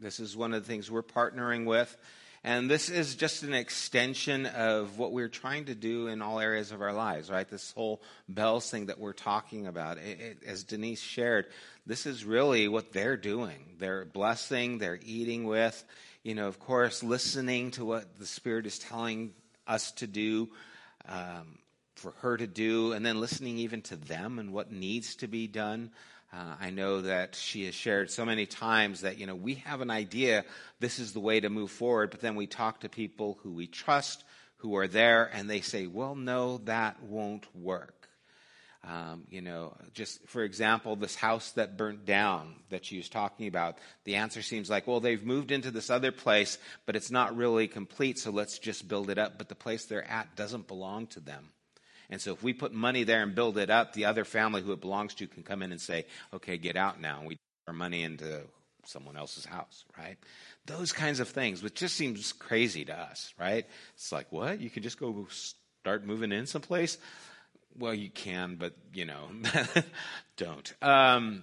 This 0.00 0.20
is 0.20 0.36
one 0.36 0.52
of 0.52 0.62
the 0.62 0.68
things 0.68 0.90
we're 0.90 1.02
partnering 1.02 1.64
with. 1.64 1.96
And 2.44 2.70
this 2.70 2.88
is 2.88 3.16
just 3.16 3.42
an 3.42 3.54
extension 3.54 4.46
of 4.46 4.98
what 4.98 5.12
we're 5.12 5.28
trying 5.28 5.64
to 5.64 5.74
do 5.74 6.06
in 6.06 6.22
all 6.22 6.38
areas 6.38 6.70
of 6.70 6.80
our 6.80 6.92
lives, 6.92 7.30
right? 7.30 7.48
This 7.48 7.72
whole 7.72 8.02
bells 8.28 8.70
thing 8.70 8.86
that 8.86 9.00
we're 9.00 9.12
talking 9.12 9.66
about. 9.66 9.98
It, 9.98 10.20
it, 10.20 10.38
as 10.46 10.62
Denise 10.62 11.00
shared, 11.00 11.46
this 11.86 12.06
is 12.06 12.24
really 12.24 12.68
what 12.68 12.92
they're 12.92 13.16
doing. 13.16 13.76
They're 13.78 14.04
blessing, 14.04 14.78
they're 14.78 15.00
eating 15.04 15.44
with, 15.44 15.84
you 16.22 16.34
know, 16.34 16.46
of 16.46 16.58
course, 16.58 17.02
listening 17.02 17.72
to 17.72 17.84
what 17.84 18.18
the 18.18 18.26
Spirit 18.26 18.66
is 18.66 18.78
telling 18.78 19.32
us 19.66 19.92
to 19.92 20.06
do, 20.06 20.48
um, 21.08 21.58
for 21.94 22.12
her 22.20 22.36
to 22.36 22.46
do, 22.46 22.92
and 22.92 23.04
then 23.04 23.20
listening 23.20 23.58
even 23.58 23.82
to 23.82 23.96
them 23.96 24.38
and 24.38 24.52
what 24.52 24.70
needs 24.70 25.16
to 25.16 25.26
be 25.26 25.46
done. 25.46 25.90
Uh, 26.36 26.54
I 26.60 26.70
know 26.70 27.00
that 27.00 27.34
she 27.34 27.64
has 27.64 27.74
shared 27.74 28.10
so 28.10 28.26
many 28.26 28.44
times 28.44 29.00
that, 29.02 29.16
you 29.16 29.26
know, 29.26 29.34
we 29.34 29.54
have 29.54 29.80
an 29.80 29.90
idea 29.90 30.44
this 30.80 30.98
is 30.98 31.14
the 31.14 31.20
way 31.20 31.40
to 31.40 31.48
move 31.48 31.70
forward, 31.70 32.10
but 32.10 32.20
then 32.20 32.36
we 32.36 32.46
talk 32.46 32.80
to 32.80 32.90
people 32.90 33.38
who 33.42 33.52
we 33.52 33.66
trust, 33.66 34.22
who 34.56 34.76
are 34.76 34.88
there, 34.88 35.30
and 35.32 35.48
they 35.48 35.62
say, 35.62 35.86
well, 35.86 36.14
no, 36.14 36.58
that 36.58 37.02
won't 37.02 37.46
work. 37.56 38.08
Um, 38.84 39.24
you 39.30 39.40
know, 39.40 39.76
just 39.94 40.28
for 40.28 40.42
example, 40.42 40.94
this 40.94 41.16
house 41.16 41.52
that 41.52 41.78
burnt 41.78 42.04
down 42.04 42.56
that 42.68 42.84
she 42.84 42.98
was 42.98 43.08
talking 43.08 43.48
about, 43.48 43.78
the 44.04 44.16
answer 44.16 44.42
seems 44.42 44.68
like, 44.68 44.86
well, 44.86 45.00
they've 45.00 45.24
moved 45.24 45.50
into 45.50 45.70
this 45.70 45.88
other 45.88 46.12
place, 46.12 46.58
but 46.84 46.96
it's 46.96 47.10
not 47.10 47.36
really 47.36 47.66
complete, 47.66 48.18
so 48.18 48.30
let's 48.30 48.58
just 48.58 48.86
build 48.86 49.08
it 49.08 49.18
up. 49.18 49.38
But 49.38 49.48
the 49.48 49.54
place 49.54 49.86
they're 49.86 50.08
at 50.08 50.36
doesn't 50.36 50.68
belong 50.68 51.06
to 51.08 51.20
them. 51.20 51.48
And 52.10 52.20
so 52.20 52.32
if 52.32 52.42
we 52.42 52.52
put 52.52 52.72
money 52.72 53.04
there 53.04 53.22
and 53.22 53.34
build 53.34 53.58
it 53.58 53.70
up, 53.70 53.92
the 53.92 54.04
other 54.04 54.24
family 54.24 54.62
who 54.62 54.72
it 54.72 54.80
belongs 54.80 55.14
to 55.14 55.26
can 55.26 55.42
come 55.42 55.62
in 55.62 55.72
and 55.72 55.80
say, 55.80 56.06
okay, 56.32 56.56
get 56.56 56.76
out 56.76 57.00
now. 57.00 57.18
And 57.18 57.28
we 57.28 57.34
put 57.34 57.68
our 57.68 57.74
money 57.74 58.02
into 58.02 58.42
someone 58.84 59.16
else's 59.16 59.44
house, 59.44 59.84
right? 59.98 60.16
Those 60.66 60.92
kinds 60.92 61.20
of 61.20 61.28
things, 61.28 61.62
which 61.62 61.74
just 61.74 61.96
seems 61.96 62.32
crazy 62.32 62.84
to 62.84 62.96
us, 62.98 63.34
right? 63.38 63.66
It's 63.94 64.12
like, 64.12 64.30
what? 64.30 64.60
You 64.60 64.70
can 64.70 64.82
just 64.82 64.98
go 64.98 65.26
start 65.30 66.04
moving 66.04 66.32
in 66.32 66.46
someplace? 66.46 66.98
Well, 67.78 67.94
you 67.94 68.10
can, 68.10 68.56
but, 68.56 68.74
you 68.94 69.04
know, 69.04 69.28
don't. 70.36 70.72
Um, 70.80 71.42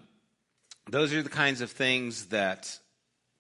those 0.90 1.14
are 1.14 1.22
the 1.22 1.30
kinds 1.30 1.62
of 1.62 1.72
things 1.72 2.28
that 2.28 2.78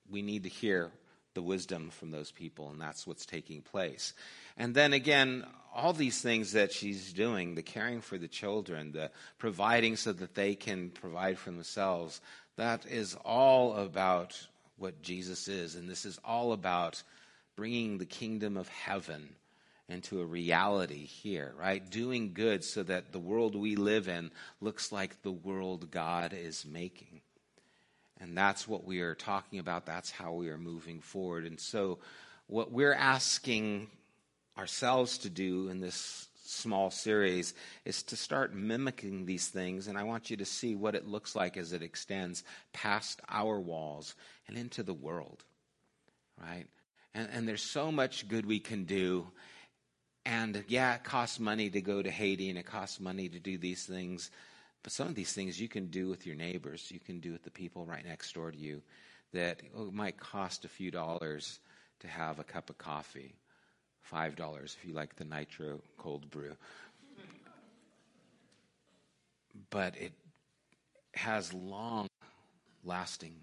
we 0.09 0.21
need 0.21 0.43
to 0.43 0.49
hear 0.49 0.91
the 1.33 1.41
wisdom 1.41 1.89
from 1.89 2.11
those 2.11 2.31
people, 2.31 2.69
and 2.69 2.79
that's 2.79 3.07
what's 3.07 3.25
taking 3.25 3.61
place. 3.61 4.13
And 4.57 4.75
then 4.75 4.93
again, 4.93 5.45
all 5.75 5.93
these 5.93 6.21
things 6.21 6.51
that 6.51 6.71
she's 6.71 7.13
doing 7.13 7.55
the 7.55 7.63
caring 7.63 8.01
for 8.01 8.17
the 8.17 8.27
children, 8.27 8.91
the 8.91 9.09
providing 9.39 9.95
so 9.95 10.13
that 10.13 10.35
they 10.35 10.53
can 10.53 10.89
provide 10.89 11.37
for 11.37 11.51
themselves 11.51 12.21
that 12.55 12.85
is 12.85 13.15
all 13.25 13.75
about 13.77 14.47
what 14.77 15.01
Jesus 15.01 15.47
is. 15.47 15.75
And 15.75 15.89
this 15.89 16.05
is 16.05 16.19
all 16.23 16.53
about 16.53 17.01
bringing 17.55 17.97
the 17.97 18.05
kingdom 18.05 18.57
of 18.57 18.67
heaven 18.67 19.35
into 19.89 20.21
a 20.21 20.25
reality 20.25 21.05
here, 21.05 21.53
right? 21.59 21.87
Doing 21.89 22.33
good 22.33 22.63
so 22.63 22.83
that 22.83 23.11
the 23.11 23.19
world 23.19 23.55
we 23.55 23.75
live 23.75 24.07
in 24.07 24.31
looks 24.61 24.91
like 24.91 25.21
the 25.21 25.31
world 25.31 25.91
God 25.91 26.33
is 26.33 26.65
making. 26.65 27.21
And 28.19 28.37
that's 28.37 28.67
what 28.67 28.85
we 28.85 29.01
are 29.01 29.15
talking 29.15 29.59
about. 29.59 29.85
That's 29.85 30.11
how 30.11 30.33
we 30.33 30.49
are 30.49 30.57
moving 30.57 31.01
forward. 31.01 31.45
And 31.45 31.59
so, 31.59 31.99
what 32.47 32.71
we're 32.71 32.93
asking 32.93 33.87
ourselves 34.57 35.19
to 35.19 35.29
do 35.29 35.69
in 35.69 35.79
this 35.79 36.27
small 36.45 36.91
series 36.91 37.53
is 37.85 38.03
to 38.03 38.15
start 38.15 38.53
mimicking 38.53 39.25
these 39.25 39.47
things. 39.47 39.87
And 39.87 39.97
I 39.97 40.03
want 40.03 40.29
you 40.29 40.37
to 40.37 40.45
see 40.45 40.75
what 40.75 40.95
it 40.95 41.07
looks 41.07 41.35
like 41.35 41.57
as 41.57 41.73
it 41.73 41.81
extends 41.81 42.43
past 42.73 43.21
our 43.29 43.59
walls 43.59 44.15
and 44.47 44.57
into 44.57 44.83
the 44.83 44.93
world, 44.93 45.43
right? 46.39 46.65
And, 47.13 47.29
and 47.33 47.47
there's 47.47 47.63
so 47.63 47.91
much 47.91 48.27
good 48.27 48.45
we 48.45 48.59
can 48.59 48.83
do. 48.85 49.27
And 50.25 50.63
yeah, 50.67 50.95
it 50.95 51.03
costs 51.03 51.39
money 51.39 51.69
to 51.69 51.81
go 51.81 52.01
to 52.01 52.11
Haiti 52.11 52.49
and 52.49 52.57
it 52.57 52.65
costs 52.65 52.99
money 52.99 53.29
to 53.29 53.39
do 53.39 53.57
these 53.57 53.85
things. 53.85 54.29
But 54.83 54.91
some 54.91 55.07
of 55.07 55.15
these 55.15 55.33
things 55.33 55.59
you 55.59 55.69
can 55.69 55.87
do 55.87 56.09
with 56.09 56.25
your 56.25 56.35
neighbors, 56.35 56.91
you 56.91 56.99
can 56.99 57.19
do 57.19 57.31
with 57.31 57.43
the 57.43 57.51
people 57.51 57.85
right 57.85 58.05
next 58.05 58.33
door 58.33 58.51
to 58.51 58.57
you 58.57 58.81
that 59.33 59.61
oh, 59.75 59.89
might 59.91 60.19
cost 60.19 60.65
a 60.65 60.69
few 60.69 60.91
dollars 60.91 61.59
to 62.01 62.07
have 62.07 62.39
a 62.39 62.43
cup 62.43 62.69
of 62.69 62.77
coffee 62.77 63.33
$5 64.11 64.63
if 64.63 64.77
you 64.85 64.93
like 64.93 65.15
the 65.15 65.25
nitro 65.25 65.81
cold 65.97 66.29
brew. 66.29 66.55
But 69.69 69.95
it 69.97 70.13
has 71.15 71.53
long 71.53 72.07
lasting 72.83 73.35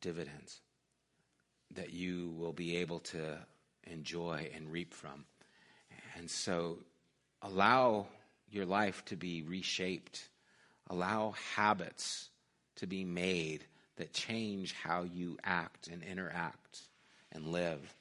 dividends 0.00 0.60
that 1.74 1.92
you 1.92 2.34
will 2.36 2.52
be 2.52 2.76
able 2.76 2.98
to 3.00 3.38
enjoy 3.84 4.50
and 4.54 4.70
reap 4.70 4.92
from. 4.92 5.24
And 6.16 6.30
so 6.30 6.78
allow 7.40 8.06
your 8.50 8.66
life 8.66 9.04
to 9.06 9.16
be 9.16 9.42
reshaped, 9.42 10.28
allow 10.90 11.34
habits 11.54 12.28
to 12.76 12.86
be 12.86 13.04
made 13.04 13.64
that 13.96 14.12
change 14.12 14.74
how 14.74 15.02
you 15.02 15.38
act 15.44 15.88
and 15.88 16.02
interact 16.02 16.80
and 17.30 17.46
live 17.46 17.94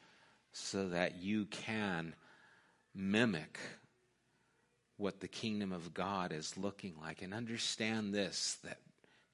so 0.51 0.89
that 0.89 1.21
you 1.21 1.45
can 1.45 2.15
mimic 2.93 3.57
what 4.97 5.19
the 5.19 5.27
kingdom 5.27 5.71
of 5.71 5.93
God 5.93 6.31
is 6.31 6.57
looking 6.57 6.93
like. 7.01 7.21
And 7.21 7.33
understand 7.33 8.13
this 8.13 8.57
that 8.63 8.79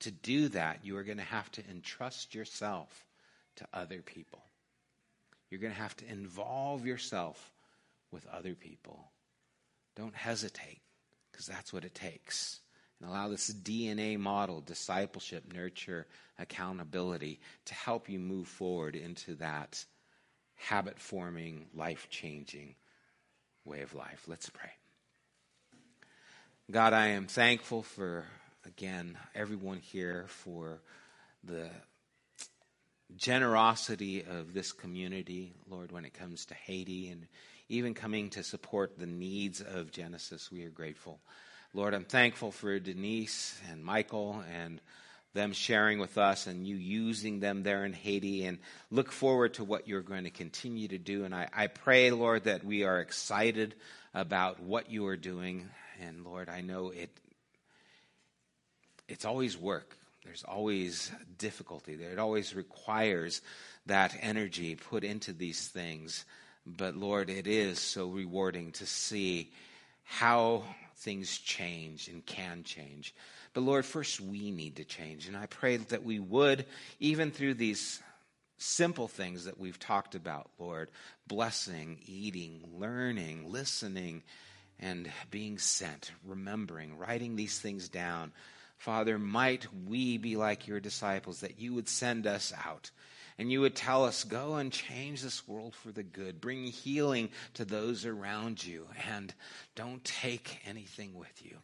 to 0.01 0.11
do 0.11 0.49
that, 0.49 0.79
you 0.83 0.95
are 0.97 1.03
going 1.03 1.17
to 1.17 1.23
have 1.23 1.51
to 1.53 1.63
entrust 1.69 2.35
yourself 2.35 3.05
to 3.55 3.67
other 3.73 4.01
people. 4.01 4.43
You're 5.49 5.61
going 5.61 5.73
to 5.73 5.81
have 5.81 5.95
to 5.97 6.09
involve 6.09 6.85
yourself 6.85 7.51
with 8.11 8.27
other 8.27 8.53
people. 8.53 9.11
Don't 9.95 10.15
hesitate, 10.15 10.81
because 11.31 11.47
that's 11.47 11.73
what 11.73 11.83
it 11.83 11.95
takes. 11.95 12.59
And 12.99 13.09
allow 13.09 13.29
this 13.29 13.51
DNA 13.51 14.19
model, 14.19 14.61
discipleship, 14.61 15.51
nurture, 15.53 16.07
accountability, 16.37 17.39
to 17.65 17.73
help 17.73 18.09
you 18.09 18.19
move 18.19 18.47
forward 18.47 18.95
into 18.95 19.35
that 19.35 19.83
habit 20.57 20.99
forming, 20.99 21.67
life 21.73 22.07
changing 22.09 22.75
way 23.65 23.81
of 23.81 23.93
life. 23.93 24.23
Let's 24.27 24.49
pray. 24.49 24.71
God, 26.69 26.93
I 26.93 27.07
am 27.07 27.27
thankful 27.27 27.83
for, 27.83 28.25
again, 28.65 29.17
everyone 29.33 29.79
here 29.79 30.25
for 30.27 30.81
the 31.43 31.69
generosity 33.15 34.23
of 34.23 34.53
this 34.53 34.73
community, 34.73 35.53
Lord, 35.69 35.91
when 35.91 36.03
it 36.03 36.13
comes 36.13 36.45
to 36.47 36.53
Haiti 36.53 37.09
and 37.09 37.27
even 37.69 37.93
coming 37.93 38.29
to 38.31 38.43
support 38.43 38.97
the 38.97 39.05
needs 39.05 39.61
of 39.61 39.91
Genesis. 39.91 40.51
We 40.51 40.65
are 40.65 40.69
grateful. 40.69 41.19
Lord, 41.73 41.93
I'm 41.93 42.05
thankful 42.05 42.51
for 42.51 42.79
Denise 42.79 43.59
and 43.71 43.83
Michael 43.83 44.43
and 44.53 44.81
them 45.37 45.53
sharing 45.53 45.99
with 45.99 46.17
us 46.17 46.47
and 46.47 46.67
you 46.67 46.75
using 46.75 47.39
them 47.39 47.63
there 47.63 47.85
in 47.85 47.93
Haiti 47.93 48.45
and 48.45 48.57
look 48.91 49.11
forward 49.11 49.53
to 49.53 49.63
what 49.63 49.87
you're 49.87 50.01
going 50.01 50.23
to 50.23 50.31
continue 50.31 50.87
to 50.89 50.97
do. 50.97 51.23
And 51.23 51.33
I, 51.33 51.47
I 51.55 51.67
pray, 51.67 52.11
Lord, 52.11 52.45
that 52.45 52.65
we 52.65 52.83
are 52.83 52.99
excited 52.99 53.75
about 54.13 54.59
what 54.59 54.91
you 54.91 55.05
are 55.07 55.15
doing. 55.15 55.69
And 56.01 56.25
Lord, 56.25 56.49
I 56.49 56.61
know 56.61 56.89
it 56.89 57.09
it's 59.07 59.23
always 59.23 59.57
work. 59.57 59.95
There's 60.25 60.43
always 60.43 61.09
difficulty. 61.37 61.93
It 61.93 62.19
always 62.19 62.53
requires 62.53 63.41
that 63.85 64.13
energy 64.19 64.75
put 64.75 65.05
into 65.05 65.31
these 65.31 65.69
things. 65.69 66.25
But 66.65 66.97
Lord, 66.97 67.29
it 67.29 67.47
is 67.47 67.79
so 67.79 68.07
rewarding 68.07 68.73
to 68.73 68.85
see 68.85 69.51
how 70.03 70.63
things 70.97 71.37
change 71.37 72.09
and 72.09 72.25
can 72.25 72.63
change. 72.63 73.13
But 73.57 73.63
Lord, 73.63 73.85
first 73.85 74.21
we 74.21 74.51
need 74.51 74.75
to 74.75 74.83
change. 74.83 75.27
And 75.27 75.35
I 75.35 75.47
pray 75.47 75.77
that 75.77 76.03
we 76.03 76.19
would, 76.19 76.67
even 76.99 77.31
through 77.31 77.55
these 77.55 77.99
simple 78.59 79.07
things 79.07 79.45
that 79.45 79.59
we've 79.59 79.79
talked 79.79 80.13
about, 80.13 80.51
Lord 80.59 80.91
blessing, 81.25 81.97
eating, 82.05 82.63
learning, 82.77 83.51
listening, 83.51 84.21
and 84.79 85.11
being 85.31 85.57
sent, 85.57 86.11
remembering, 86.23 86.99
writing 86.99 87.35
these 87.35 87.57
things 87.57 87.89
down. 87.89 88.31
Father, 88.77 89.17
might 89.17 89.65
we 89.87 90.19
be 90.19 90.35
like 90.35 90.67
your 90.67 90.79
disciples, 90.79 91.39
that 91.39 91.59
you 91.59 91.73
would 91.73 91.89
send 91.89 92.27
us 92.27 92.53
out 92.63 92.91
and 93.39 93.51
you 93.51 93.61
would 93.61 93.75
tell 93.75 94.05
us, 94.05 94.23
go 94.23 94.57
and 94.57 94.71
change 94.71 95.23
this 95.23 95.47
world 95.47 95.73
for 95.73 95.91
the 95.91 96.03
good, 96.03 96.41
bring 96.41 96.65
healing 96.65 97.29
to 97.55 97.65
those 97.65 98.05
around 98.05 98.63
you, 98.63 98.87
and 99.11 99.33
don't 99.75 100.03
take 100.03 100.59
anything 100.67 101.15
with 101.15 101.43
you. 101.43 101.57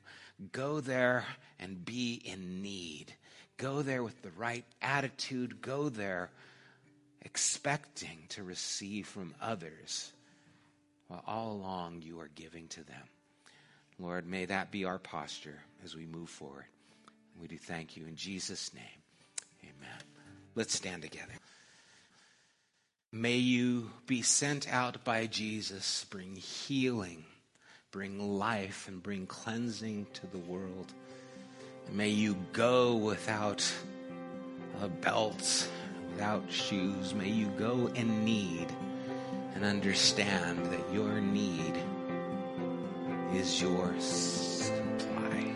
Go 0.52 0.80
there 0.80 1.26
and 1.60 1.86
be 1.86 2.22
in 2.26 2.62
need. 2.62 3.14
Go 3.58 3.82
there 3.82 4.04
with 4.04 4.22
the 4.22 4.32
right 4.32 4.66
attitude. 4.82 5.62
Go 5.62 5.90
there 5.90 6.32
expecting 7.22 8.20
to 8.30 8.44
receive 8.44 9.08
from 9.08 9.34
others 9.42 10.12
while 11.08 11.24
all 11.26 11.52
along 11.52 12.02
you 12.02 12.20
are 12.20 12.30
giving 12.36 12.68
to 12.70 12.84
them. 12.84 13.04
Lord, 14.00 14.28
may 14.28 14.46
that 14.46 14.72
be 14.72 14.86
our 14.86 15.00
posture 15.00 15.60
as 15.84 15.96
we 15.96 16.06
move 16.06 16.30
forward. 16.30 16.66
We 17.40 17.48
do 17.48 17.58
thank 17.58 17.96
you 17.96 18.06
in 18.06 18.16
Jesus' 18.16 18.74
name. 18.74 18.84
Amen. 19.64 20.00
Let's 20.56 20.76
stand 20.76 21.02
together. 21.02 21.34
May 23.12 23.38
you 23.38 23.92
be 24.08 24.24
sent 24.24 24.72
out 24.72 25.04
by 25.04 25.28
Jesus, 25.28 26.06
bring 26.10 26.36
healing, 26.36 27.26
bring 27.94 28.40
life, 28.40 28.88
and 28.88 29.04
bring 29.04 29.28
cleansing 29.28 30.08
to 30.14 30.26
the 30.28 30.40
world. 30.40 30.92
And 31.86 31.96
may 31.96 32.10
you 32.10 32.36
go 32.52 32.96
without 32.96 33.64
uh, 34.82 34.86
a 34.86 34.90
belt, 34.90 35.70
without 36.10 36.52
shoes. 36.52 37.14
May 37.14 37.30
you 37.30 37.46
go 37.60 37.92
in 37.94 38.26
need 38.26 38.66
and 39.54 39.64
understand 39.64 40.66
that 40.66 40.92
your 40.92 41.22
need 41.22 41.76
is 43.32 43.62
your 43.62 43.94
supply. 44.00 45.54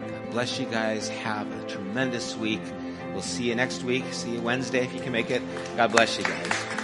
God 0.00 0.30
bless 0.30 0.60
you 0.60 0.66
guys. 0.66 1.08
Have 1.08 1.50
a 1.50 1.66
tremendous 1.66 2.36
week. 2.36 2.62
We'll 3.12 3.22
see 3.22 3.48
you 3.48 3.56
next 3.56 3.82
week. 3.82 4.04
See 4.12 4.34
you 4.34 4.40
Wednesday 4.40 4.84
if 4.84 4.94
you 4.94 5.00
can 5.00 5.10
make 5.10 5.30
it. 5.30 5.42
God 5.76 5.90
bless 5.90 6.16
you 6.16 6.22
guys. 6.22 6.83